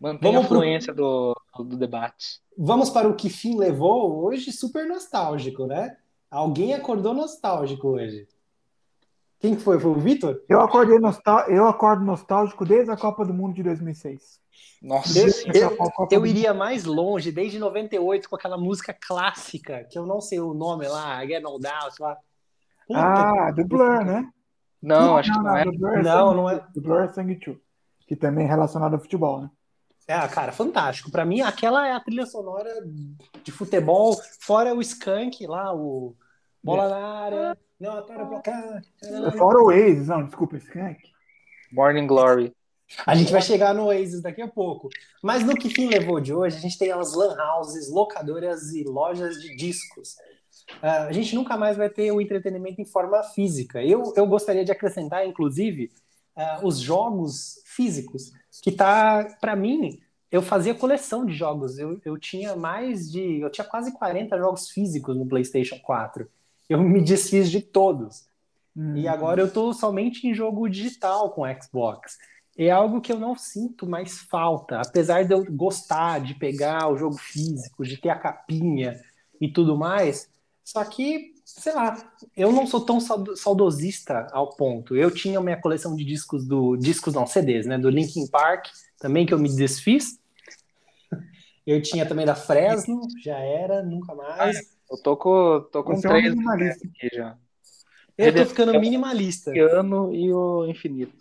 [0.00, 2.40] Mantém Vamos a pro- fluência do, do debate.
[2.56, 5.96] Vamos para o que fim levou hoje, super nostálgico, né?
[6.30, 8.26] Alguém acordou nostálgico hoje.
[9.40, 9.78] Quem que foi?
[9.80, 10.40] Foi o Vitor?
[10.48, 11.48] Eu acordei nostal...
[11.50, 14.40] eu acordo nostálgico desde a Copa do Mundo de 2006.
[14.80, 15.58] Nossa Eu, Senhora.
[15.58, 20.38] eu- eu iria mais longe, desde 98, com aquela música clássica, que eu não sei
[20.40, 22.16] o nome lá, Get No Doubt lá.
[22.86, 24.30] Puta Ah, do Blur, né?
[24.82, 25.64] Não, acho que não, não é.
[25.64, 26.64] do Blur é Não, Sangue não é.
[26.76, 27.40] Blur é Sangue
[28.06, 29.50] que também é relacionado ao futebol, né?
[30.08, 31.10] É, cara, fantástico.
[31.10, 32.68] Pra mim, aquela é a trilha sonora
[33.42, 36.14] de futebol, fora o Skank lá, o
[36.62, 38.82] Bola na área, não, atora pra cá.
[39.36, 41.00] Fora o Oasis, não, desculpa, Skank.
[41.72, 42.54] Morning Glory.
[43.06, 44.88] A gente vai chegar no Oasis daqui a pouco.
[45.22, 48.84] Mas no que fim levou de hoje, a gente tem as lan houses, locadoras e
[48.84, 50.16] lojas de discos.
[50.80, 53.82] Ah, a gente nunca mais vai ter o entretenimento em forma física.
[53.82, 55.90] Eu, eu gostaria de acrescentar, inclusive,
[56.36, 58.32] ah, os jogos físicos,
[58.62, 61.78] que tá, para mim, eu fazia coleção de jogos.
[61.78, 63.40] Eu, eu tinha mais de.
[63.40, 66.26] Eu tinha quase 40 jogos físicos no PlayStation 4.
[66.68, 68.26] Eu me desfiz de todos.
[68.74, 68.96] Hum.
[68.96, 72.16] E agora eu tô somente em jogo digital com Xbox.
[72.56, 76.96] É algo que eu não sinto mais falta, apesar de eu gostar de pegar o
[76.96, 78.98] jogo físico, de ter a capinha
[79.40, 80.30] e tudo mais.
[80.64, 81.96] Só que, sei lá,
[82.36, 84.94] eu não sou tão saudo- saudosista ao ponto.
[84.96, 88.66] Eu tinha minha coleção de discos do discos não, CDs, né, do Linkin Park,
[88.98, 90.20] também que eu me desfiz.
[91.64, 94.58] Eu tinha também da Fresno, já era, nunca mais.
[94.90, 96.88] Eu tô com, tô com Você é um três minimalista.
[96.88, 97.38] aqui já.
[98.18, 99.52] Eu tô ficando minimalista.
[99.52, 101.14] Piano e o Infinito.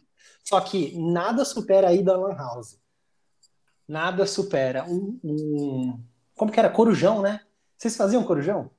[0.44, 2.80] Só que nada supera a ida à Lan House.
[3.88, 6.00] Nada supera um, um-
[6.36, 6.72] Como que era?
[6.72, 7.42] Corujão, né?
[7.78, 8.72] Vocês faziam corujão?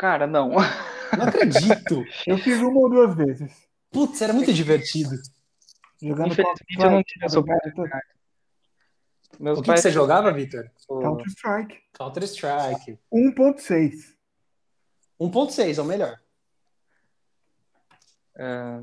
[0.00, 0.48] Cara, não.
[0.48, 2.02] Não acredito!
[2.26, 3.68] Eu fiz uma ou duas vezes.
[3.90, 5.10] Putz, era muito divertido.
[6.02, 7.42] Jogando Infelizmente eu não tive essa.
[9.38, 10.70] Meus O que, que pais você jogava, Vitor?
[10.88, 11.78] Counter-Strike.
[11.92, 12.98] Counter-Strike.
[13.12, 13.92] 1.6.
[15.20, 16.18] 1.6, ou melhor.
[18.38, 18.80] É,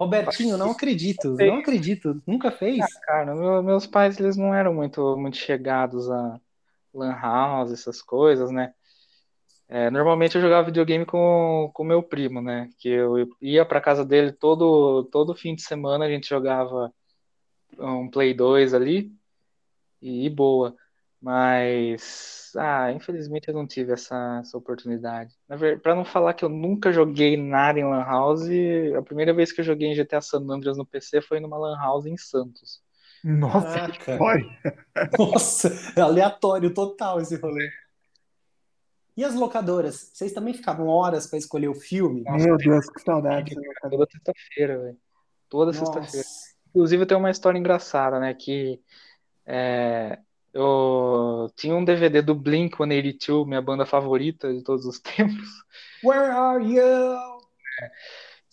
[0.00, 1.36] Robertinho, não acredito.
[1.36, 2.20] Não acredito.
[2.26, 2.84] Nunca fez?
[3.02, 6.40] cara, meu- meus pais eles não eram muito, muito chegados a
[6.92, 8.74] lan house, essas coisas, né?
[9.72, 12.68] É, normalmente eu jogava videogame com com meu primo, né?
[12.76, 16.92] Que eu ia pra casa dele todo todo fim de semana, a gente jogava
[17.78, 19.12] um Play 2 ali
[20.02, 20.74] e, e boa.
[21.22, 25.32] Mas, ah, infelizmente eu não tive essa, essa oportunidade.
[25.82, 28.48] Pra não falar que eu nunca joguei nada em Lan House,
[28.98, 31.76] a primeira vez que eu joguei em GTA San Andreas no PC foi numa Lan
[31.78, 32.82] House em Santos.
[33.22, 33.86] Nossa,
[34.18, 34.46] olha.
[35.16, 37.70] Nossa, é aleatório total esse rolê.
[39.20, 40.10] E as locadoras?
[40.14, 42.24] Vocês também ficavam horas para escolher o filme?
[42.26, 43.54] Meu Deus, que saudade.
[43.90, 44.98] Toda sexta-feira, velho.
[45.46, 46.26] Toda sexta-feira.
[46.70, 48.32] Inclusive, tem uma história engraçada, né?
[48.32, 48.80] Que
[49.44, 50.18] é,
[50.54, 55.50] Eu tinha um DVD do Blink 182, minha banda favorita de todos os tempos.
[56.02, 57.18] Where are you?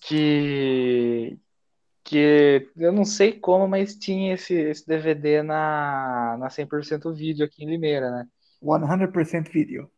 [0.02, 1.40] Que,
[2.04, 7.64] que eu não sei como, mas tinha esse, esse DVD na, na 100% vídeo aqui
[7.64, 8.28] em Limeira, né?
[8.62, 9.90] 100% vídeo.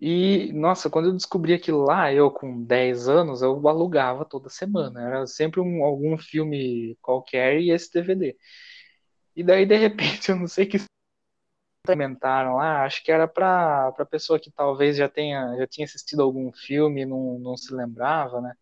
[0.00, 5.02] E, nossa, quando eu descobri aquilo lá, eu com 10 anos, eu alugava toda semana.
[5.02, 8.34] Era sempre um, algum filme qualquer e esse DVD.
[9.36, 10.78] E daí, de repente, eu não sei que
[11.84, 16.22] implementaram lá, acho que era para para pessoa que talvez já tenha já tinha assistido
[16.22, 18.54] algum filme e não, não se lembrava, né?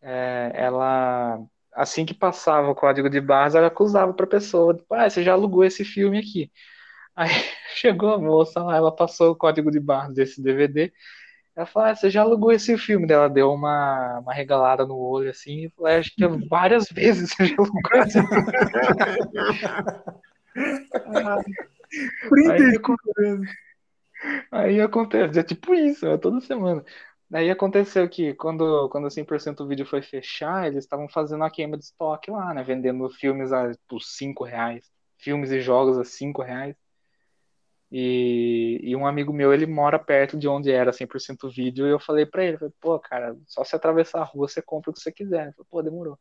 [0.00, 1.38] É, ela
[1.72, 5.22] assim que passava o código de barras, ela acusava para a pessoa, tipo, ah, você
[5.22, 6.50] já alugou esse filme aqui.
[7.16, 7.30] Aí
[7.74, 10.92] chegou a moça lá, ela passou o código de barras desse DVD.
[11.56, 13.10] Ela falou, ah, você já alugou esse filme?
[13.10, 17.30] Ela deu uma, uma regalada no olho assim e falou, "É, acho que várias vezes
[17.30, 18.20] você já alugou esse
[22.34, 23.50] 35 vezes.
[24.50, 26.84] Aí acontece, é tipo isso, é toda semana.
[27.28, 31.76] Daí aconteceu que quando, quando o 100% vídeo foi fechar, eles estavam fazendo a queima
[31.76, 32.62] de estoque lá, né?
[32.62, 34.90] Vendendo filmes a por 5 reais.
[35.18, 36.76] Filmes e jogos a 5 reais.
[37.90, 42.00] E, e um amigo meu, ele mora perto de onde era 100% vídeo, e eu
[42.00, 45.00] falei pra ele, falei, pô, cara, só se atravessar a rua você compra o que
[45.00, 45.44] você quiser.
[45.44, 46.18] Ele falou, pô, demorou.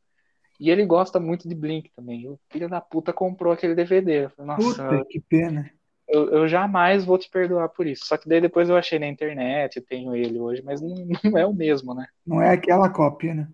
[0.59, 2.29] E ele gosta muito de Blink também.
[2.29, 4.25] O filho da puta comprou aquele DVD.
[4.25, 5.69] Eu falei, nossa, Puta, que pena.
[6.07, 8.05] eu, eu jamais vou te perdoar por isso.
[8.05, 11.45] Só que daí depois eu achei na internet, tenho ele hoje, mas não, não é
[11.45, 12.05] o mesmo, né?
[12.25, 13.49] Não é aquela cópia, né?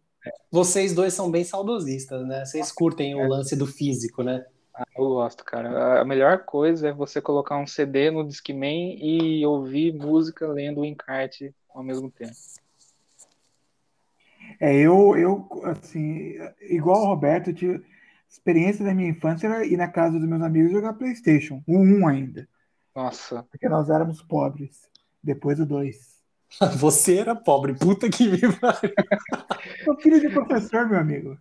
[0.51, 2.45] Vocês dois são bem saudosistas, né?
[2.45, 4.45] Vocês curtem o lance do físico, né?
[4.73, 6.01] Ah, eu gosto, cara.
[6.01, 10.85] A melhor coisa é você colocar um CD no Discman e ouvir música lendo o
[10.85, 12.33] encarte ao mesmo tempo.
[14.59, 17.85] É, eu, eu, assim, igual o Roberto, eu tive
[18.29, 22.07] experiência da minha infância era ir na casa dos meus amigos jogar PlayStation, o 1
[22.07, 22.47] ainda,
[22.95, 24.89] Nossa, porque nós éramos pobres.
[25.23, 26.19] Depois o 2.
[26.77, 28.91] Você era pobre, puta que me pariu.
[29.85, 31.37] Sou filho de professor, meu amigo.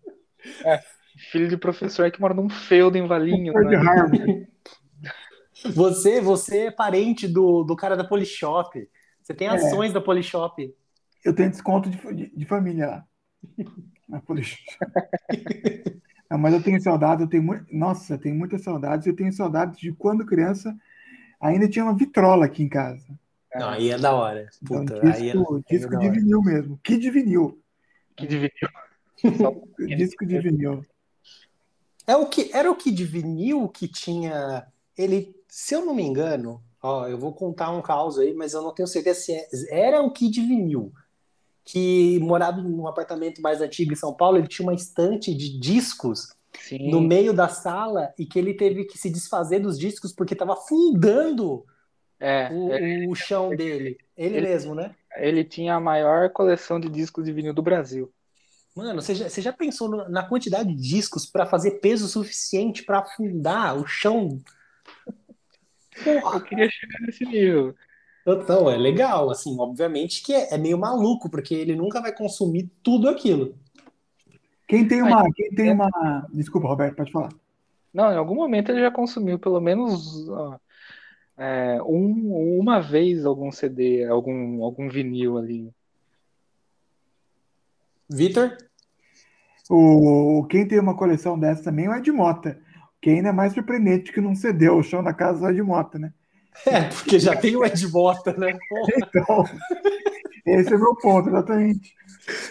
[1.30, 4.47] Filho de professor que mora num feudo em Valinho, de né?
[5.74, 8.88] Você, você é parente do, do cara da Polishop.
[9.22, 10.74] Você tem ações da Polishop.
[11.22, 13.05] Eu tenho desconto de, de, de família lá.
[14.09, 14.62] Na Polishop.
[16.30, 17.66] Não, mas eu tenho saudade, eu tenho muito.
[17.70, 19.06] Nossa, eu tenho muitas saudades.
[19.06, 20.74] Eu tenho saudades de quando criança
[21.40, 23.06] ainda tinha uma vitrola aqui em casa.
[23.55, 24.48] Não, aí é da hora.
[24.62, 26.80] Então, Puta, disco, aí é, aí é disco da de vinil mesmo.
[26.84, 27.60] Que de vinil.
[28.16, 28.68] Que dividiu.
[29.36, 29.55] Só-
[29.97, 30.84] Disco de vinil.
[32.11, 34.66] É o que, era o Kid Vinil que tinha.
[34.99, 38.62] Ele, se eu não me engano, ó, eu vou contar um caos aí, mas eu
[38.62, 40.93] não tenho certeza se é, era o Kid Vinil
[41.65, 44.39] que morava num apartamento mais antigo em São Paulo.
[44.39, 48.87] Ele tinha uma estante de discos Sim, no meio da sala e que ele teve
[48.87, 51.65] que se desfazer dos discos porque estava afundando
[52.19, 53.99] é, o, é, o chão dele.
[54.16, 54.97] Ele, Ele- mesmo, né?
[55.16, 58.12] ele tinha a maior coleção de discos de vinil do Brasil.
[58.76, 62.84] Mano, você já, você já pensou no- na quantidade de discos para fazer peso suficiente
[62.84, 64.38] para afundar o chão?
[66.06, 67.74] Eu queria chegar nesse nível.
[68.26, 72.70] Então, é legal, assim, obviamente que é, é meio maluco, porque ele nunca vai consumir
[72.82, 73.55] tudo aquilo.
[74.68, 75.30] Quem tem uma.
[75.32, 76.26] Quem tem uma.
[76.32, 77.30] Desculpa, Roberto, pode falar.
[77.92, 80.56] Não, em algum momento ele já consumiu pelo menos ó,
[81.36, 85.72] é, um, uma vez algum CD, algum, algum vinil ali.
[88.11, 88.57] Vitor?
[89.69, 92.61] O, quem tem uma coleção dessa também é o Ed Mota.
[93.01, 95.99] Que ainda é mais surpreendente que não cedeu o chão da casa do Ed Mota,
[95.99, 96.12] né?
[96.66, 98.59] É, porque já tem o Ed Bota, né?
[98.69, 99.45] Porra, Então,
[100.45, 101.95] esse é o meu ponto, exatamente.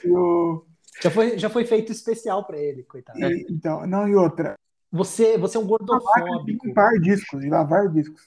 [0.06, 0.64] O-
[1.04, 3.20] já, foi, já foi feito especial para ele, coitado.
[3.20, 4.56] e- então, não, e outra.
[4.92, 6.44] Você, você é um gordofóbico.
[6.66, 8.26] Limpar discos, de lavar discos.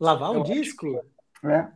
[0.00, 0.86] Lavar um Eu disco?
[1.44, 1.68] É.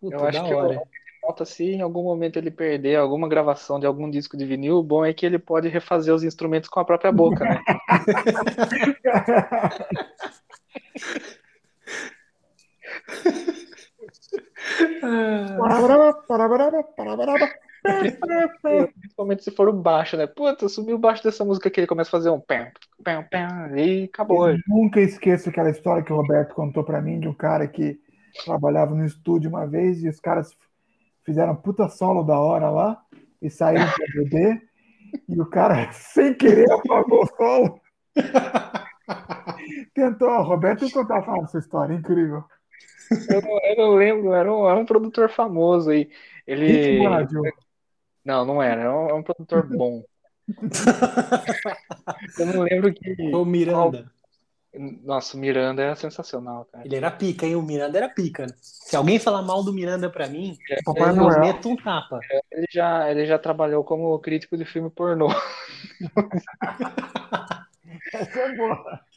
[0.00, 0.78] Puta, Eu acho da que hora.
[0.78, 0.82] o
[1.26, 4.82] Nota se em algum momento ele perder alguma gravação de algum disco de vinil, o
[4.82, 7.62] bom é que ele pode refazer os instrumentos com a própria boca, né?
[18.94, 20.26] Principalmente se for o baixo, né?
[20.26, 22.70] Puta, sumiu o baixo dessa música aqui, ele começa a fazer um pam,
[23.02, 24.50] pam, pam, e acabou.
[24.50, 27.98] Eu nunca esqueço aquela história que o Roberto contou pra mim de um cara que
[28.44, 30.54] trabalhava no estúdio uma vez e os caras
[31.24, 33.02] fizeram um puta solo da hora lá
[33.40, 34.62] e saíram pra beber
[35.28, 37.80] e o cara, sem querer, apagou o solo.
[39.94, 42.44] Tentou, Roberto contar falando essa história, é incrível.
[43.28, 46.10] Eu não, eu não lembro, era um, era um produtor famoso aí.
[46.46, 46.98] Ele.
[48.24, 50.02] Não, não era, era um, era um produtor bom.
[52.38, 53.34] Eu não lembro que.
[53.34, 54.10] O Miranda.
[55.02, 56.84] Nossa, o Miranda era sensacional, cara.
[56.84, 57.54] Ele era pica, hein?
[57.56, 58.46] O Miranda era pica.
[58.46, 58.52] né?
[58.60, 61.40] Se alguém falar mal do Miranda pra mim, Papai eu Noel.
[61.40, 62.18] meto um tapa.
[62.50, 65.28] Ele já, ele já trabalhou como crítico de filme pornô.
[68.12, 69.00] Essa é boa.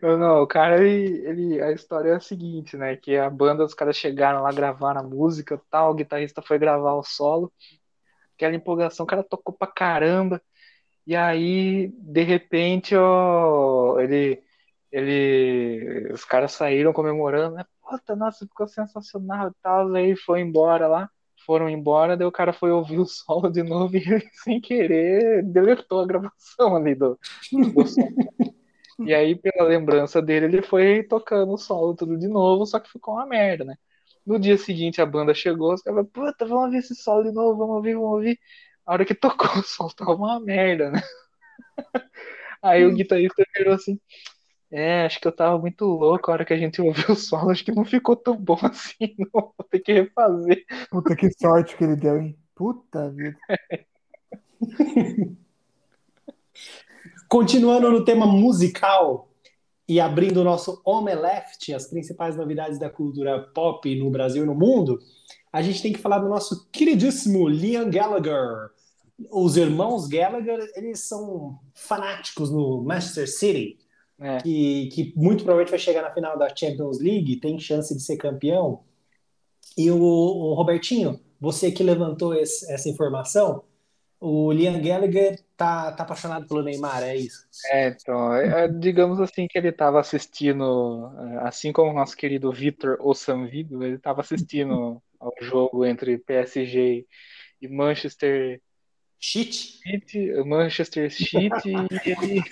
[0.00, 2.94] Não, não, o cara, ele, ele- a história é a seguinte, né?
[2.96, 6.92] Que a banda, os caras chegaram lá, gravaram a música tal, o guitarrista foi gravar
[6.94, 7.52] o solo,
[8.36, 10.40] aquela empolgação, o cara tocou pra caramba,
[11.04, 14.40] e aí, de repente, ó, ele,
[14.92, 17.64] ele, os caras saíram comemorando, né?
[17.82, 21.10] Puta, nossa, ficou sensacional e tal, aí foi embora lá,
[21.46, 25.42] foram embora, daí o cara foi ouvir o solo de novo e ele, sem querer,
[25.44, 27.18] deletou a gravação ali do,
[27.74, 28.08] do solo.
[29.04, 32.90] E aí, pela lembrança dele, ele foi tocando o solo tudo de novo, só que
[32.90, 33.76] ficou uma merda, né?
[34.24, 37.58] No dia seguinte, a banda chegou, os caras puta, vamos ouvir esse solo de novo,
[37.58, 38.38] vamos ouvir, vamos ouvir.
[38.86, 41.00] A hora que tocou o solo, tava uma merda, né?
[42.62, 43.98] Aí o guitarrista virou assim,
[44.72, 47.50] é, acho que eu tava muito louco a hora que a gente ouviu o solo,
[47.50, 50.64] acho que não ficou tão bom assim, não, vou ter que refazer.
[50.90, 52.38] Puta, que sorte que ele deu, hein?
[52.54, 53.36] Puta vida.
[57.28, 59.28] Continuando no tema musical
[59.86, 64.54] e abrindo o nosso Omeleft, as principais novidades da cultura pop no Brasil e no
[64.54, 64.98] mundo,
[65.52, 68.70] a gente tem que falar do nosso queridíssimo Liam Gallagher.
[69.30, 73.81] Os irmãos Gallagher, eles são fanáticos no Manchester City,
[74.22, 78.00] É, que, que muito provavelmente vai chegar na final da Champions League, tem chance de
[78.02, 78.84] ser campeão.
[79.76, 83.64] E o, o Robertinho, você que levantou esse- essa informação,
[84.20, 87.44] o Liam Gallagher tá, tá apaixonado pelo Neymar, é isso?
[87.72, 92.16] É, então, é, é, digamos assim que ele estava assistindo, é, assim como o nosso
[92.16, 97.06] querido Vitor Ossanvido, ele estava assistindo ao jogo entre PSG
[97.60, 98.60] e Manchester?
[99.20, 102.42] City, Manchester City, e ele,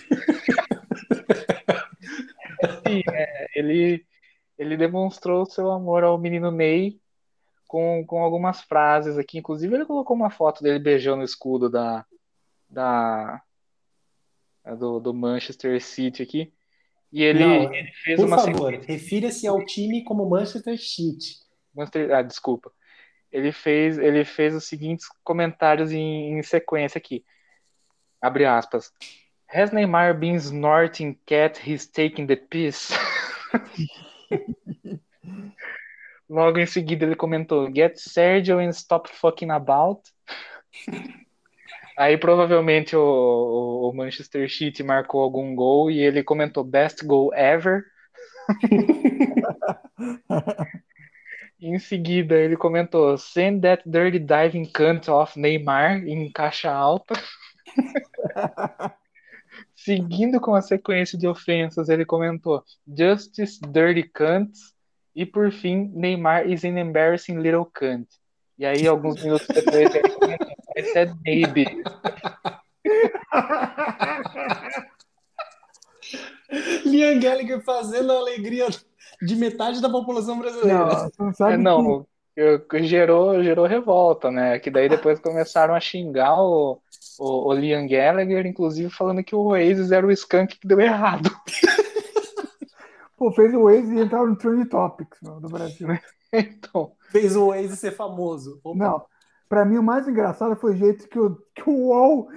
[2.87, 4.05] Sim, é, ele,
[4.59, 7.01] ele demonstrou seu amor ao menino Ney
[7.66, 12.05] com, com algumas frases aqui, inclusive ele colocou uma foto dele beijando o escudo da,
[12.69, 13.43] da
[14.78, 16.53] do, do Manchester City aqui.
[17.12, 21.37] E ele, Não, ele fez Por uma favor, refira-se ao time como Manchester City.
[21.74, 22.73] Manchester- ah, desculpa.
[23.32, 27.24] Ele fez, ele fez os seguintes comentários em, em sequência aqui.
[28.20, 28.93] Abre aspas.
[29.52, 32.90] Has Neymar been snorting cat he's taking the piss?
[36.28, 40.01] Logo em seguida ele comentou Get Sergio and stop fucking about.
[41.97, 47.32] Aí provavelmente o, o- o Manchester City marcou algum gol e ele comentou Best goal
[47.35, 47.85] ever.
[51.60, 57.14] Em seguida, ele comentou: Send that dirty diving cunt off Neymar em caixa alta.
[59.85, 64.51] Seguindo com a sequência de ofensas, ele comentou: Justice dirty cunt.
[65.15, 68.07] E por fim, Neymar is an embarrassing little cunt.
[68.59, 71.82] E aí, alguns minutos depois, ele comentou: I said baby.
[76.85, 78.66] Liam Gallagher fazendo a alegria
[79.23, 81.11] de metade da população brasileira.
[81.19, 82.07] Não, sabe É, não,
[82.82, 84.59] gerou, gerou revolta, né?
[84.59, 86.81] Que daí depois começaram a xingar o,
[87.18, 91.31] o, o Liam Gallagher, inclusive falando que o Oasis era o skunk que deu errado.
[93.16, 95.89] pô, fez o Waze e entrar no Trend Topics meu, do Brasil.
[96.32, 98.60] Então, Fez o Waze ser famoso.
[98.62, 98.78] Opa.
[98.78, 99.05] Não,
[99.48, 102.28] pra mim o mais engraçado foi o jeito que o, que o UOL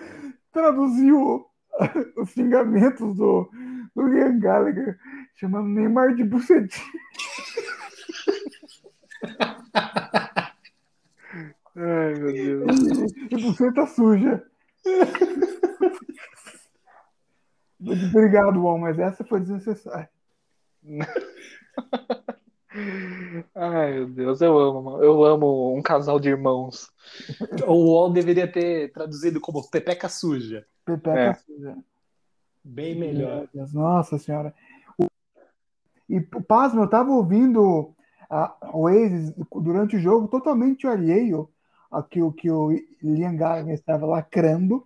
[0.52, 1.46] traduziu
[2.18, 3.48] os xingamentos do,
[3.96, 4.98] do Liam Gallagher,
[5.36, 6.88] chamando Neymar de bucetinho.
[11.76, 12.80] ai meu Deus.
[13.30, 14.44] E buceta suja.
[17.80, 20.10] Obrigado, UOL, mas essa foi desnecessária.
[23.56, 26.90] Ai meu Deus, eu amo, eu amo um casal de irmãos.
[27.68, 30.66] O UOL deveria ter traduzido como Pepeca Suja.
[30.86, 31.34] Pepeca É.
[31.36, 31.78] suja.
[32.64, 33.48] Bem melhor.
[33.74, 34.54] Nossa senhora.
[34.98, 35.08] O-
[36.10, 37.94] E, pasmo, eu tava ouvindo
[38.30, 41.50] a Oasis durante o jogo totalmente alheio
[41.94, 42.72] ao que, o- que o
[43.02, 44.86] Liam Gallagher estava lacrando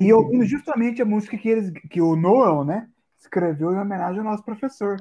[0.00, 2.88] e ouvindo justamente a música que, eles, que o Noel, né,
[3.18, 4.96] escreveu em homenagem ao nosso professor.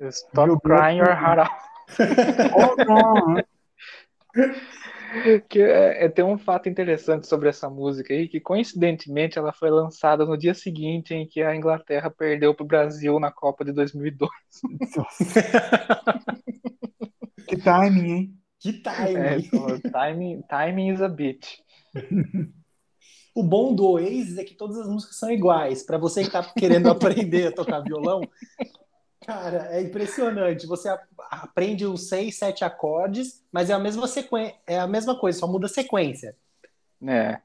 [0.00, 1.50] Stop Meu crying your heart out.
[2.54, 3.42] Oh, não, né?
[5.48, 9.70] Que é, é, tem um fato interessante sobre essa música aí, que coincidentemente ela foi
[9.70, 13.72] lançada no dia seguinte em que a Inglaterra perdeu para o Brasil na Copa de
[13.72, 14.30] 2002.
[14.96, 15.24] Nossa.
[17.48, 18.34] que timing, hein?
[18.60, 19.16] Que time.
[19.16, 21.58] É, timing, timing is a bitch.
[23.34, 25.84] O bom do Oasis é que todas as músicas são iguais.
[25.84, 28.20] Para você que tá querendo aprender a tocar violão,
[29.24, 30.66] cara, é impressionante.
[30.66, 30.88] Você
[31.30, 35.46] aprende uns seis, sete acordes, mas é a mesma sequência, é a mesma coisa, só
[35.46, 36.34] muda a sequência.
[37.06, 37.40] É,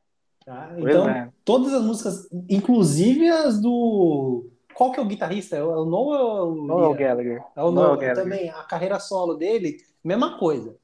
[0.46, 0.74] Tá?
[0.78, 1.30] Então, é.
[1.46, 4.50] todas as músicas, inclusive as do.
[4.74, 5.56] Qual que é o guitarrista?
[5.56, 6.56] É o Noel?
[6.56, 6.94] Noel?
[6.96, 7.44] Gallagher.
[7.56, 8.24] É o Noel Noel Gallagher.
[8.24, 8.50] também.
[8.50, 10.76] A carreira solo dele, mesma coisa.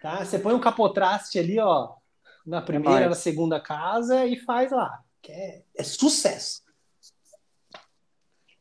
[0.00, 0.24] Tá?
[0.24, 1.92] Você põe um capotraste ali, ó,
[2.44, 3.08] na primeira, nóis.
[3.10, 5.00] na segunda casa e faz lá.
[5.22, 6.62] Que é, é sucesso.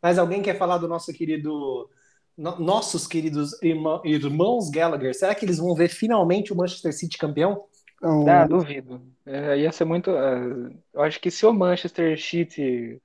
[0.01, 1.89] Mas alguém quer falar do nosso querido.
[2.37, 5.13] no- nossos queridos irmã- irmãos Gallagher?
[5.15, 7.65] Será que eles vão ver finalmente o Manchester City campeão?
[8.01, 9.01] O- Ah, duvido.
[9.25, 10.09] É, ia ser muito.
[10.09, 12.99] é, eu acho que se o Manchester City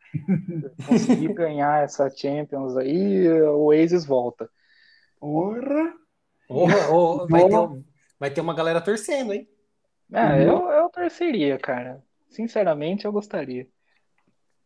[0.86, 4.48] conseguir ganhar essa Champions aí, o Oasis volta.
[5.20, 5.92] Porra!
[6.46, 7.68] Porra, ô, vai, ter,
[8.18, 9.48] vai ter uma galera torcendo, hein?
[10.12, 10.42] É, Uhum.
[10.42, 12.02] eu, eu torceria, cara.
[12.30, 13.66] Sinceramente, eu gostaria.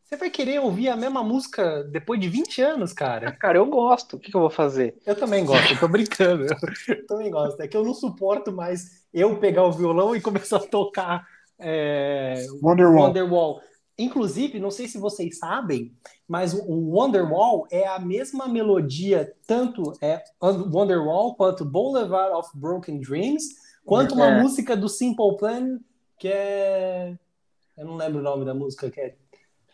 [0.04, 3.30] Você vai querer ouvir a mesma música depois de 20 anos, cara?
[3.32, 4.16] Cara, eu gosto.
[4.16, 4.96] O que que eu vou fazer?
[5.06, 6.46] Eu também gosto, eu tô brincando.
[6.88, 7.60] Eu também gosto.
[7.60, 11.26] É que eu não suporto mais eu pegar o violão e começar a tocar
[11.60, 13.06] é, Wonderwall.
[13.06, 13.62] Wonderwall.
[14.02, 15.92] Inclusive, não sei se vocês sabem,
[16.26, 23.44] mas o Wonderwall é a mesma melodia, tanto é Wonderwall quanto Boulevard of Broken Dreams,
[23.84, 24.42] quanto uma É.
[24.42, 25.78] música do Simple Plan,
[26.18, 27.14] que é.
[27.76, 29.14] Eu não lembro o nome da música, que é.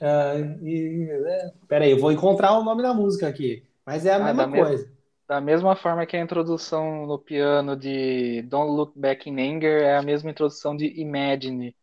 [0.00, 3.64] Ah, e, é, peraí, eu vou encontrar o nome da música aqui.
[3.84, 4.96] Mas é a Ah, mesma da mesma- coisa.
[5.28, 9.96] Da mesma forma que a introdução no piano de Don't Look Back in Anger é
[9.96, 11.74] a mesma introdução de Imagine.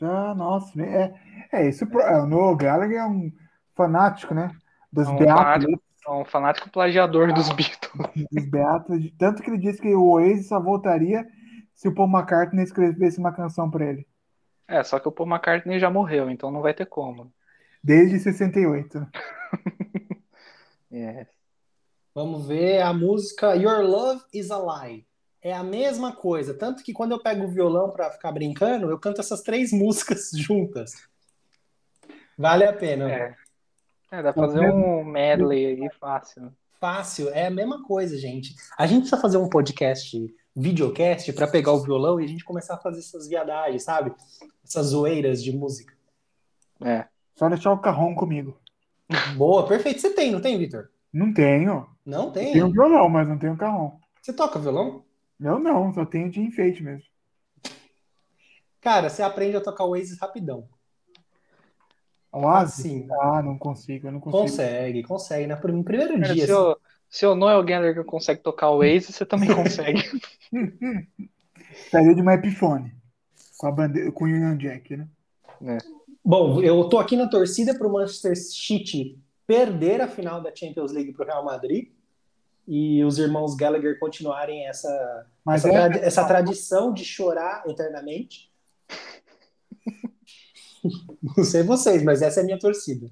[0.00, 1.14] Ah, nossa, é,
[1.52, 3.32] é esse pro- é, o Noel Gallagher é um
[3.74, 4.50] fanático, né?
[4.92, 8.26] Dos É um Beatles, fanático, é um fanático plagiador dos Beatles.
[8.30, 11.26] dos Beatles, tanto que ele disse que o Oasis só voltaria
[11.74, 14.06] se o Paul McCartney escrevesse uma canção para ele,
[14.68, 17.32] É, só que o Paul McCartney já morreu, então não vai ter como.
[17.82, 19.00] desde 68.
[19.00, 19.08] né?
[20.92, 21.26] É.
[22.14, 25.04] Vamos ver a música Your Love is a Lie.
[25.46, 28.98] É a mesma coisa, tanto que quando eu pego o violão para ficar brincando, eu
[28.98, 31.06] canto essas três músicas juntas.
[32.36, 33.08] Vale a pena.
[33.08, 33.36] É.
[34.10, 36.52] É, dá pra fazer um medley aí fácil.
[36.80, 38.56] Fácil, é a mesma coisa, gente.
[38.76, 42.74] A gente precisa fazer um podcast, videocast, para pegar o violão e a gente começar
[42.74, 44.12] a fazer essas viadagens, sabe?
[44.64, 45.94] Essas zoeiras de música.
[46.82, 47.06] É.
[47.36, 48.58] Só deixar o carrão comigo.
[49.36, 50.00] Boa, perfeito.
[50.00, 50.90] Você tem, não tem, Vitor?
[51.12, 51.88] Não tenho.
[52.04, 52.52] Não tem?
[52.52, 54.00] Tenho violão, mas não tenho carrão.
[54.20, 55.05] Você toca violão?
[55.40, 57.04] Eu não, só tenho de enfeite mesmo.
[58.80, 60.68] Cara, você aprende a tocar o Oasis rapidão.
[62.32, 62.78] Oasis?
[62.80, 63.08] Assim.
[63.20, 64.42] Ah, não consigo, eu não consigo.
[64.42, 65.46] Consegue, consegue.
[65.46, 65.58] né?
[65.62, 66.46] No primeiro Cara, dia.
[66.46, 70.02] se, o, se o Noel Gallagher consegue tocar o Oasis, você também consegue.
[71.90, 72.94] Saiu de uma Epiphone.
[73.58, 75.08] Com a bandeira, com o Union Jack, né?
[76.24, 80.92] Bom, eu tô aqui na torcida para o Manchester City perder a final da Champions
[80.92, 81.88] League para o Real Madrid
[82.66, 88.50] e os irmãos Gallagher continuarem essa, Mas essa, é, tradi- essa tradição de chorar eternamente.
[91.36, 93.10] Não sei vocês, mas essa é a minha torcida.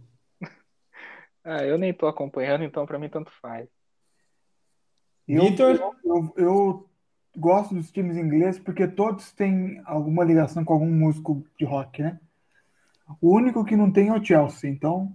[1.43, 3.69] Ah, eu nem tô acompanhando, então pra mim tanto faz.
[5.29, 5.95] eu, Vitor?
[6.05, 6.89] eu, eu
[7.37, 12.19] gosto dos times ingleses porque todos têm alguma ligação com algum músico de rock, né?
[13.21, 15.15] O único que não tem é o Chelsea, então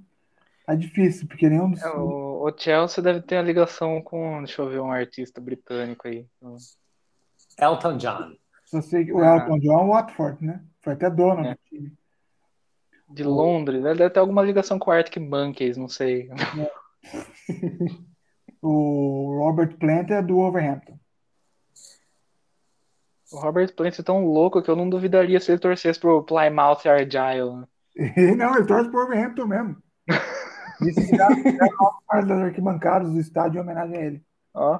[0.74, 1.82] é difícil, porque nenhum dos.
[1.82, 6.08] É, o, o Chelsea deve ter a ligação com, deixa eu ver, um artista britânico
[6.08, 6.26] aí.
[7.60, 8.34] Elton John.
[8.66, 9.38] Só sei que o Ah.
[9.38, 10.64] Elton John é o Watford, né?
[10.82, 11.54] Foi até dono É.
[11.54, 11.94] do time.
[13.12, 13.96] De Londres, né?
[13.96, 16.30] deve ter alguma ligação com o Arctic Monkeys, não sei.
[18.62, 21.00] O Robert Plant é do Overhampton.
[23.32, 26.86] O Robert Plant é tão louco que eu não duvidaria se ele torcesse pro Plymouth
[26.88, 27.56] Argyle.
[27.62, 27.68] né?
[28.38, 29.78] Não, ele torce pro Overhampton mesmo.
[30.82, 31.68] Disse que já, já
[32.08, 34.24] faz das arquibancadas do estádio em homenagem a ele.
[34.54, 34.80] Ó,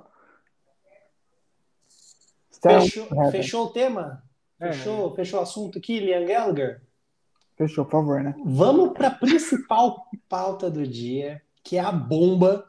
[2.62, 4.22] Fechou, É, fechou o tema?
[4.60, 4.74] É.
[4.74, 6.82] Fechou, fechou o assunto aqui, Liam Gallagher?
[7.56, 8.36] Fechou, por favor, né?
[8.46, 12.66] Vamos para a principal pauta do dia, que é a bomba,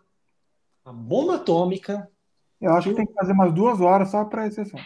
[0.85, 2.09] a bomba atômica.
[2.61, 4.83] Eu acho que tem que fazer umas duas horas só para esse assunto.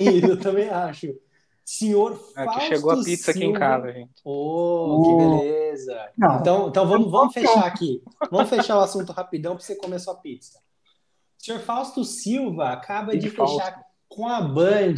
[0.00, 1.14] E eu também acho.
[1.72, 3.58] Senhor aqui Fausto chegou a pizza aqui em Silva.
[3.58, 4.10] casa, gente.
[4.24, 6.10] Oh, que beleza.
[6.18, 6.40] Não.
[6.40, 8.02] Então, então vamos, vamos fechar aqui.
[8.30, 10.58] Vamos fechar o assunto rapidão para você comer sua pizza.
[10.58, 13.58] O senhor Fausto Silva acaba de Fausto.
[13.58, 14.94] fechar com a Band.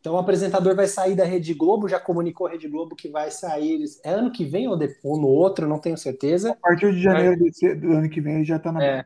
[0.00, 3.30] Então o apresentador vai sair da Rede Globo, já comunicou a Rede Globo que vai
[3.30, 3.84] sair.
[4.02, 6.52] É ano que vem ou, de- ou no outro, não tenho certeza.
[6.52, 8.82] A partir de janeiro desse- do ano que vem ele já tá na.
[8.82, 9.04] É,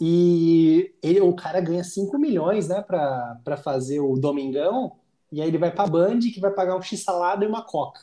[0.00, 4.92] E ele, o cara ganha 5 milhões, né, pra, pra fazer o Domingão.
[5.30, 8.00] E aí ele vai pra Band, que vai pagar um x-salada e uma coca.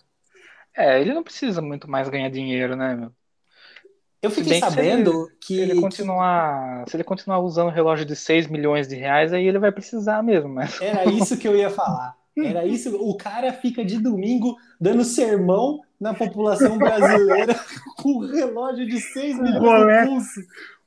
[0.76, 3.11] É, ele não precisa muito mais ganhar dinheiro, né, meu?
[4.22, 7.72] Eu Se fiquei que se sabendo Se que, ele continuar, se ele continuar usando o
[7.72, 11.47] relógio de 6 milhões de reais, aí ele vai precisar mesmo, mas era isso que
[11.47, 12.18] eu ia falar.
[12.41, 12.95] Era isso.
[12.97, 17.56] O cara fica de domingo dando sermão na população brasileira
[17.97, 20.41] com um relógio de 6 milhões no pulso.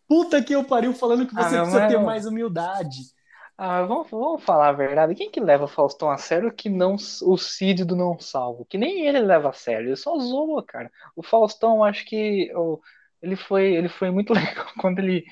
[0.06, 2.98] Puta que eu pariu falando que Ah, você meu, precisa mas ter mais humildade.
[3.60, 5.16] Ah, vamos, vamos falar a verdade.
[5.16, 8.64] Quem que leva o Faustão a sério que não o Cid do Não Salvo?
[8.64, 10.90] Que nem ele leva a sério, ele só zoa, cara.
[11.16, 12.80] O Faustão, acho que o-
[13.20, 14.32] ele foi, ele foi muito
[14.64, 15.24] legal quando ele,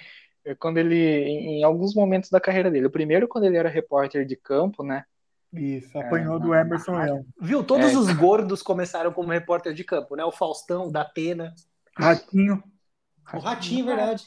[0.59, 2.86] quando ele, em, em alguns momentos da carreira dele.
[2.86, 5.05] O primeiro, quando ele era repórter de campo, né?
[5.53, 7.24] Isso, apanhou É, do Emerson Leão.
[7.40, 7.62] Viu?
[7.62, 7.97] Todos É.
[7.97, 10.24] os gordos começaram como repórter de campo, né?
[10.24, 11.55] O Faustão, o da Atena,
[11.97, 12.62] Ratinho.
[13.32, 14.24] o Ratinho, verdade.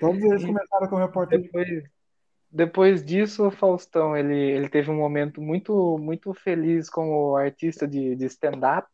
[0.00, 1.42] Todos eles começaram como repórter.
[1.42, 1.68] Depois,
[2.54, 8.14] depois disso, o Faustão, ele, ele teve um momento muito, muito feliz como artista de,
[8.14, 8.88] de stand-up.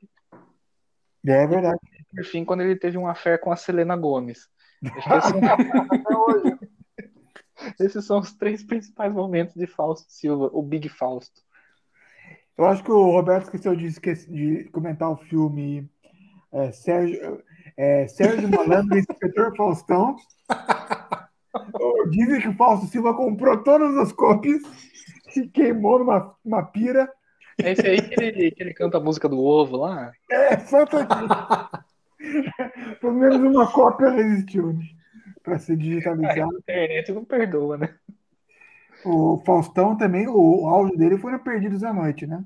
[1.27, 1.79] É verdade.
[2.11, 4.49] Por fim, quando ele teve uma fé com a Selena Gomes.
[4.81, 4.81] Que
[7.85, 11.43] esses, são os três principais momentos de Fausto Silva, o Big Fausto.
[12.57, 15.87] Eu acho que o Roberto esqueceu de, de comentar o filme
[16.51, 17.45] é, Sérgio,
[17.77, 20.17] é, Sérgio Malandro e Inspetor Faustão.
[22.11, 24.63] Dizem que o Fausto Silva comprou todas as cópias
[25.37, 27.11] e queimou numa, numa pira.
[27.63, 30.13] É esse aí que ele, que ele canta a música do ovo lá?
[30.31, 31.81] É, só tá aqui.
[33.01, 34.85] Pelo menos uma cópia resistiu né?
[35.43, 36.59] para ser A digitalizada.
[36.59, 37.95] internet não perdoa, né?
[39.05, 42.45] O Faustão também, o áudio dele foi no Perdidos à Noite, né?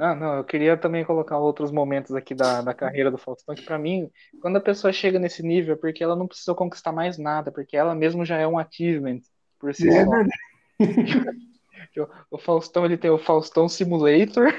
[0.00, 3.60] Não, não, eu queria também colocar outros momentos aqui da, da carreira do Faustão, que
[3.60, 4.10] pra mim,
[4.40, 7.76] quando a pessoa chega nesse nível, é porque ela não precisou conquistar mais nada, porque
[7.76, 9.20] ela mesmo já é um achievement
[9.58, 9.98] por si É só.
[10.10, 10.30] verdade.
[12.30, 14.54] O Faustão, ele tem o Faustão Simulator,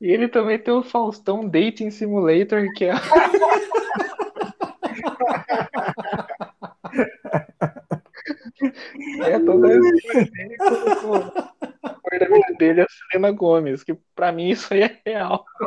[0.00, 2.92] e ele também tem o Faustão Dating Simulator, que é
[9.26, 10.56] É toda a história dele
[12.18, 15.44] da vida dele é a Selena Gomes, que pra mim isso aí é real.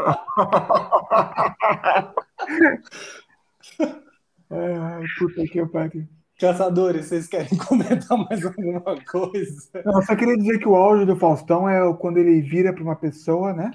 [4.50, 6.08] Ai, puta que pariu.
[6.40, 9.70] Caçadores, vocês querem comentar mais alguma coisa?
[9.84, 12.72] Não, eu só queria dizer que o áudio do Faustão é o- quando ele vira
[12.72, 13.72] para uma pessoa, né?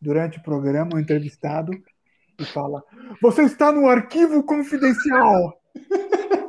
[0.00, 1.72] Durante o programa, o entrevistado,
[2.38, 2.82] e fala:
[3.22, 5.58] Você está no arquivo confidencial.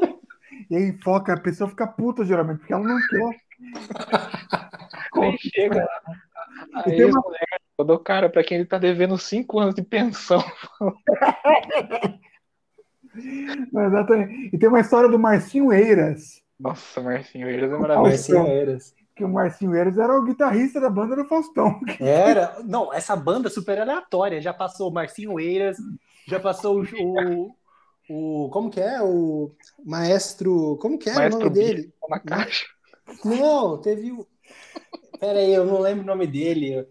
[0.72, 3.38] E aí foca, a pessoa fica puta geralmente, porque ela não quer.
[5.22, 5.86] Aí chega
[6.74, 9.84] a E tem uma- ex-mulher do cara pra quem ele tá devendo 5 anos de
[9.84, 10.42] pensão.
[13.72, 14.50] Não, exatamente.
[14.56, 18.10] E tem uma história do Marcinho Eiras, Nossa, Marcinho, eles é maravilhoso.
[18.10, 18.96] Marcinho Eiras.
[19.16, 21.80] que o Marcinho Eiras era o guitarrista da banda do Faustão.
[22.00, 22.56] Era.
[22.64, 24.40] Não, essa banda super aleatória.
[24.42, 25.78] Já passou o Marcinho Eiras,
[26.28, 27.56] já passou o.
[28.12, 29.02] o, como que é?
[29.02, 29.52] O
[29.86, 30.78] Maestro.
[30.82, 31.94] Como que é Maestro o nome dele?
[32.10, 32.66] Na caixa.
[33.24, 34.28] Não, teve o.
[35.20, 36.88] Pera aí, eu não lembro o nome dele.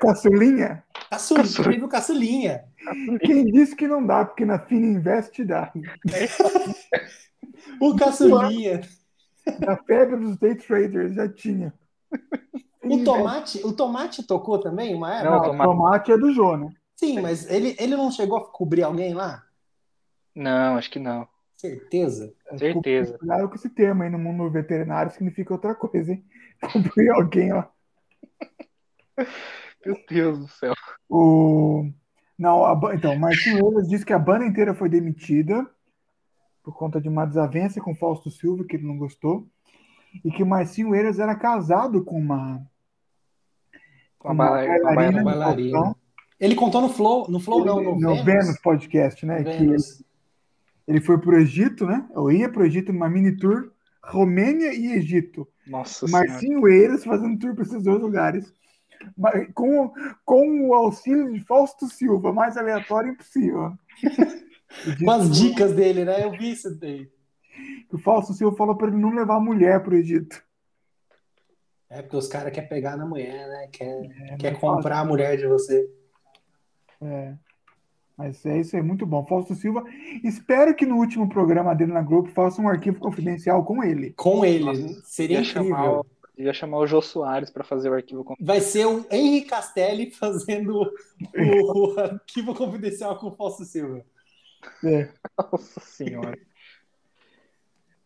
[0.00, 2.64] Caçulinha, Caçulinha, teve o Caçulinha.
[3.20, 5.72] quem disse que não dá, porque na Fina Invest dá.
[7.80, 8.80] O Caçulinha.
[9.60, 11.72] Na febre dos day traders já tinha.
[12.82, 15.30] O Tomate, o Tomate tocou também uma época?
[15.30, 15.64] Não, o Tomate.
[15.64, 16.70] tomate é do Jô, né?
[16.96, 19.42] Sim, mas ele, ele não chegou a cobrir alguém lá?
[20.34, 21.28] Não, acho que não.
[21.56, 22.34] Certeza.
[22.58, 23.16] Certeza.
[23.18, 26.24] Cuidado com esse termo aí no mundo veterinário, significa outra coisa, hein?
[26.72, 27.70] Comprei alguém lá.
[29.84, 30.74] Meu Deus do céu.
[31.08, 31.88] O...
[32.38, 35.64] Não, a então, o Marcinho Eiras disse que a banda inteira foi demitida
[36.62, 39.46] por conta de uma desavença com o Fausto Silva, que ele não gostou,
[40.24, 42.66] e que o Marcinho Eiras era casado com uma,
[44.18, 45.96] Com a bala- com a bailarina bailarina.
[46.40, 49.44] Ele contou no Flow, no Flow não, no, no Vênus Podcast, né?
[49.44, 50.02] Que Vênus.
[50.86, 52.06] Ele foi para o Egito, né?
[52.14, 55.48] Ou ia para o Egito numa mini tour, Romênia e Egito.
[55.66, 56.28] Nossa senhora.
[56.28, 58.52] Marcinho Eiras fazendo tour para esses dois lugares.
[59.54, 59.92] Com,
[60.24, 63.72] com o auxílio de Fausto Silva, mais aleatório impossível.
[65.04, 66.24] Com as dicas dele, né?
[66.24, 67.08] Eu vi isso daí.
[67.92, 70.42] o Fausto Silva falou para ele não levar a mulher para o Egito.
[71.88, 73.68] É porque os caras querem pegar na mulher, né?
[73.72, 75.88] Quer, É, quer comprar a mulher de você.
[77.00, 77.34] É.
[78.16, 79.24] Mas é isso aí, muito bom.
[79.26, 79.82] Fausto Silva,
[80.22, 84.12] espero que no último programa dele na Globo faça um arquivo confidencial com ele.
[84.12, 84.64] Com ele.
[84.64, 86.06] Nossa, Seria Ia chamar, incrível.
[86.38, 89.48] o, ia chamar o Jô Soares pra fazer o arquivo com Vai ser o Henrique
[89.48, 90.82] Castelli fazendo
[91.36, 94.04] o, o arquivo confidencial com o Fausto Silva.
[94.84, 95.08] É.
[95.36, 96.38] Nossa senhora.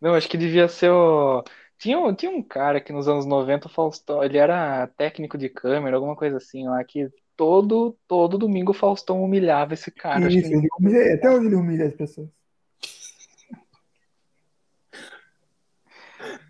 [0.00, 1.42] Não, acho que devia ser o.
[1.76, 5.48] Tinha, um- tinha um cara que nos anos 90, o Faustão, ele era técnico de
[5.48, 10.26] câmera, alguma coisa assim lá, que todo, todo domingo o Faustão humilhava esse cara.
[10.26, 12.28] Acho Isso, que ele humilha, até hoje ele humilha as pessoas.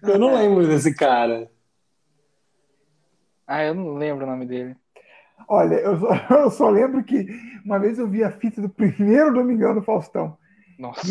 [0.02, 1.51] Eu não lembro desse cara.
[3.47, 4.74] Ah, eu não lembro o nome dele.
[5.47, 7.27] Olha, eu só, eu só lembro que
[7.65, 10.39] uma vez eu vi a fita do primeiro Domingão do Faustão,
[10.78, 11.02] Nossa.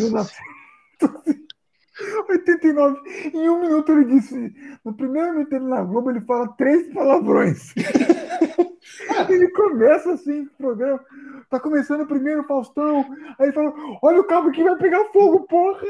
[1.99, 2.99] 1989.
[3.34, 4.53] Em um minuto ele disse,
[4.84, 7.74] no primeiro minuto dele na Globo, ele fala três palavrões.
[9.30, 10.99] ele começa assim o programa.
[11.49, 13.06] Tá começando o primeiro Faustão.
[13.40, 15.88] Aí ele fala: Olha o cabo que vai pegar fogo, porra!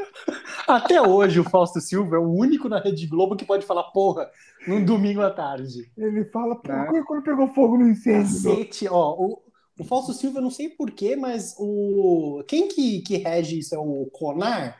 [0.68, 4.30] Até hoje, o Fausto Silva é o único na Rede Globo que pode falar porra
[4.66, 5.90] num domingo à tarde.
[5.96, 7.02] Ele fala: Pô, Né?
[7.04, 8.22] quando pegou fogo no incêndio?
[8.22, 9.42] Cacete, ó, o,
[9.80, 12.44] o Fausto Silva, eu não sei porquê, mas o.
[12.46, 13.74] Quem que, que rege isso?
[13.74, 14.76] É o Conar?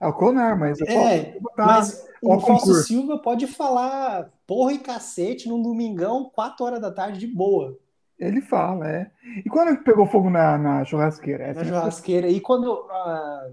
[0.00, 1.66] É o Conar, mas eu É, botar.
[1.66, 2.82] Mas o Fausto concurso.
[2.84, 7.76] Silva pode falar porra e cacete num domingão, 4 horas da tarde, de boa,
[8.18, 9.10] Ele fala, é.
[9.44, 11.44] E quando ele pegou fogo na, na churrasqueira?
[11.44, 12.28] na Essa churrasqueira.
[12.28, 12.86] E quando.
[12.90, 13.50] ah,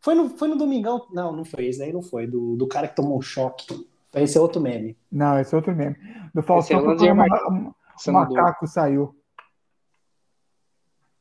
[0.00, 1.06] foi, no, foi no domingão?
[1.12, 1.66] Não, não foi.
[1.66, 2.26] Esse daí não foi.
[2.26, 3.66] Do, do cara que tomou um choque.
[4.14, 4.96] Esse é outro meme.
[5.12, 5.96] Não, esse é outro mesmo.
[6.34, 9.14] Do Faustão, Esse é o macaco saiu.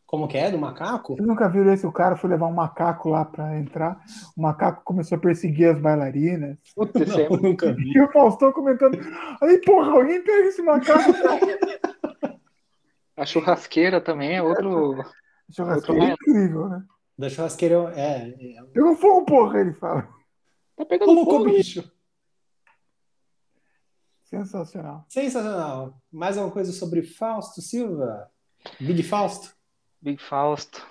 [0.10, 0.50] Como que é?
[0.50, 1.14] Do macaco?
[1.16, 1.86] Vocês nunca viram esse?
[1.86, 4.04] O cara foi levar um macaco lá pra entrar.
[4.36, 6.58] O macaco começou a perseguir as bailarinas.
[6.76, 7.92] Puta, esse é- Não, nunca vi.
[7.96, 8.98] E o Faustão comentando:
[9.40, 11.14] Aí, porra, alguém pega esse macaco.
[11.14, 12.40] cara."
[13.16, 14.96] A churrasqueira também é outro.
[15.52, 16.84] Churrasqueira é incrível, né?
[17.16, 18.30] Da churrasqueira é.
[18.30, 20.10] é Pegou fogo, porra, ele fala.
[20.76, 21.52] Tá pegando Colocou fogo.
[21.52, 21.84] bicho.
[24.24, 25.06] Sensacional.
[25.08, 26.02] Sensacional.
[26.12, 28.28] Mais alguma coisa sobre Fausto Silva?
[28.80, 29.59] Big Fausto?
[30.02, 30.86] Big Fausto.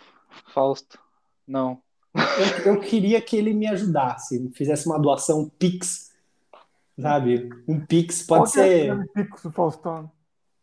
[0.53, 0.99] Fausto.
[1.47, 1.81] Não.
[2.15, 6.11] Eu, eu queria que ele me ajudasse, fizesse uma doação Pix,
[6.99, 7.49] sabe?
[7.67, 8.91] Um Pix pode Qual é ser.
[8.91, 10.11] aquele Pix Faustão?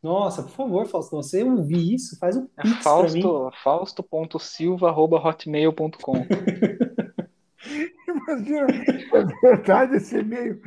[0.03, 2.81] Nossa, por favor, Faustão, você ouvir isso, faz um É Pix mim.
[2.83, 6.13] Fausto, fausto.silva.hotmail.com.
[8.07, 10.61] Imagina, é verdade esse e-mail.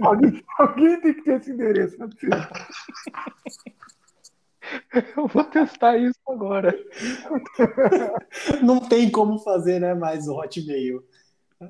[0.00, 2.38] Alguém, alguém tem que ter esse endereço, não é possível.
[5.16, 6.74] Eu vou testar isso agora.
[8.62, 11.02] Não tem como fazer, né, mais o Hotmail.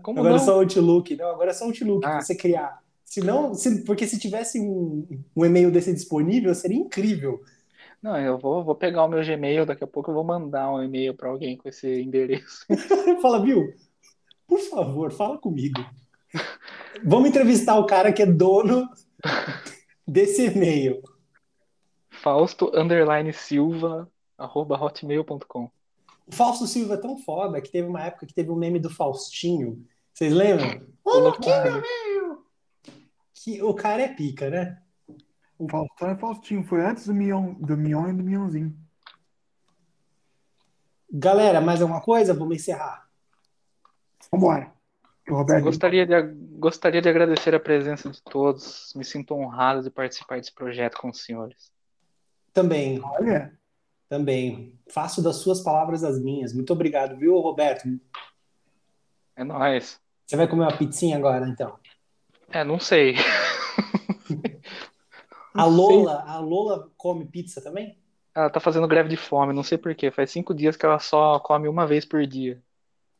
[0.03, 0.45] Como Agora é não?
[0.45, 2.11] só o Outlook, não, agora é só Outlook Ah.
[2.13, 2.81] pra você criar.
[3.05, 5.07] Se não, se, porque se tivesse um,
[5.37, 7.43] um e-mail desse disponível, seria incrível.
[8.03, 10.83] Não, eu vou, vou pegar o meu Gmail, daqui a pouco eu vou mandar um
[10.83, 12.65] e-mail pra alguém com esse endereço.
[13.21, 13.75] Fala, viu?
[14.49, 15.85] Por favor, fala comigo.
[17.05, 18.89] Vamos entrevistar o cara que é dono
[20.09, 21.03] desse e-mail.
[22.23, 24.09] Fausto underline Silva
[24.39, 25.69] arroba hotmail.com.
[26.25, 28.89] O Fausto Silva é tão foda que teve uma época que teve um meme do
[28.89, 29.85] Faustinho.
[30.15, 30.87] Vocês lembram?
[31.05, 32.45] Ô, aqui, meu meio!
[33.35, 34.81] Que o cara é pica, né?
[35.59, 36.63] O Faustão é Faustinho.
[36.63, 38.77] Foi antes do Mion, do Mion e do Mionzinho.
[41.13, 42.33] Galera, mais alguma coisa?
[42.33, 43.09] Vamos encerrar.
[44.31, 44.73] Vambora.
[45.29, 45.65] O Roberto.
[45.65, 46.23] Gostaria de,
[46.57, 48.93] gostaria de agradecer a presença de todos.
[48.95, 51.73] Me sinto honrado de participar desse projeto com os senhores.
[52.53, 53.59] Também, Olha,
[54.09, 54.79] também.
[54.91, 56.53] Faço das suas palavras as minhas.
[56.53, 57.89] Muito obrigado, viu, Roberto?
[59.35, 60.01] É nóis.
[60.27, 61.79] Você vai comer uma pizzinha agora, então?
[62.51, 63.15] É, não sei.
[65.55, 67.99] A Lola, a Lola come pizza também?
[68.35, 70.11] Ela tá fazendo greve de fome, não sei por quê.
[70.11, 72.63] Faz cinco dias que ela só come uma vez por dia.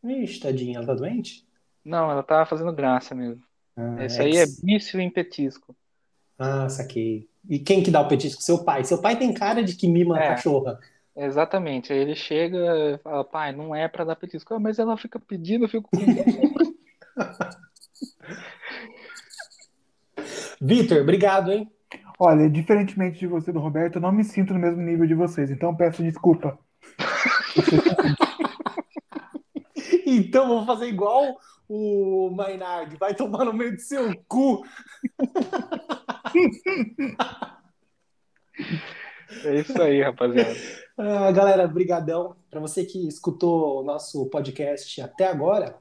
[0.03, 1.47] Ixi, tadinha, ela tá doente?
[1.85, 3.43] Não, ela tá fazendo graça mesmo.
[3.77, 5.77] Ah, Isso aí é que- vício em petisco.
[6.39, 7.29] Ah, saquei.
[7.49, 8.43] E quem que dá o petisco?
[8.43, 8.85] Seu pai.
[8.85, 10.29] Seu pai tem cara de que mima a É.
[10.29, 10.79] cachorra.
[11.17, 11.93] Exatamente.
[11.93, 14.55] Aí ele chega e fala, pai, não é pra dar petisco.
[14.55, 15.99] Ah, mas ela fica pedindo, eu fico com.
[20.61, 21.71] Vitor, obrigado, hein?
[22.19, 25.51] olha, diferentemente de você, do Roberto, eu não me sinto no mesmo nível de vocês,
[25.51, 26.59] então peço desculpa.
[30.05, 31.39] Então vou fazer igual
[31.69, 32.97] o Maynard.
[32.97, 34.63] Vai tomar no meio do seu cu.
[39.45, 40.55] É isso aí, rapaziada.
[40.97, 42.37] Ah, galera, brigadão.
[42.51, 45.75] Para você que escutou o nosso podcast até agora,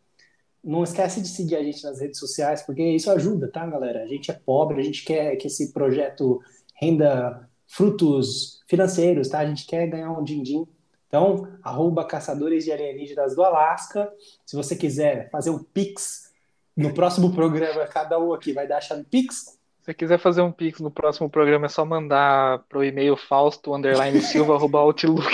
[0.64, 4.04] não esquece de seguir a gente nas redes sociais, porque isso ajuda, tá, galera?
[4.04, 6.40] A gente é pobre, a gente quer que esse projeto
[6.76, 9.40] renda frutos financeiros, tá?
[9.40, 10.66] A gente quer ganhar um din-din.
[11.08, 14.12] Então, arroba Caçadores de Alienígenas do Alasca.
[14.46, 16.32] Se você quiser fazer um Pix
[16.76, 19.60] no próximo programa, cada um aqui vai dar a chave Pix.
[19.82, 23.74] Se você quiser fazer um pix no próximo programa, é só mandar pro e-mail fausto
[23.74, 25.26] underline silva arroba outlook.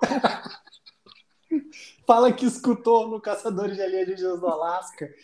[2.06, 5.14] Fala que escutou no Caçadores de Alienígenas do Alasca.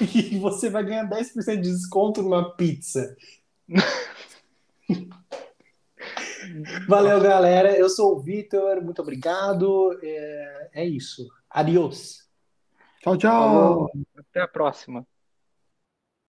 [0.00, 3.14] E você vai ganhar 10% de desconto numa pizza.
[6.88, 7.76] Valeu, galera.
[7.76, 8.82] Eu sou o Vitor.
[8.82, 9.98] Muito obrigado.
[10.02, 11.28] É, é isso.
[11.50, 12.26] Adiós.
[13.00, 13.90] Tchau, tchau.
[14.16, 15.06] Até a próxima.